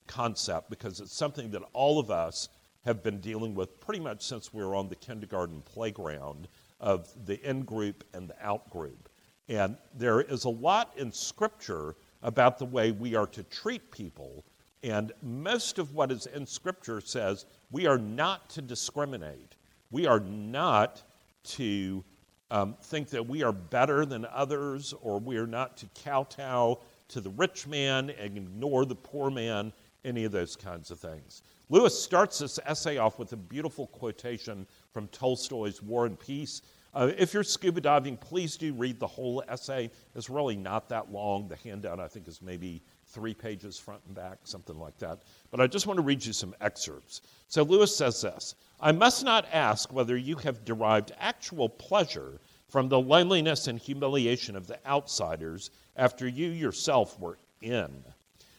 concept 0.07 0.69
because 0.69 0.99
it's 0.99 1.15
something 1.15 1.49
that 1.51 1.61
all 1.73 1.99
of 1.99 2.11
us 2.11 2.49
have 2.85 3.01
been 3.01 3.19
dealing 3.19 3.55
with 3.55 3.79
pretty 3.79 4.01
much 4.01 4.21
since 4.21 4.53
we 4.53 4.63
were 4.63 4.75
on 4.75 4.89
the 4.89 4.95
kindergarten 4.95 5.61
playground 5.61 6.49
of 6.79 7.07
the 7.25 7.41
in 7.47 7.63
group 7.63 8.03
and 8.13 8.29
the 8.29 8.45
out 8.45 8.69
group. 8.69 9.09
And 9.47 9.77
there 9.95 10.21
is 10.21 10.43
a 10.43 10.49
lot 10.49 10.93
in 10.97 11.11
Scripture 11.11 11.95
about 12.21 12.57
the 12.57 12.65
way 12.65 12.91
we 12.91 13.15
are 13.15 13.27
to 13.27 13.43
treat 13.43 13.91
people. 13.91 14.45
And 14.83 15.13
most 15.21 15.79
of 15.79 15.93
what 15.93 16.11
is 16.11 16.25
in 16.25 16.45
Scripture 16.45 16.99
says 16.99 17.45
we 17.71 17.87
are 17.87 17.97
not 17.97 18.49
to 18.51 18.61
discriminate. 18.61 19.55
We 19.91 20.05
are 20.07 20.19
not 20.19 21.03
to 21.43 22.03
um, 22.53 22.75
think 22.83 23.09
that 23.09 23.27
we 23.27 23.41
are 23.41 23.51
better 23.51 24.05
than 24.05 24.25
others, 24.31 24.93
or 25.01 25.19
we 25.19 25.37
are 25.37 25.47
not 25.47 25.75
to 25.77 25.87
kowtow 26.05 26.79
to 27.07 27.19
the 27.19 27.31
rich 27.31 27.65
man 27.65 28.11
and 28.11 28.37
ignore 28.37 28.85
the 28.85 28.95
poor 28.95 29.31
man 29.31 29.73
any 30.05 30.23
of 30.23 30.31
those 30.31 30.55
kinds 30.55 30.91
of 30.91 30.99
things. 30.99 31.41
Lewis 31.69 31.99
starts 31.99 32.37
this 32.37 32.59
essay 32.63 32.97
off 32.97 33.17
with 33.17 33.33
a 33.33 33.37
beautiful 33.37 33.87
quotation 33.87 34.67
from 34.91 35.07
Tolstoy's 35.07 35.81
War 35.81 36.05
and 36.05 36.19
Peace. 36.19 36.61
Uh, 36.93 37.11
if 37.17 37.33
you're 37.33 37.43
scuba 37.43 37.81
diving, 37.81 38.17
please 38.17 38.55
do 38.55 38.71
read 38.73 38.99
the 38.99 39.07
whole 39.07 39.43
essay. 39.49 39.89
It's 40.13 40.29
really 40.29 40.55
not 40.55 40.89
that 40.89 41.11
long. 41.11 41.47
The 41.47 41.55
handout, 41.55 41.99
I 41.99 42.07
think, 42.07 42.27
is 42.27 42.39
maybe 42.39 42.83
three 43.13 43.33
pages 43.33 43.77
front 43.77 44.01
and 44.07 44.15
back, 44.15 44.39
something 44.43 44.79
like 44.79 44.97
that. 44.97 45.19
But 45.51 45.61
I 45.61 45.67
just 45.67 45.85
want 45.85 45.97
to 45.97 46.03
read 46.03 46.25
you 46.25 46.33
some 46.33 46.55
excerpts. 46.59 47.21
So 47.47 47.63
Lewis 47.63 47.95
says 47.95 48.21
this 48.21 48.55
I 48.79 48.91
must 48.91 49.23
not 49.23 49.45
ask 49.53 49.93
whether 49.93 50.17
you 50.17 50.35
have 50.37 50.65
derived 50.65 51.13
actual 51.19 51.69
pleasure 51.69 52.39
from 52.67 52.89
the 52.89 52.99
loneliness 52.99 53.67
and 53.67 53.77
humiliation 53.77 54.55
of 54.55 54.65
the 54.65 54.79
outsiders 54.87 55.69
after 55.95 56.27
you 56.27 56.49
yourself 56.49 57.19
were 57.19 57.37
in. 57.61 58.03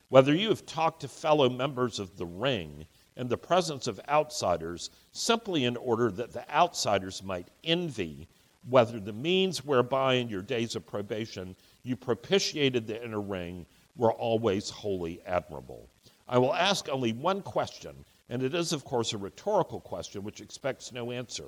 Whether 0.09 0.35
you 0.35 0.49
have 0.51 0.65
talked 0.65 1.01
to 1.01 1.09
fellow 1.09 1.49
members 1.49 1.99
of 1.99 2.17
the 2.17 2.27
ring 2.27 2.87
in 3.17 3.27
the 3.29 3.37
presence 3.37 3.89
of 3.89 4.01
outsiders 4.09 4.91
simply 5.13 5.65
in 5.65 5.77
order 5.77 6.11
that 6.13 6.33
the 6.33 6.49
outsiders 6.55 7.23
might 7.23 7.49
envy 7.65 8.29
whether 8.69 8.99
the 8.99 9.13
means 9.13 9.65
whereby 9.65 10.15
in 10.15 10.29
your 10.29 10.43
days 10.43 10.75
of 10.75 10.87
probation 10.87 11.55
you 11.83 11.97
propitiated 11.97 12.87
the 12.87 13.05
inner 13.05 13.21
ring 13.21 13.67
were 13.97 14.13
always 14.13 14.71
wholly 14.71 15.21
admirable. 15.27 15.89
I 16.29 16.39
will 16.39 16.55
ask 16.55 16.89
only 16.89 17.13
one 17.13 17.43
question, 17.43 18.05
and 18.29 18.43
it 18.43 18.55
is, 18.55 18.73
of 18.73 18.85
course, 18.85 19.13
a 19.13 19.19
rhetorical 19.19 19.81
question 19.81 20.23
which 20.23 20.41
expects 20.41 20.93
no 20.93 21.11
answer. 21.11 21.47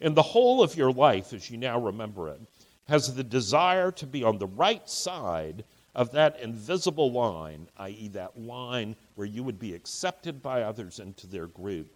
In 0.00 0.14
the 0.14 0.22
whole 0.22 0.62
of 0.62 0.76
your 0.76 0.92
life, 0.92 1.32
as 1.32 1.50
you 1.50 1.56
now 1.56 1.80
remember 1.80 2.28
it, 2.28 2.40
has 2.88 3.14
the 3.14 3.24
desire 3.24 3.90
to 3.92 4.06
be 4.06 4.22
on 4.22 4.38
the 4.38 4.46
right 4.46 4.88
side 4.88 5.64
of 5.94 6.12
that 6.12 6.38
invisible 6.40 7.10
line, 7.10 7.68
i.e., 7.78 8.08
that 8.08 8.38
line 8.38 8.94
where 9.14 9.26
you 9.26 9.42
would 9.42 9.58
be 9.58 9.74
accepted 9.74 10.42
by 10.42 10.62
others 10.62 11.00
into 11.00 11.26
their 11.26 11.46
group, 11.46 11.88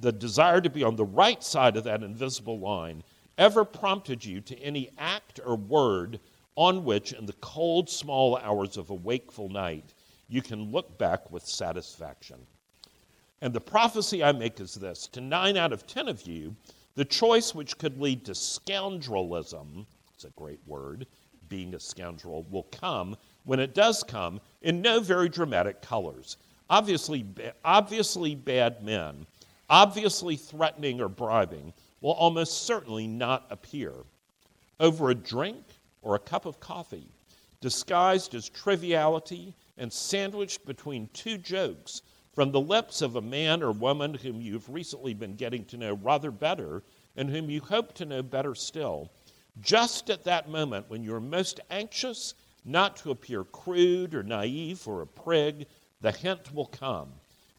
the 0.00 0.12
desire 0.12 0.60
to 0.60 0.70
be 0.70 0.82
on 0.82 0.96
the 0.96 1.04
right 1.04 1.42
side 1.42 1.76
of 1.76 1.84
that 1.84 2.02
invisible 2.02 2.58
line 2.58 3.02
ever 3.38 3.64
prompted 3.64 4.24
you 4.24 4.40
to 4.40 4.58
any 4.58 4.90
act 4.98 5.40
or 5.44 5.56
word 5.56 6.20
on 6.56 6.84
which, 6.84 7.12
in 7.12 7.26
the 7.26 7.32
cold, 7.34 7.88
small 7.88 8.36
hours 8.38 8.76
of 8.76 8.90
a 8.90 8.94
wakeful 8.94 9.48
night, 9.48 9.94
you 10.28 10.42
can 10.42 10.70
look 10.70 10.98
back 10.98 11.30
with 11.30 11.46
satisfaction. 11.46 12.38
And 13.42 13.52
the 13.52 13.60
prophecy 13.60 14.22
I 14.22 14.32
make 14.32 14.60
is 14.60 14.74
this 14.74 15.06
to 15.08 15.20
nine 15.20 15.56
out 15.56 15.72
of 15.72 15.86
ten 15.86 16.08
of 16.08 16.26
you, 16.26 16.54
the 16.94 17.04
choice 17.04 17.54
which 17.54 17.78
could 17.78 18.00
lead 18.00 18.24
to 18.26 18.32
scoundrelism, 18.32 19.86
it's 20.14 20.24
a 20.24 20.30
great 20.30 20.60
word, 20.66 21.06
being 21.48 21.74
a 21.74 21.80
scoundrel 21.80 22.46
will 22.50 22.64
come 22.64 23.16
when 23.44 23.58
it 23.58 23.74
does 23.74 24.02
come 24.02 24.40
in 24.62 24.82
no 24.82 25.00
very 25.00 25.28
dramatic 25.28 25.82
colors. 25.82 26.36
Obviously, 26.68 27.26
obviously 27.64 28.34
bad 28.34 28.82
men, 28.82 29.26
obviously 29.68 30.36
threatening 30.36 31.00
or 31.00 31.08
bribing, 31.08 31.72
will 32.00 32.12
almost 32.12 32.66
certainly 32.66 33.06
not 33.06 33.46
appear. 33.50 33.92
Over 34.78 35.10
a 35.10 35.14
drink 35.14 35.64
or 36.02 36.14
a 36.14 36.20
cup 36.20 36.46
of 36.46 36.60
coffee, 36.60 37.08
disguised 37.60 38.34
as 38.34 38.48
triviality 38.48 39.54
and 39.76 39.92
sandwiched 39.92 40.64
between 40.64 41.08
two 41.12 41.36
jokes 41.36 42.02
from 42.32 42.52
the 42.52 42.60
lips 42.60 43.02
of 43.02 43.16
a 43.16 43.20
man 43.20 43.62
or 43.62 43.72
woman 43.72 44.14
whom 44.14 44.40
you've 44.40 44.68
recently 44.68 45.12
been 45.14 45.34
getting 45.34 45.64
to 45.64 45.76
know 45.76 45.94
rather 45.94 46.30
better 46.30 46.82
and 47.16 47.28
whom 47.28 47.50
you 47.50 47.60
hope 47.60 47.92
to 47.92 48.04
know 48.04 48.22
better 48.22 48.54
still, 48.54 49.10
just 49.60 50.10
at 50.10 50.24
that 50.24 50.48
moment 50.48 50.88
when 50.88 51.02
you're 51.02 51.20
most 51.20 51.60
anxious 51.70 52.34
not 52.64 52.96
to 52.96 53.10
appear 53.10 53.44
crude 53.44 54.14
or 54.14 54.22
naive 54.22 54.86
or 54.86 55.02
a 55.02 55.06
prig, 55.06 55.66
the 56.00 56.12
hint 56.12 56.54
will 56.54 56.66
come. 56.66 57.08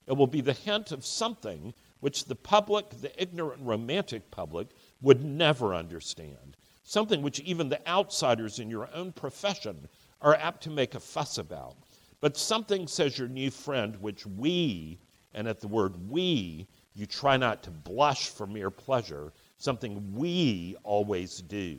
It 0.08 0.14
will 0.14 0.28
be 0.28 0.42
the 0.42 0.54
hint 0.54 0.92
of 0.92 1.06
something 1.06 1.74
which 2.00 2.26
the 2.26 2.36
public, 2.36 2.90
the 2.90 3.22
ignorant 3.22 3.62
romantic 3.62 4.32
public, 4.32 4.68
would 5.02 5.24
never 5.24 5.76
understand. 5.76 6.58
Something 6.92 7.22
which 7.22 7.40
even 7.40 7.70
the 7.70 7.88
outsiders 7.88 8.60
in 8.60 8.70
your 8.70 8.90
own 8.94 9.14
profession 9.14 9.88
are 10.22 10.36
apt 10.36 10.62
to 10.64 10.70
make 10.70 10.94
a 10.94 11.00
fuss 11.00 11.38
about. 11.38 11.78
But 12.20 12.36
something, 12.36 12.86
says 12.86 13.18
your 13.18 13.30
new 13.30 13.50
friend, 13.50 13.96
which 14.02 14.26
we, 14.26 15.00
and 15.34 15.48
at 15.48 15.62
the 15.62 15.70
word 15.70 15.94
we, 16.10 16.68
you 16.94 17.06
try 17.06 17.38
not 17.38 17.64
to 17.64 17.72
blush 17.72 18.28
for 18.28 18.46
mere 18.46 18.70
pleasure, 18.70 19.32
something 19.58 20.14
we 20.14 20.76
always 20.84 21.38
do. 21.44 21.78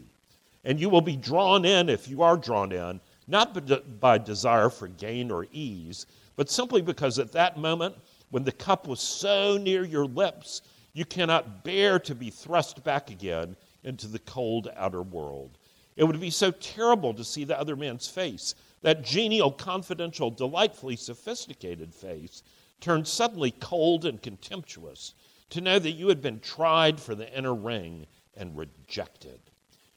And 0.65 0.81
you 0.81 0.89
will 0.89 1.03
be 1.03 1.17
drawn 1.17 1.67
in, 1.67 1.91
if 1.91 2.09
you 2.09 2.23
are 2.23 2.39
drawn 2.39 2.73
in, 2.73 2.99
not 3.29 4.01
by 4.01 4.17
desire 4.17 4.71
for 4.71 4.89
gain 4.89 5.31
or 5.31 5.47
ease, 5.53 6.07
but 6.37 6.49
simply 6.49 6.81
because 6.81 7.19
at 7.19 7.33
that 7.33 7.59
moment, 7.59 7.95
when 8.31 8.45
the 8.45 8.53
cup 8.53 8.89
was 8.89 9.01
so 9.01 9.59
near 9.59 9.85
your 9.85 10.07
lips, 10.07 10.63
you 10.95 11.05
cannot 11.05 11.65
bear 11.65 11.99
to 11.99 12.15
be 12.15 12.31
thrust 12.31 12.83
back 12.83 13.11
again 13.11 13.55
into 13.85 14.07
the 14.07 14.19
cold 14.21 14.69
outer 14.77 15.03
world. 15.03 15.59
It 15.97 16.05
would 16.05 16.21
be 16.21 16.31
so 16.31 16.51
terrible 16.51 17.13
to 17.15 17.25
see 17.25 17.45
the 17.45 17.59
other 17.59 17.77
man's 17.77 18.09
face, 18.09 18.55
that 18.81 19.05
genial, 19.05 19.51
confidential, 19.51 20.31
delightfully 20.31 20.97
sophisticated 20.97 21.95
face, 21.95 22.43
turn 22.81 23.05
suddenly 23.05 23.51
cold 23.53 24.05
and 24.05 24.21
contemptuous, 24.21 25.15
to 25.51 25.61
know 25.61 25.79
that 25.79 25.93
you 25.93 26.09
had 26.09 26.23
been 26.23 26.41
tried 26.41 26.99
for 26.99 27.15
the 27.15 27.37
inner 27.37 27.55
ring 27.55 28.07
and 28.37 28.57
rejected. 28.57 29.39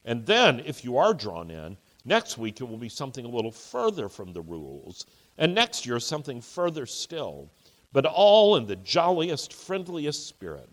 And 0.04 0.26
then, 0.26 0.60
if 0.60 0.84
you 0.84 0.98
are 0.98 1.14
drawn 1.14 1.50
in, 1.50 1.76
next 2.04 2.38
week 2.38 2.60
it 2.60 2.64
will 2.64 2.76
be 2.76 2.88
something 2.88 3.24
a 3.24 3.28
little 3.28 3.50
further 3.50 4.08
from 4.08 4.32
the 4.32 4.42
rules, 4.42 5.06
and 5.38 5.54
next 5.54 5.86
year 5.86 5.98
something 5.98 6.40
further 6.40 6.86
still, 6.86 7.50
but 7.92 8.04
all 8.04 8.56
in 8.56 8.66
the 8.66 8.76
jolliest, 8.76 9.52
friendliest 9.52 10.28
spirit. 10.28 10.68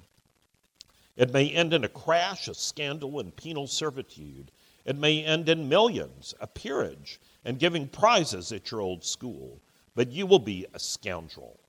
It 1.16 1.34
may 1.34 1.50
end 1.50 1.74
in 1.74 1.84
a 1.84 1.90
crash, 1.90 2.48
a 2.48 2.54
scandal, 2.54 3.20
and 3.20 3.36
penal 3.36 3.68
servitude. 3.68 4.52
It 4.86 4.98
may 4.98 5.24
end 5.24 5.48
in 5.48 5.70
millions, 5.70 6.34
a 6.42 6.48
peerage, 6.48 7.20
and 7.46 7.60
giving 7.60 7.88
prizes 7.88 8.52
at 8.52 8.72
your 8.72 8.82
old 8.82 9.04
school. 9.04 9.62
But 9.96 10.12
you 10.12 10.26
will 10.26 10.40
be 10.40 10.66
a 10.74 10.80
scoundrel. 10.80 11.60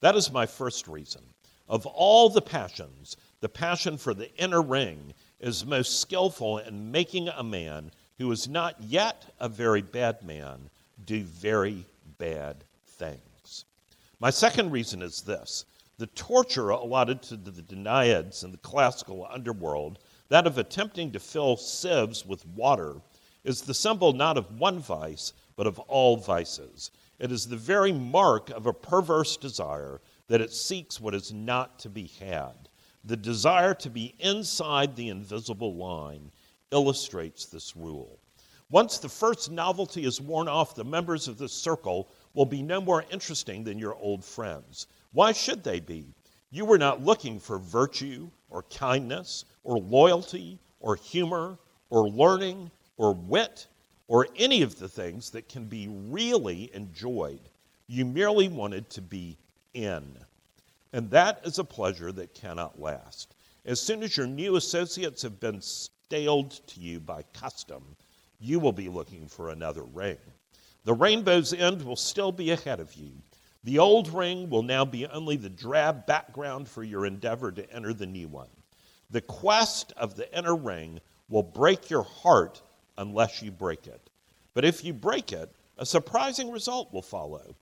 That 0.00 0.14
is 0.14 0.30
my 0.30 0.46
first 0.46 0.86
reason. 0.86 1.22
Of 1.68 1.84
all 1.86 2.28
the 2.28 2.42
passions, 2.42 3.16
the 3.40 3.48
passion 3.48 3.98
for 3.98 4.14
the 4.14 4.32
inner 4.36 4.62
ring 4.62 5.14
is 5.40 5.66
most 5.66 6.00
skillful 6.00 6.58
in 6.58 6.92
making 6.92 7.28
a 7.28 7.42
man 7.42 7.90
who 8.18 8.30
is 8.30 8.48
not 8.48 8.80
yet 8.80 9.24
a 9.40 9.48
very 9.48 9.82
bad 9.82 10.22
man 10.22 10.70
do 11.04 11.22
very 11.22 11.84
bad 12.18 12.64
things. 12.86 13.64
My 14.20 14.30
second 14.30 14.70
reason 14.70 15.02
is 15.02 15.22
this 15.22 15.64
the 15.98 16.06
torture 16.08 16.70
allotted 16.70 17.22
to 17.22 17.36
the 17.36 17.62
Danaids 17.62 18.44
in 18.44 18.52
the 18.52 18.58
classical 18.58 19.26
underworld, 19.30 19.98
that 20.28 20.46
of 20.46 20.58
attempting 20.58 21.12
to 21.12 21.18
fill 21.18 21.56
sieves 21.56 22.26
with 22.26 22.46
water, 22.46 23.00
is 23.44 23.62
the 23.62 23.74
symbol 23.74 24.12
not 24.12 24.36
of 24.36 24.58
one 24.58 24.78
vice, 24.78 25.32
but 25.54 25.66
of 25.66 25.78
all 25.78 26.16
vices. 26.16 26.90
It 27.18 27.32
is 27.32 27.46
the 27.46 27.56
very 27.56 27.92
mark 27.92 28.50
of 28.50 28.66
a 28.66 28.72
perverse 28.72 29.36
desire 29.36 30.00
that 30.28 30.40
it 30.40 30.52
seeks 30.52 31.00
what 31.00 31.14
is 31.14 31.32
not 31.32 31.78
to 31.78 31.88
be 31.88 32.10
had. 32.20 32.68
The 33.04 33.16
desire 33.16 33.72
to 33.74 33.88
be 33.88 34.14
inside 34.18 34.96
the 34.96 35.08
invisible 35.08 35.76
line 35.76 36.32
illustrates 36.72 37.46
this 37.46 37.76
rule. 37.76 38.18
Once 38.68 38.98
the 38.98 39.08
first 39.08 39.50
novelty 39.50 40.04
is 40.04 40.20
worn 40.20 40.48
off, 40.48 40.74
the 40.74 40.84
members 40.84 41.28
of 41.28 41.38
this 41.38 41.52
circle 41.52 42.10
will 42.34 42.44
be 42.44 42.62
no 42.62 42.80
more 42.80 43.04
interesting 43.12 43.62
than 43.62 43.78
your 43.78 43.94
old 43.94 44.24
friends. 44.24 44.88
Why 45.12 45.32
should 45.32 45.64
they 45.64 45.80
be? 45.80 46.14
You 46.50 46.64
were 46.64 46.78
not 46.78 47.02
looking 47.02 47.40
for 47.40 47.58
virtue 47.58 48.30
or 48.50 48.62
kindness 48.64 49.44
or 49.64 49.78
loyalty 49.78 50.58
or 50.80 50.96
humor 50.96 51.58
or 51.90 52.08
learning 52.08 52.70
or 52.96 53.12
wit 53.12 53.66
or 54.08 54.28
any 54.36 54.62
of 54.62 54.78
the 54.78 54.88
things 54.88 55.30
that 55.30 55.48
can 55.48 55.64
be 55.64 55.88
really 55.88 56.70
enjoyed. 56.74 57.40
You 57.88 58.04
merely 58.04 58.48
wanted 58.48 58.88
to 58.90 59.02
be 59.02 59.36
in. 59.74 60.16
And 60.92 61.10
that 61.10 61.40
is 61.44 61.58
a 61.58 61.64
pleasure 61.64 62.12
that 62.12 62.34
cannot 62.34 62.80
last. 62.80 63.34
As 63.64 63.80
soon 63.80 64.02
as 64.02 64.16
your 64.16 64.26
new 64.26 64.56
associates 64.56 65.22
have 65.22 65.40
been 65.40 65.60
staled 65.60 66.52
to 66.68 66.80
you 66.80 67.00
by 67.00 67.22
custom, 67.34 67.96
you 68.38 68.60
will 68.60 68.72
be 68.72 68.88
looking 68.88 69.26
for 69.26 69.50
another 69.50 69.82
ring. 69.82 70.18
The 70.84 70.94
rainbow's 70.94 71.52
end 71.52 71.82
will 71.82 71.96
still 71.96 72.30
be 72.30 72.52
ahead 72.52 72.78
of 72.78 72.94
you. 72.94 73.10
The 73.66 73.80
old 73.80 74.14
ring 74.14 74.48
will 74.48 74.62
now 74.62 74.84
be 74.84 75.08
only 75.08 75.34
the 75.34 75.50
drab 75.50 76.06
background 76.06 76.68
for 76.68 76.84
your 76.84 77.04
endeavor 77.04 77.50
to 77.50 77.68
enter 77.72 77.92
the 77.92 78.06
new 78.06 78.28
one. 78.28 78.46
The 79.10 79.20
quest 79.20 79.92
of 79.96 80.14
the 80.14 80.32
inner 80.38 80.54
ring 80.54 81.00
will 81.28 81.42
break 81.42 81.90
your 81.90 82.04
heart 82.04 82.62
unless 82.96 83.42
you 83.42 83.50
break 83.50 83.88
it. 83.88 84.08
But 84.54 84.64
if 84.64 84.84
you 84.84 84.92
break 84.92 85.32
it, 85.32 85.50
a 85.78 85.84
surprising 85.84 86.52
result 86.52 86.92
will 86.92 87.02
follow. 87.02 87.56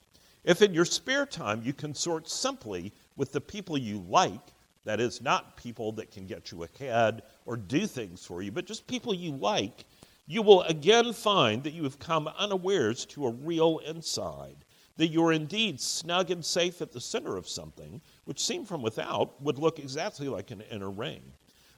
If 0.44 0.60
in 0.60 0.74
your 0.74 0.84
spare 0.84 1.24
time 1.24 1.62
you 1.64 1.72
consort 1.72 2.28
simply 2.28 2.92
with 3.16 3.32
the 3.32 3.40
people 3.40 3.78
you 3.78 4.04
like, 4.06 4.52
that 4.84 5.00
is, 5.00 5.22
not 5.22 5.56
people 5.56 5.90
that 5.92 6.10
can 6.10 6.26
get 6.26 6.52
you 6.52 6.64
ahead 6.64 7.22
or 7.46 7.56
do 7.56 7.86
things 7.86 8.26
for 8.26 8.42
you, 8.42 8.52
but 8.52 8.66
just 8.66 8.86
people 8.86 9.14
you 9.14 9.32
like, 9.32 9.86
you 10.26 10.42
will 10.42 10.64
again 10.64 11.14
find 11.14 11.64
that 11.64 11.72
you 11.72 11.84
have 11.84 11.98
come 11.98 12.28
unawares 12.28 13.06
to 13.06 13.24
a 13.24 13.30
real 13.30 13.78
inside, 13.86 14.63
that 14.96 15.08
you 15.08 15.24
are 15.24 15.32
indeed 15.32 15.80
snug 15.80 16.30
and 16.30 16.44
safe 16.44 16.80
at 16.80 16.92
the 16.92 17.00
center 17.00 17.36
of 17.36 17.48
something, 17.48 18.00
which 18.24 18.44
seen 18.44 18.64
from 18.64 18.82
without 18.82 19.40
would 19.42 19.58
look 19.58 19.78
exactly 19.78 20.28
like 20.28 20.50
an 20.50 20.62
inner 20.70 20.90
ring. 20.90 21.22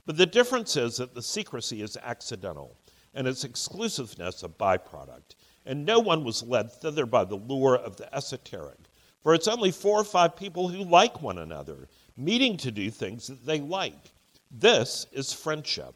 But 0.05 0.17
the 0.17 0.27
difference 0.27 0.77
is 0.77 0.99
that 0.99 1.15
the 1.15 1.23
secrecy 1.23 1.83
is 1.83 1.97
accidental 1.97 2.77
and 3.15 3.27
its 3.27 3.45
exclusiveness 3.45 4.43
a 4.43 4.49
byproduct. 4.49 5.35
and 5.67 5.85
no 5.85 5.99
one 5.99 6.25
was 6.25 6.45
led 6.45 6.71
thither 6.71 7.05
by 7.05 7.25
the 7.25 7.35
lure 7.35 7.77
of 7.77 7.97
the 7.97 8.15
esoteric. 8.15 8.79
For 9.23 9.35
it's 9.35 9.49
only 9.49 9.73
four 9.73 10.01
or 10.01 10.05
five 10.05 10.37
people 10.37 10.69
who 10.69 10.85
like 10.85 11.21
one 11.21 11.39
another, 11.39 11.89
meeting 12.17 12.57
to 12.59 12.71
do 12.71 12.91
things 12.91 13.27
that 13.27 13.45
they 13.45 13.61
like. 13.61 14.13
This 14.51 15.07
is 15.13 15.33
friendship. 15.33 15.95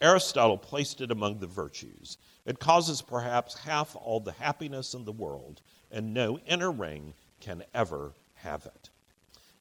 Aristotle 0.00 0.56
placed 0.56 1.02
it 1.02 1.10
among 1.10 1.38
the 1.38 1.46
virtues. 1.46 2.16
It 2.46 2.58
causes 2.58 3.02
perhaps 3.02 3.54
half 3.54 3.94
all 3.94 4.18
the 4.18 4.32
happiness 4.32 4.94
in 4.94 5.04
the 5.04 5.12
world, 5.12 5.60
and 5.92 6.12
no 6.12 6.38
inner 6.46 6.72
ring 6.72 7.14
can 7.40 7.62
ever 7.74 8.12
have 8.34 8.66
it. 8.66 8.90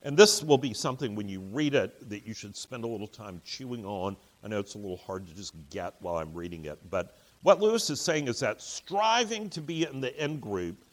And 0.03 0.17
this 0.17 0.41
will 0.41 0.57
be 0.57 0.73
something 0.73 1.13
when 1.13 1.29
you 1.29 1.41
read 1.41 1.75
it 1.75 2.09
that 2.09 2.25
you 2.25 2.33
should 2.33 2.55
spend 2.55 2.83
a 2.83 2.87
little 2.87 3.07
time 3.07 3.39
chewing 3.45 3.85
on. 3.85 4.17
I 4.43 4.47
know 4.47 4.59
it's 4.59 4.73
a 4.73 4.79
little 4.79 4.97
hard 4.97 5.27
to 5.27 5.35
just 5.35 5.53
get 5.69 5.93
while 5.99 6.15
I'm 6.15 6.33
reading 6.33 6.65
it, 6.65 6.79
but 6.89 7.17
what 7.43 7.59
Lewis 7.59 7.89
is 7.89 8.01
saying 8.01 8.27
is 8.27 8.39
that 8.39 8.61
striving 8.61 9.49
to 9.51 9.61
be 9.61 9.85
in 9.85 10.01
the 10.01 10.23
in 10.23 10.39
group 10.39 10.85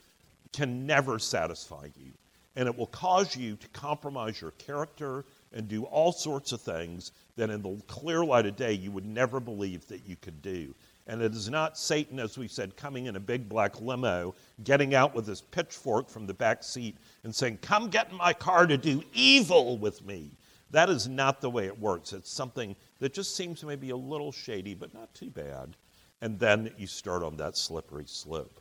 can 0.52 0.86
never 0.86 1.18
satisfy 1.18 1.88
you. 1.96 2.12
And 2.56 2.66
it 2.66 2.76
will 2.76 2.86
cause 2.86 3.36
you 3.36 3.56
to 3.56 3.68
compromise 3.68 4.40
your 4.40 4.50
character 4.52 5.24
and 5.52 5.68
do 5.68 5.84
all 5.84 6.10
sorts 6.10 6.52
of 6.52 6.60
things 6.60 7.12
that 7.36 7.50
in 7.50 7.62
the 7.62 7.80
clear 7.86 8.24
light 8.24 8.46
of 8.46 8.56
day 8.56 8.72
you 8.72 8.90
would 8.90 9.06
never 9.06 9.40
believe 9.40 9.86
that 9.88 10.06
you 10.06 10.16
could 10.16 10.42
do. 10.42 10.74
And 11.08 11.22
it 11.22 11.34
is 11.34 11.48
not 11.48 11.78
Satan, 11.78 12.20
as 12.20 12.36
we 12.36 12.46
said, 12.48 12.76
coming 12.76 13.06
in 13.06 13.16
a 13.16 13.20
big 13.20 13.48
black 13.48 13.80
limo, 13.80 14.34
getting 14.62 14.94
out 14.94 15.14
with 15.14 15.26
his 15.26 15.40
pitchfork 15.40 16.10
from 16.10 16.26
the 16.26 16.34
back 16.34 16.62
seat 16.62 16.98
and 17.24 17.34
saying, 17.34 17.58
Come 17.62 17.88
get 17.88 18.10
in 18.10 18.16
my 18.16 18.34
car 18.34 18.66
to 18.66 18.76
do 18.76 19.02
evil 19.14 19.78
with 19.78 20.04
me. 20.04 20.30
That 20.70 20.90
is 20.90 21.08
not 21.08 21.40
the 21.40 21.48
way 21.48 21.66
it 21.66 21.78
works. 21.78 22.12
It's 22.12 22.30
something 22.30 22.76
that 22.98 23.14
just 23.14 23.34
seems 23.34 23.64
maybe 23.64 23.88
a 23.88 23.96
little 23.96 24.30
shady, 24.30 24.74
but 24.74 24.92
not 24.92 25.12
too 25.14 25.30
bad. 25.30 25.76
And 26.20 26.38
then 26.38 26.70
you 26.76 26.86
start 26.86 27.22
on 27.22 27.38
that 27.38 27.56
slippery 27.56 28.04
slope. 28.06 28.60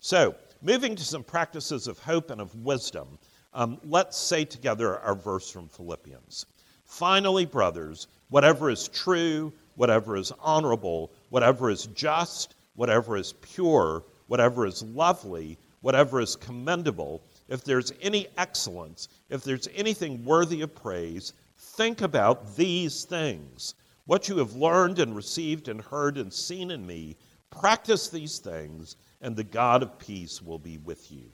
So, 0.00 0.34
moving 0.62 0.96
to 0.96 1.04
some 1.04 1.22
practices 1.22 1.86
of 1.86 1.98
hope 1.98 2.30
and 2.30 2.40
of 2.40 2.54
wisdom, 2.56 3.18
um, 3.52 3.78
let's 3.84 4.16
say 4.16 4.44
together 4.44 4.98
our 5.00 5.14
verse 5.14 5.50
from 5.50 5.68
Philippians. 5.68 6.46
Finally, 6.84 7.46
brothers, 7.46 8.06
whatever 8.28 8.70
is 8.70 8.88
true, 8.88 9.52
whatever 9.76 10.16
is 10.16 10.32
honorable, 10.40 11.12
whatever 11.34 11.68
is 11.68 11.86
just, 11.86 12.54
whatever 12.76 13.16
is 13.16 13.32
pure, 13.42 14.04
whatever 14.28 14.66
is 14.66 14.84
lovely, 14.84 15.58
whatever 15.80 16.20
is 16.20 16.36
commendable, 16.36 17.24
if 17.48 17.64
there's 17.64 17.92
any 18.00 18.28
excellence, 18.38 19.08
if 19.30 19.42
there's 19.42 19.66
anything 19.74 20.24
worthy 20.24 20.62
of 20.62 20.72
praise, 20.72 21.32
think 21.58 22.02
about 22.02 22.54
these 22.54 23.02
things. 23.02 23.74
What 24.06 24.28
you 24.28 24.38
have 24.38 24.54
learned 24.54 25.00
and 25.00 25.16
received 25.16 25.66
and 25.66 25.80
heard 25.80 26.18
and 26.18 26.32
seen 26.32 26.70
in 26.70 26.86
me, 26.86 27.16
practice 27.50 28.08
these 28.08 28.38
things, 28.38 28.94
and 29.20 29.34
the 29.34 29.42
God 29.42 29.82
of 29.82 29.98
peace 29.98 30.40
will 30.40 30.60
be 30.60 30.78
with 30.78 31.10
you. 31.10 31.24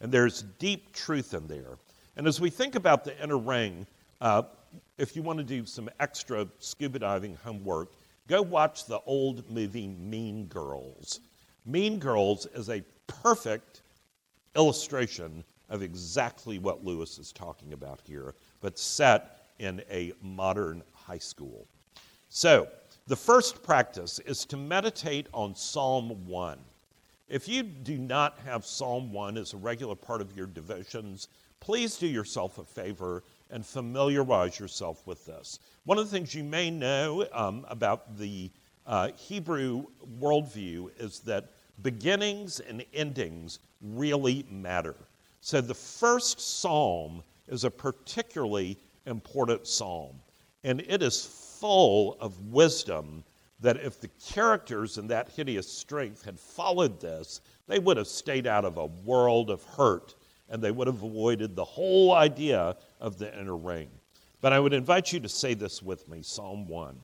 And 0.00 0.10
there's 0.10 0.44
deep 0.58 0.94
truth 0.94 1.34
in 1.34 1.46
there. 1.46 1.76
And 2.16 2.26
as 2.26 2.40
we 2.40 2.48
think 2.48 2.74
about 2.74 3.04
the 3.04 3.22
inner 3.22 3.36
ring, 3.36 3.86
uh, 4.22 4.44
if 4.96 5.14
you 5.14 5.20
want 5.20 5.40
to 5.40 5.44
do 5.44 5.66
some 5.66 5.90
extra 6.00 6.48
scuba 6.58 7.00
diving 7.00 7.36
homework, 7.44 7.92
go 8.28 8.42
watch 8.42 8.86
the 8.86 9.00
old 9.06 9.48
movie 9.50 9.88
Mean 9.88 10.46
Girls. 10.46 11.20
Mean 11.64 11.98
Girls 11.98 12.46
is 12.54 12.68
a 12.68 12.82
perfect 13.06 13.82
illustration 14.56 15.44
of 15.68 15.82
exactly 15.82 16.58
what 16.58 16.84
Lewis 16.84 17.18
is 17.18 17.32
talking 17.32 17.72
about 17.72 18.00
here, 18.04 18.34
but 18.60 18.78
set 18.78 19.38
in 19.58 19.82
a 19.90 20.12
modern 20.20 20.82
high 20.92 21.18
school. 21.18 21.66
So, 22.28 22.68
the 23.06 23.16
first 23.16 23.62
practice 23.62 24.18
is 24.20 24.44
to 24.46 24.56
meditate 24.56 25.26
on 25.34 25.54
Psalm 25.54 26.26
1. 26.26 26.58
If 27.28 27.48
you 27.48 27.62
do 27.62 27.98
not 27.98 28.38
have 28.44 28.64
Psalm 28.64 29.12
1 29.12 29.38
as 29.38 29.54
a 29.54 29.56
regular 29.56 29.94
part 29.94 30.20
of 30.20 30.36
your 30.36 30.46
devotions, 30.46 31.28
please 31.60 31.96
do 31.96 32.06
yourself 32.06 32.58
a 32.58 32.64
favor 32.64 33.24
and 33.52 33.64
familiarize 33.64 34.58
yourself 34.58 35.06
with 35.06 35.24
this. 35.26 35.58
One 35.84 35.98
of 35.98 36.04
the 36.04 36.10
things 36.10 36.34
you 36.34 36.42
may 36.42 36.70
know 36.70 37.26
um, 37.32 37.64
about 37.68 38.18
the 38.18 38.50
uh, 38.86 39.10
Hebrew 39.16 39.84
worldview 40.20 40.90
is 40.98 41.20
that 41.20 41.50
beginnings 41.82 42.60
and 42.60 42.84
endings 42.92 43.60
really 43.80 44.44
matter. 44.50 44.96
So 45.40 45.60
the 45.60 45.74
first 45.74 46.40
psalm 46.40 47.22
is 47.48 47.64
a 47.64 47.70
particularly 47.70 48.78
important 49.06 49.66
psalm, 49.66 50.16
and 50.64 50.80
it 50.88 51.02
is 51.02 51.26
full 51.60 52.16
of 52.20 52.38
wisdom 52.46 53.24
that 53.60 53.76
if 53.76 54.00
the 54.00 54.08
characters 54.24 54.98
in 54.98 55.06
that 55.08 55.28
hideous 55.28 55.70
strength 55.70 56.24
had 56.24 56.38
followed 56.38 57.00
this, 57.00 57.40
they 57.68 57.78
would 57.78 57.96
have 57.96 58.08
stayed 58.08 58.46
out 58.46 58.64
of 58.64 58.76
a 58.76 58.86
world 58.86 59.50
of 59.50 59.62
hurt 59.64 60.14
and 60.52 60.62
they 60.62 60.70
would 60.70 60.86
have 60.86 61.02
avoided 61.02 61.56
the 61.56 61.64
whole 61.64 62.12
idea 62.12 62.76
of 63.00 63.18
the 63.18 63.40
inner 63.40 63.56
ring. 63.56 63.88
But 64.42 64.52
I 64.52 64.60
would 64.60 64.74
invite 64.74 65.10
you 65.10 65.18
to 65.20 65.28
say 65.28 65.54
this 65.54 65.82
with 65.82 66.06
me 66.08 66.22
Psalm 66.22 66.68
1. 66.68 66.94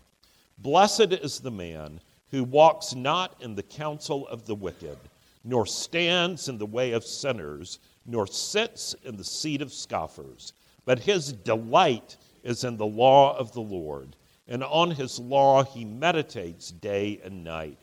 Blessed 0.59 1.13
is 1.15 1.41
the 1.41 1.51
man 1.51 1.99
who 2.31 2.45
walks 2.45 2.95
not 2.95 3.35
in 3.41 3.55
the 3.55 3.63
counsel 3.63 4.29
of 4.29 4.45
the 4.45 4.55
wicked, 4.55 4.99
nor 5.45 5.65
stands 5.65 6.51
in 6.51 6.59
the 6.59 6.67
way 6.67 6.93
of 6.93 7.05
sinners 7.05 7.79
nor 8.05 8.27
sits 8.27 8.95
in 9.05 9.17
the 9.17 9.25
seat 9.25 9.63
of 9.63 9.73
scoffers, 9.73 10.53
but 10.85 10.99
his 10.99 11.33
delight 11.33 12.19
is 12.43 12.65
in 12.65 12.77
the 12.77 12.87
law 12.87 13.37
of 13.37 13.53
the 13.53 13.61
Lord, 13.61 14.15
and 14.47 14.63
on 14.63 14.91
his 14.91 15.19
law 15.19 15.65
he 15.65 15.87
meditates 15.87 16.71
day 16.71 17.19
and 17.25 17.45
night. 17.45 17.79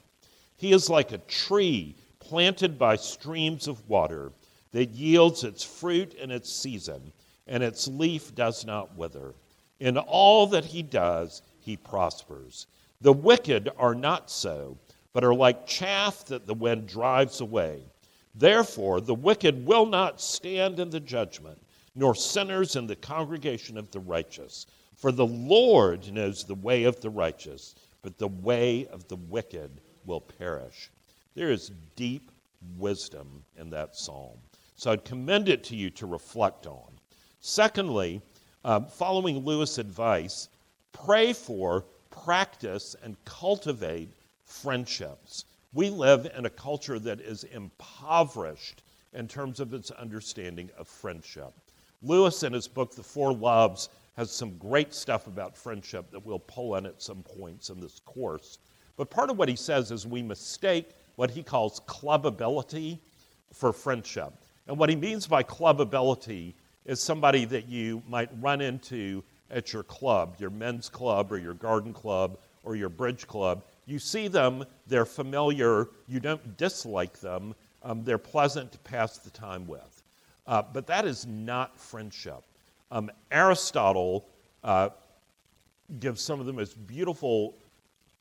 He 0.57 0.73
is 0.73 0.91
like 0.91 1.11
a 1.11 1.17
tree 1.19 1.95
planted 2.19 2.77
by 2.77 2.97
streams 2.97 3.67
of 3.67 3.87
water 3.89 4.31
that 4.75 4.89
yields 4.89 5.45
its 5.45 5.63
fruit 5.63 6.13
in 6.15 6.29
its 6.29 6.51
season, 6.51 7.13
and 7.47 7.63
its 7.63 7.87
leaf 7.87 8.35
does 8.35 8.65
not 8.65 8.93
wither. 8.97 9.33
In 9.79 9.97
all 9.97 10.47
that 10.47 10.65
he 10.65 10.83
does, 10.83 11.41
he 11.61 11.77
prospers. 11.77 12.67
The 12.99 13.13
wicked 13.13 13.69
are 13.77 13.95
not 13.95 14.29
so, 14.29 14.77
but 15.13 15.23
are 15.23 15.33
like 15.33 15.65
chaff 15.65 16.25
that 16.25 16.45
the 16.45 16.53
wind 16.53 16.87
drives 16.89 17.39
away. 17.39 17.83
Therefore, 18.35 18.99
the 18.99 19.15
wicked 19.15 19.65
will 19.65 19.85
not 19.85 20.19
stand 20.19 20.77
in 20.81 20.89
the 20.89 20.99
judgment, 20.99 21.57
nor 21.95 22.13
sinners 22.13 22.75
in 22.75 22.85
the 22.85 22.97
congregation 22.97 23.77
of 23.77 23.89
the 23.91 24.01
righteous. 24.01 24.65
For 24.97 25.13
the 25.13 25.25
Lord 25.25 26.11
knows 26.11 26.43
the 26.43 26.53
way 26.53 26.83
of 26.83 26.99
the 26.99 27.09
righteous, 27.09 27.75
but 28.01 28.17
the 28.17 28.27
way 28.27 28.87
of 28.87 29.07
the 29.07 29.15
wicked 29.15 29.79
will 30.05 30.19
perish. 30.19 30.91
There 31.33 31.49
is 31.49 31.71
deep 31.95 32.29
wisdom 32.77 33.41
in 33.55 33.69
that 33.69 33.95
psalm. 33.95 34.37
So 34.75 34.91
I'd 34.91 35.05
commend 35.05 35.49
it 35.49 35.63
to 35.65 35.75
you 35.75 35.89
to 35.91 36.05
reflect 36.05 36.67
on. 36.67 36.91
Secondly, 37.39 38.21
um, 38.63 38.87
following 38.87 39.39
Lewis' 39.39 39.77
advice, 39.77 40.49
pray 40.91 41.31
for, 41.31 41.85
practice, 42.09 42.95
and 43.03 43.15
cultivate 43.25 44.09
friendships. 44.43 45.45
We 45.73 45.89
live 45.89 46.29
in 46.37 46.45
a 46.45 46.49
culture 46.49 46.99
that 46.99 47.21
is 47.21 47.43
impoverished 47.45 48.83
in 49.13 49.27
terms 49.27 49.59
of 49.59 49.73
its 49.73 49.91
understanding 49.91 50.69
of 50.77 50.87
friendship. 50.87 51.53
Lewis, 52.01 52.43
in 52.43 52.53
his 52.53 52.67
book, 52.67 52.93
The 52.93 53.03
Four 53.03 53.33
Loves, 53.33 53.89
has 54.17 54.31
some 54.31 54.57
great 54.57 54.93
stuff 54.93 55.27
about 55.27 55.57
friendship 55.57 56.11
that 56.11 56.25
we'll 56.25 56.39
pull 56.39 56.75
in 56.75 56.85
at 56.85 57.01
some 57.01 57.23
points 57.23 57.69
in 57.69 57.79
this 57.79 57.99
course. 58.05 58.59
But 58.97 59.09
part 59.09 59.29
of 59.29 59.37
what 59.37 59.49
he 59.49 59.55
says 59.55 59.91
is 59.91 60.07
we 60.07 60.21
mistake 60.21 60.91
what 61.15 61.29
he 61.29 61.43
calls 61.43 61.81
clubability 61.81 62.99
for 63.53 63.73
friendship. 63.73 64.33
And 64.67 64.77
what 64.77 64.89
he 64.89 64.95
means 64.95 65.27
by 65.27 65.43
clubability 65.43 66.53
is 66.85 66.99
somebody 66.99 67.45
that 67.45 67.67
you 67.67 68.01
might 68.07 68.29
run 68.39 68.61
into 68.61 69.23
at 69.51 69.73
your 69.73 69.83
club, 69.83 70.35
your 70.39 70.49
men's 70.49 70.89
club 70.89 71.31
or 71.31 71.37
your 71.37 71.53
garden 71.53 71.93
club 71.93 72.37
or 72.63 72.75
your 72.75 72.89
bridge 72.89 73.27
club, 73.27 73.63
you 73.85 73.99
see 73.99 74.27
them, 74.27 74.65
they're 74.87 75.05
familiar, 75.05 75.89
you 76.07 76.19
don't 76.19 76.57
dislike 76.57 77.19
them, 77.19 77.53
um, 77.83 78.03
they're 78.03 78.17
pleasant 78.17 78.71
to 78.71 78.79
pass 78.79 79.19
the 79.19 79.29
time 79.29 79.67
with. 79.67 80.03
Uh, 80.47 80.63
but 80.73 80.87
that 80.87 81.05
is 81.05 81.25
not 81.27 81.79
friendship. 81.79 82.43
Um, 82.91 83.11
Aristotle 83.31 84.27
uh, 84.63 84.89
gives 85.99 86.21
some 86.21 86.39
of 86.39 86.47
the 86.47 86.53
most 86.53 86.87
beautiful 86.87 87.55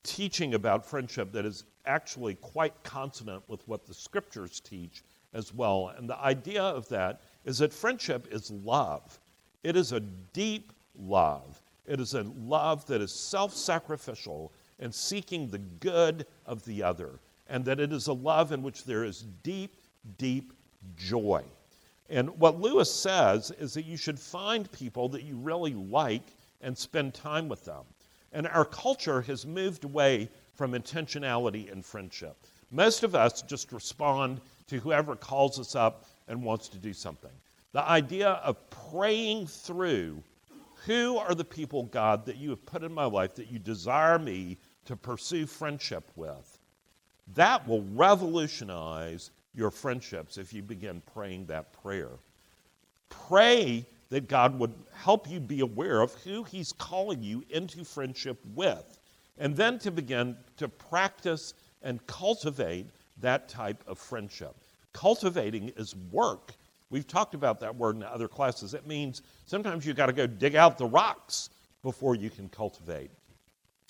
teaching 0.03 0.53
about 0.53 0.85
friendship 0.85 1.31
that 1.31 1.45
is 1.45 1.63
actually 1.87 2.35
quite 2.35 2.73
consonant 2.83 3.43
with 3.47 3.67
what 3.67 3.85
the 3.85 3.93
scriptures 3.93 4.59
teach 4.59 5.03
as 5.35 5.53
well. 5.53 5.93
And 5.95 6.09
the 6.09 6.17
idea 6.17 6.63
of 6.63 6.87
that 6.89 7.21
is 7.43 7.59
that 7.59 7.73
friendship 7.73 8.27
is 8.31 8.49
love, 8.49 9.19
it 9.63 9.75
is 9.75 9.91
a 9.91 9.99
deep 9.99 10.73
love, 10.97 11.61
it 11.85 11.99
is 11.99 12.15
a 12.15 12.23
love 12.23 12.87
that 12.87 13.01
is 13.01 13.11
self 13.11 13.53
sacrificial 13.53 14.51
and 14.79 14.93
seeking 14.93 15.47
the 15.47 15.59
good 15.59 16.25
of 16.45 16.65
the 16.65 16.81
other, 16.81 17.19
and 17.47 17.63
that 17.65 17.79
it 17.79 17.91
is 17.93 18.07
a 18.07 18.13
love 18.13 18.51
in 18.51 18.63
which 18.63 18.85
there 18.85 19.03
is 19.03 19.25
deep, 19.43 19.75
deep 20.17 20.53
joy. 20.97 21.43
And 22.09 22.29
what 22.39 22.59
Lewis 22.59 22.93
says 22.93 23.51
is 23.51 23.73
that 23.73 23.85
you 23.85 23.97
should 23.97 24.19
find 24.19 24.71
people 24.71 25.09
that 25.09 25.23
you 25.23 25.35
really 25.35 25.73
like 25.73 26.35
and 26.61 26.77
spend 26.77 27.13
time 27.13 27.47
with 27.47 27.65
them. 27.65 27.83
And 28.31 28.47
our 28.47 28.65
culture 28.65 29.21
has 29.21 29.45
moved 29.45 29.85
away 29.85 30.29
from 30.53 30.73
intentionality 30.73 31.71
in 31.71 31.81
friendship. 31.81 32.35
Most 32.71 33.03
of 33.03 33.15
us 33.15 33.41
just 33.41 33.71
respond 33.71 34.41
to 34.67 34.79
whoever 34.79 35.15
calls 35.15 35.59
us 35.59 35.75
up 35.75 36.05
and 36.27 36.43
wants 36.43 36.67
to 36.69 36.77
do 36.77 36.93
something. 36.93 37.31
The 37.71 37.87
idea 37.87 38.29
of 38.29 38.57
praying 38.69 39.47
through 39.47 40.23
who 40.85 41.17
are 41.17 41.33
the 41.33 41.43
people, 41.43 41.83
God, 41.83 42.25
that 42.25 42.37
you 42.37 42.49
have 42.51 42.65
put 42.65 42.83
in 42.83 42.93
my 42.93 43.05
life 43.05 43.35
that 43.35 43.51
you 43.51 43.59
desire 43.59 44.19
me 44.19 44.57
to 44.85 44.95
pursue 44.95 45.45
friendship 45.45 46.09
with, 46.15 46.59
that 47.33 47.67
will 47.67 47.83
revolutionize 47.93 49.31
your 49.55 49.71
friendships 49.71 50.37
if 50.37 50.53
you 50.53 50.61
begin 50.61 51.01
praying 51.13 51.47
that 51.47 51.73
prayer. 51.81 52.11
Pray 53.09 53.85
that 54.09 54.27
God 54.27 54.59
would 54.59 54.73
help 54.93 55.29
you 55.29 55.39
be 55.39 55.61
aware 55.61 56.01
of 56.01 56.13
who 56.15 56.43
He's 56.43 56.71
calling 56.73 57.23
you 57.23 57.43
into 57.49 57.83
friendship 57.83 58.37
with, 58.53 58.99
and 59.37 59.55
then 59.55 59.79
to 59.79 59.91
begin 59.91 60.37
to 60.57 60.67
practice 60.67 61.53
and 61.81 62.05
cultivate 62.05 62.85
that 63.19 63.49
type 63.49 63.83
of 63.87 63.97
friendship. 63.97 64.55
Cultivating 64.93 65.69
is 65.77 65.95
work. 66.11 66.53
We've 66.89 67.07
talked 67.07 67.33
about 67.33 67.59
that 67.61 67.75
word 67.75 67.95
in 67.95 68.03
other 68.03 68.27
classes. 68.27 68.73
It 68.73 68.87
means 68.87 69.21
sometimes 69.45 69.85
you've 69.85 69.97
got 69.97 70.05
to 70.07 70.13
go 70.13 70.27
dig 70.27 70.55
out 70.55 70.77
the 70.77 70.85
rocks 70.85 71.49
before 71.81 72.15
you 72.15 72.29
can 72.29 72.49
cultivate. 72.49 73.11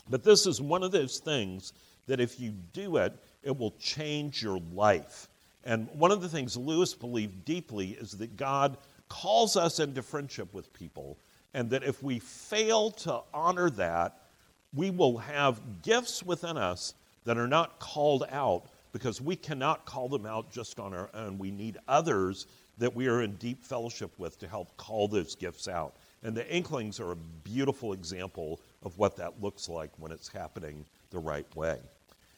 But 0.09 0.23
this 0.23 0.45
is 0.45 0.61
one 0.61 0.83
of 0.83 0.91
those 0.91 1.19
things 1.19 1.73
that 2.07 2.19
if 2.19 2.39
you 2.39 2.51
do 2.73 2.97
it, 2.97 3.13
it 3.43 3.57
will 3.57 3.71
change 3.79 4.41
your 4.41 4.59
life. 4.73 5.27
And 5.63 5.89
one 5.91 6.11
of 6.11 6.21
the 6.21 6.29
things 6.29 6.55
Lewis 6.55 6.93
believed 6.93 7.45
deeply 7.45 7.91
is 7.91 8.11
that 8.13 8.37
God 8.37 8.77
calls 9.09 9.55
us 9.55 9.79
into 9.79 10.01
friendship 10.01 10.53
with 10.53 10.73
people, 10.73 11.17
and 11.53 11.69
that 11.69 11.83
if 11.83 12.03
we 12.03 12.19
fail 12.19 12.91
to 12.91 13.21
honor 13.33 13.69
that, 13.71 14.17
we 14.73 14.89
will 14.89 15.17
have 15.17 15.81
gifts 15.81 16.21
within 16.23 16.57
us 16.57 16.93
that 17.23 17.37
are 17.37 17.47
not 17.47 17.79
called 17.79 18.25
out 18.29 18.67
because 18.95 19.19
we 19.19 19.35
cannot 19.35 19.83
call 19.83 20.07
them 20.07 20.25
out 20.25 20.49
just 20.49 20.79
on 20.79 20.93
our 20.93 21.09
own. 21.13 21.37
We 21.37 21.51
need 21.51 21.77
others 21.85 22.47
that 22.77 22.95
we 22.95 23.09
are 23.09 23.23
in 23.23 23.35
deep 23.35 23.61
fellowship 23.61 24.17
with 24.17 24.39
to 24.39 24.47
help 24.47 24.77
call 24.77 25.09
those 25.09 25.35
gifts 25.35 25.67
out. 25.67 25.97
And 26.23 26.33
the 26.33 26.49
Inklings 26.49 27.01
are 27.01 27.11
a 27.11 27.17
beautiful 27.43 27.91
example 27.91 28.61
of 28.83 28.97
what 28.97 29.17
that 29.17 29.43
looks 29.43 29.67
like 29.67 29.89
when 29.97 30.13
it's 30.13 30.29
happening 30.29 30.85
the 31.09 31.19
right 31.19 31.45
way. 31.57 31.77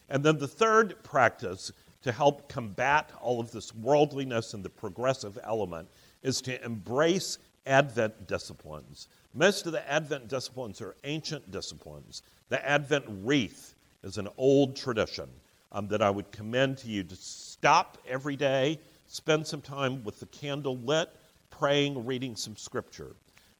And 0.08 0.24
then 0.24 0.36
the 0.36 0.48
third 0.48 1.00
practice 1.04 1.70
to 2.02 2.10
help 2.10 2.48
combat 2.48 3.12
all 3.20 3.38
of 3.38 3.52
this 3.52 3.72
worldliness 3.76 4.52
and 4.52 4.64
the 4.64 4.68
progressive 4.68 5.38
element 5.44 5.88
is 6.24 6.40
to 6.40 6.64
embrace 6.64 7.38
Advent 7.68 8.26
disciplines. 8.26 9.06
Most 9.32 9.66
of 9.66 9.70
the 9.70 9.88
Advent 9.88 10.26
disciplines 10.26 10.80
are 10.80 10.96
ancient 11.04 11.52
disciplines. 11.52 12.22
The 12.48 12.68
Advent 12.68 13.04
wreath 13.22 13.76
is 14.02 14.18
an 14.18 14.26
old 14.36 14.74
tradition 14.74 15.28
um, 15.72 15.88
that 15.88 16.02
I 16.02 16.10
would 16.10 16.30
commend 16.32 16.78
to 16.78 16.88
you 16.88 17.02
to 17.04 17.16
stop 17.16 17.98
every 18.06 18.36
day, 18.36 18.78
spend 19.06 19.46
some 19.46 19.60
time 19.60 20.04
with 20.04 20.20
the 20.20 20.26
candle 20.26 20.78
lit, 20.78 21.10
praying, 21.50 22.06
reading 22.06 22.36
some 22.36 22.56
scripture. 22.56 23.14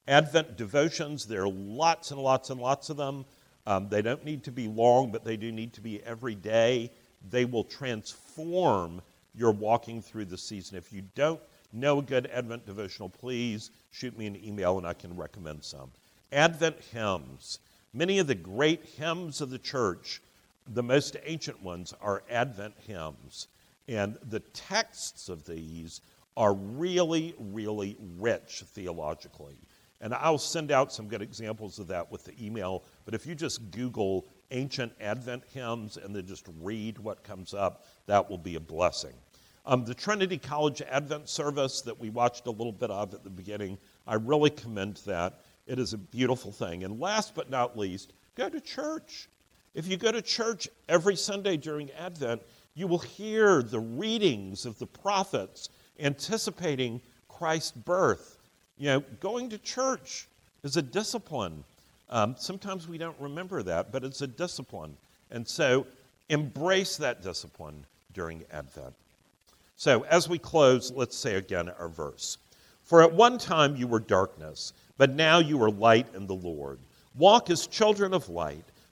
Advent 0.07 0.57
devotions, 0.57 1.27
there 1.27 1.43
are 1.43 1.49
lots 1.49 2.11
and 2.11 2.21
lots 2.21 2.51
and 2.51 2.61
lots 2.61 2.89
of 2.91 2.97
them. 2.97 3.25
Um, 3.67 3.89
they 3.91 4.01
don't 4.01 4.25
need 4.25 4.45
to 4.45 4.51
be 4.51 4.67
long, 4.67 5.11
but 5.11 5.25
they 5.25 5.37
do 5.37 5.53
need 5.53 5.75
to 5.75 5.83
be 5.83 6.03
every 6.05 6.35
day. 6.35 6.91
They 7.31 7.45
will 7.45 7.65
transform 7.65 9.03
your 9.35 9.53
walking 9.53 10.01
through 10.01 10.25
the 10.27 10.39
season. 10.39 10.79
If 10.79 10.93
you 10.93 11.03
don't 11.15 11.41
know 11.73 11.99
a 11.99 12.03
good 12.03 12.27
Advent 12.33 12.65
devotional, 12.65 13.11
please 13.11 13.71
shoot 13.91 14.17
me 14.17 14.27
an 14.27 14.43
email 14.43 14.79
and 14.79 14.87
I 14.87 14.95
can 14.95 15.15
recommend 15.15 15.65
some. 15.65 15.91
Advent 16.33 16.77
hymns. 16.93 17.59
Many 17.93 18.19
of 18.19 18.27
the 18.27 18.35
great 18.35 18.85
hymns 18.85 19.41
of 19.41 19.51
the 19.51 19.59
church, 19.59 20.21
the 20.73 20.83
most 20.83 21.16
ancient 21.25 21.62
ones, 21.62 21.95
are 22.01 22.23
Advent 22.31 22.75
hymns. 22.87 23.49
And 23.89 24.19
the 24.29 24.41
texts 24.41 25.29
of 25.29 25.47
these 25.47 26.03
are 26.37 26.55
really, 26.55 27.35
really 27.39 27.97
rich 28.19 28.62
theologically. 28.66 29.59
And 30.01 30.14
I'll 30.14 30.39
send 30.39 30.71
out 30.71 30.93
some 30.93 31.09
good 31.09 31.23
examples 31.23 31.79
of 31.79 31.89
that 31.89 32.11
with 32.12 32.25
the 32.25 32.33
email. 32.45 32.85
But 33.05 33.14
if 33.14 33.27
you 33.27 33.35
just 33.35 33.71
Google 33.73 34.29
ancient 34.51 34.93
Advent 35.01 35.43
hymns 35.53 35.97
and 35.97 36.14
then 36.14 36.27
just 36.27 36.47
read 36.61 36.99
what 36.99 37.25
comes 37.25 37.55
up, 37.55 37.85
that 38.07 38.29
will 38.31 38.39
be 38.39 38.55
a 38.55 38.61
blessing. 38.61 39.14
Um, 39.66 39.85
the 39.85 39.95
Trinity 39.95 40.39
College 40.39 40.81
Advent 40.83 41.29
service 41.29 41.83
that 41.83 41.99
we 41.99 42.11
watched 42.11 42.47
a 42.47 42.51
little 42.51 42.73
bit 42.73 42.91
of 42.91 43.12
at 43.12 43.25
the 43.25 43.31
beginning, 43.31 43.77
I 44.07 44.14
really 44.14 44.51
commend 44.51 45.01
that. 45.07 45.41
It 45.66 45.79
is 45.79 45.93
a 45.93 45.99
beautiful 45.99 46.53
thing. 46.53 46.85
And 46.85 47.01
last 47.01 47.35
but 47.35 47.51
not 47.51 47.77
least, 47.77 48.12
go 48.35 48.49
to 48.49 48.61
church. 48.61 49.29
If 49.79 49.87
you 49.87 49.97
go 49.97 50.11
to 50.11 50.20
church 50.20 50.68
every 50.89 51.14
Sunday 51.14 51.57
during 51.57 51.93
Advent, 51.93 52.43
you 52.74 52.89
will 52.89 52.99
hear 52.99 53.62
the 53.62 53.79
readings 53.79 54.66
of 54.66 54.76
the 54.81 54.89
prophets 54.89 55.68
anticipating 56.01 57.01
Christ's 57.29 57.70
birth. 57.70 58.39
You 58.76 58.87
know, 58.87 59.01
going 59.20 59.49
to 59.51 59.59
church 59.59 60.26
is 60.64 60.76
a 60.76 60.83
discipline. 60.83 61.62
Um, 62.11 62.35
sometimes 62.37 62.89
we 62.89 62.99
don't 62.99 63.14
remember 63.20 63.62
that, 63.62 63.93
but 63.93 64.03
it's 64.03 64.20
a 64.20 64.26
discipline. 64.26 64.97
And 65.31 65.47
so 65.47 65.87
embrace 66.29 66.97
that 66.97 67.22
discipline 67.22 67.87
during 68.14 68.43
Advent. 68.51 68.95
So 69.76 70.05
as 70.07 70.29
we 70.29 70.41
close, 70.41 70.91
let's 70.91 71.16
say 71.16 71.37
again 71.37 71.68
our 71.79 71.89
verse. 71.89 72.39
For 72.83 73.01
at 73.01 73.12
one 73.12 73.39
time 73.39 73.76
you 73.76 73.87
were 73.87 74.01
darkness, 74.01 74.72
but 74.97 75.14
now 75.14 75.39
you 75.39 75.62
are 75.62 75.70
light 75.70 76.09
in 76.16 76.26
the 76.26 76.35
Lord. 76.35 76.81
Walk 77.14 77.49
as 77.49 77.68
children 77.68 78.12
of 78.12 78.29
light, 78.29 78.64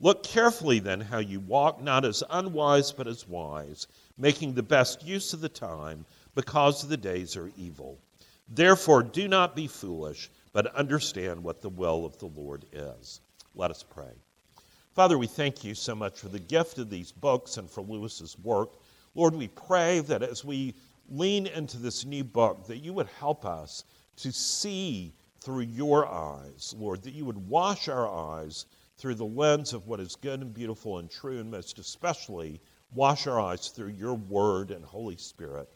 Look 0.00 0.22
carefully 0.22 0.78
then 0.78 1.00
how 1.00 1.18
you 1.18 1.40
walk, 1.40 1.82
not 1.82 2.04
as 2.04 2.22
unwise, 2.30 2.92
but 2.92 3.08
as 3.08 3.26
wise, 3.26 3.88
making 4.16 4.54
the 4.54 4.62
best 4.62 5.04
use 5.04 5.32
of 5.32 5.40
the 5.40 5.48
time 5.48 6.06
because 6.34 6.86
the 6.86 6.96
days 6.96 7.36
are 7.36 7.50
evil. 7.56 7.98
Therefore, 8.48 9.02
do 9.02 9.26
not 9.26 9.56
be 9.56 9.66
foolish, 9.66 10.30
but 10.52 10.74
understand 10.74 11.42
what 11.42 11.60
the 11.60 11.68
will 11.68 12.06
of 12.06 12.16
the 12.18 12.26
Lord 12.26 12.64
is. 12.72 13.20
Let 13.54 13.72
us 13.72 13.82
pray. 13.82 14.12
Father, 14.94 15.18
we 15.18 15.26
thank 15.26 15.64
you 15.64 15.74
so 15.74 15.94
much 15.94 16.18
for 16.18 16.28
the 16.28 16.38
gift 16.38 16.78
of 16.78 16.90
these 16.90 17.12
books 17.12 17.56
and 17.56 17.68
for 17.68 17.82
Lewis's 17.82 18.38
work. 18.38 18.74
Lord, 19.14 19.34
we 19.34 19.48
pray 19.48 20.00
that 20.00 20.22
as 20.22 20.44
we 20.44 20.74
lean 21.10 21.46
into 21.48 21.76
this 21.76 22.04
new 22.04 22.22
book, 22.22 22.66
that 22.66 22.78
you 22.78 22.92
would 22.92 23.08
help 23.18 23.44
us 23.44 23.84
to 24.16 24.32
see 24.32 25.12
through 25.40 25.62
your 25.62 26.06
eyes, 26.06 26.74
Lord, 26.78 27.02
that 27.02 27.14
you 27.14 27.24
would 27.24 27.48
wash 27.48 27.88
our 27.88 28.08
eyes 28.08 28.66
through 28.98 29.14
the 29.14 29.24
lens 29.24 29.72
of 29.72 29.86
what 29.86 30.00
is 30.00 30.16
good 30.16 30.40
and 30.40 30.52
beautiful 30.52 30.98
and 30.98 31.10
true, 31.10 31.38
and 31.38 31.50
most 31.50 31.78
especially, 31.78 32.60
wash 32.92 33.26
our 33.26 33.40
eyes 33.40 33.68
through 33.68 33.88
your 33.88 34.14
word 34.14 34.70
and 34.70 34.84
Holy 34.84 35.16
Spirit 35.16 35.68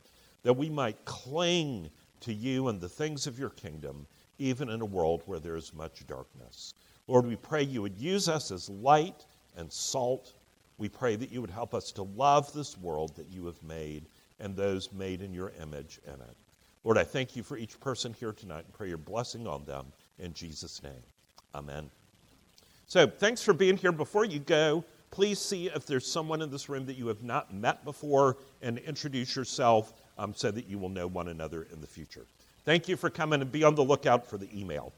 that 0.43 0.53
we 0.53 0.69
might 0.69 1.05
cling 1.05 1.89
to 2.21 2.33
you 2.33 2.69
and 2.69 2.81
the 2.81 2.89
things 2.89 3.27
of 3.27 3.39
your 3.39 3.51
kingdom, 3.51 4.07
even 4.39 4.69
in 4.69 4.81
a 4.81 4.87
world 4.87 5.23
where 5.27 5.39
there 5.39 5.57
is 5.57 5.75
much 5.75 6.07
darkness. 6.07 6.75
Lord, 7.09 7.27
we 7.27 7.37
pray 7.37 7.63
you 7.63 7.83
would 7.83 7.99
use 7.99 8.29
us 8.29 8.51
as 8.51 8.69
light 8.69 9.27
and 9.57 9.73
salt. 9.73 10.35
We 10.79 10.89
pray 10.89 11.17
that 11.17 11.31
you 11.31 11.41
would 11.41 11.51
help 11.51 11.75
us 11.75 11.93
to 11.93 12.03
love 12.03 12.53
this 12.53 12.77
world 12.79 13.17
that 13.17 13.29
you 13.29 13.47
have 13.47 13.63
made 13.63 14.09
and 14.41 14.57
those 14.57 14.93
made 14.93 15.23
in 15.23 15.33
your 15.33 15.53
image 15.61 16.01
in 16.07 16.15
it. 16.15 16.37
Lord, 16.85 16.99
I 16.99 17.05
thank 17.05 17.37
you 17.37 17.43
for 17.45 17.57
each 17.57 17.79
person 17.79 18.13
here 18.13 18.33
tonight 18.33 18.65
and 18.65 18.73
pray 18.73 18.89
your 18.89 18.99
blessing 18.99 19.47
on 19.47 19.65
them 19.65 19.87
in 20.19 20.33
Jesus' 20.33 20.83
name. 20.83 21.03
Amen. 21.55 21.91
So, 22.93 23.07
thanks 23.07 23.41
for 23.41 23.55
being 23.55 23.79
here. 23.79 23.91
Before 23.91 24.27
you 24.27 24.39
go, 24.39 24.85
please 25.11 25.39
see 25.39 25.69
if 25.69 25.87
there's 25.87 26.07
someone 26.07 26.43
in 26.43 26.51
this 26.51 26.69
room 26.69 26.85
that 26.85 26.99
you 26.99 27.07
have 27.07 27.23
not 27.23 27.51
met 27.51 27.83
before 27.87 28.37
and 28.61 28.77
introduce 28.81 29.35
yourself 29.35 29.95
um, 30.19 30.35
so 30.37 30.51
that 30.51 30.67
you 30.67 30.79
will 30.79 30.91
know 30.91 31.07
one 31.07 31.29
another 31.29 31.67
in 31.73 31.81
the 31.81 31.87
future. 31.87 32.27
Thank 32.67 32.89
you 32.89 32.99
for 32.99 33.09
coming 33.09 33.41
and 33.41 33.51
be 33.51 33.65
on 33.65 33.77
the 33.77 33.83
lookout 33.83 34.27
for 34.27 34.37
the 34.37 34.47
email. 34.55 34.93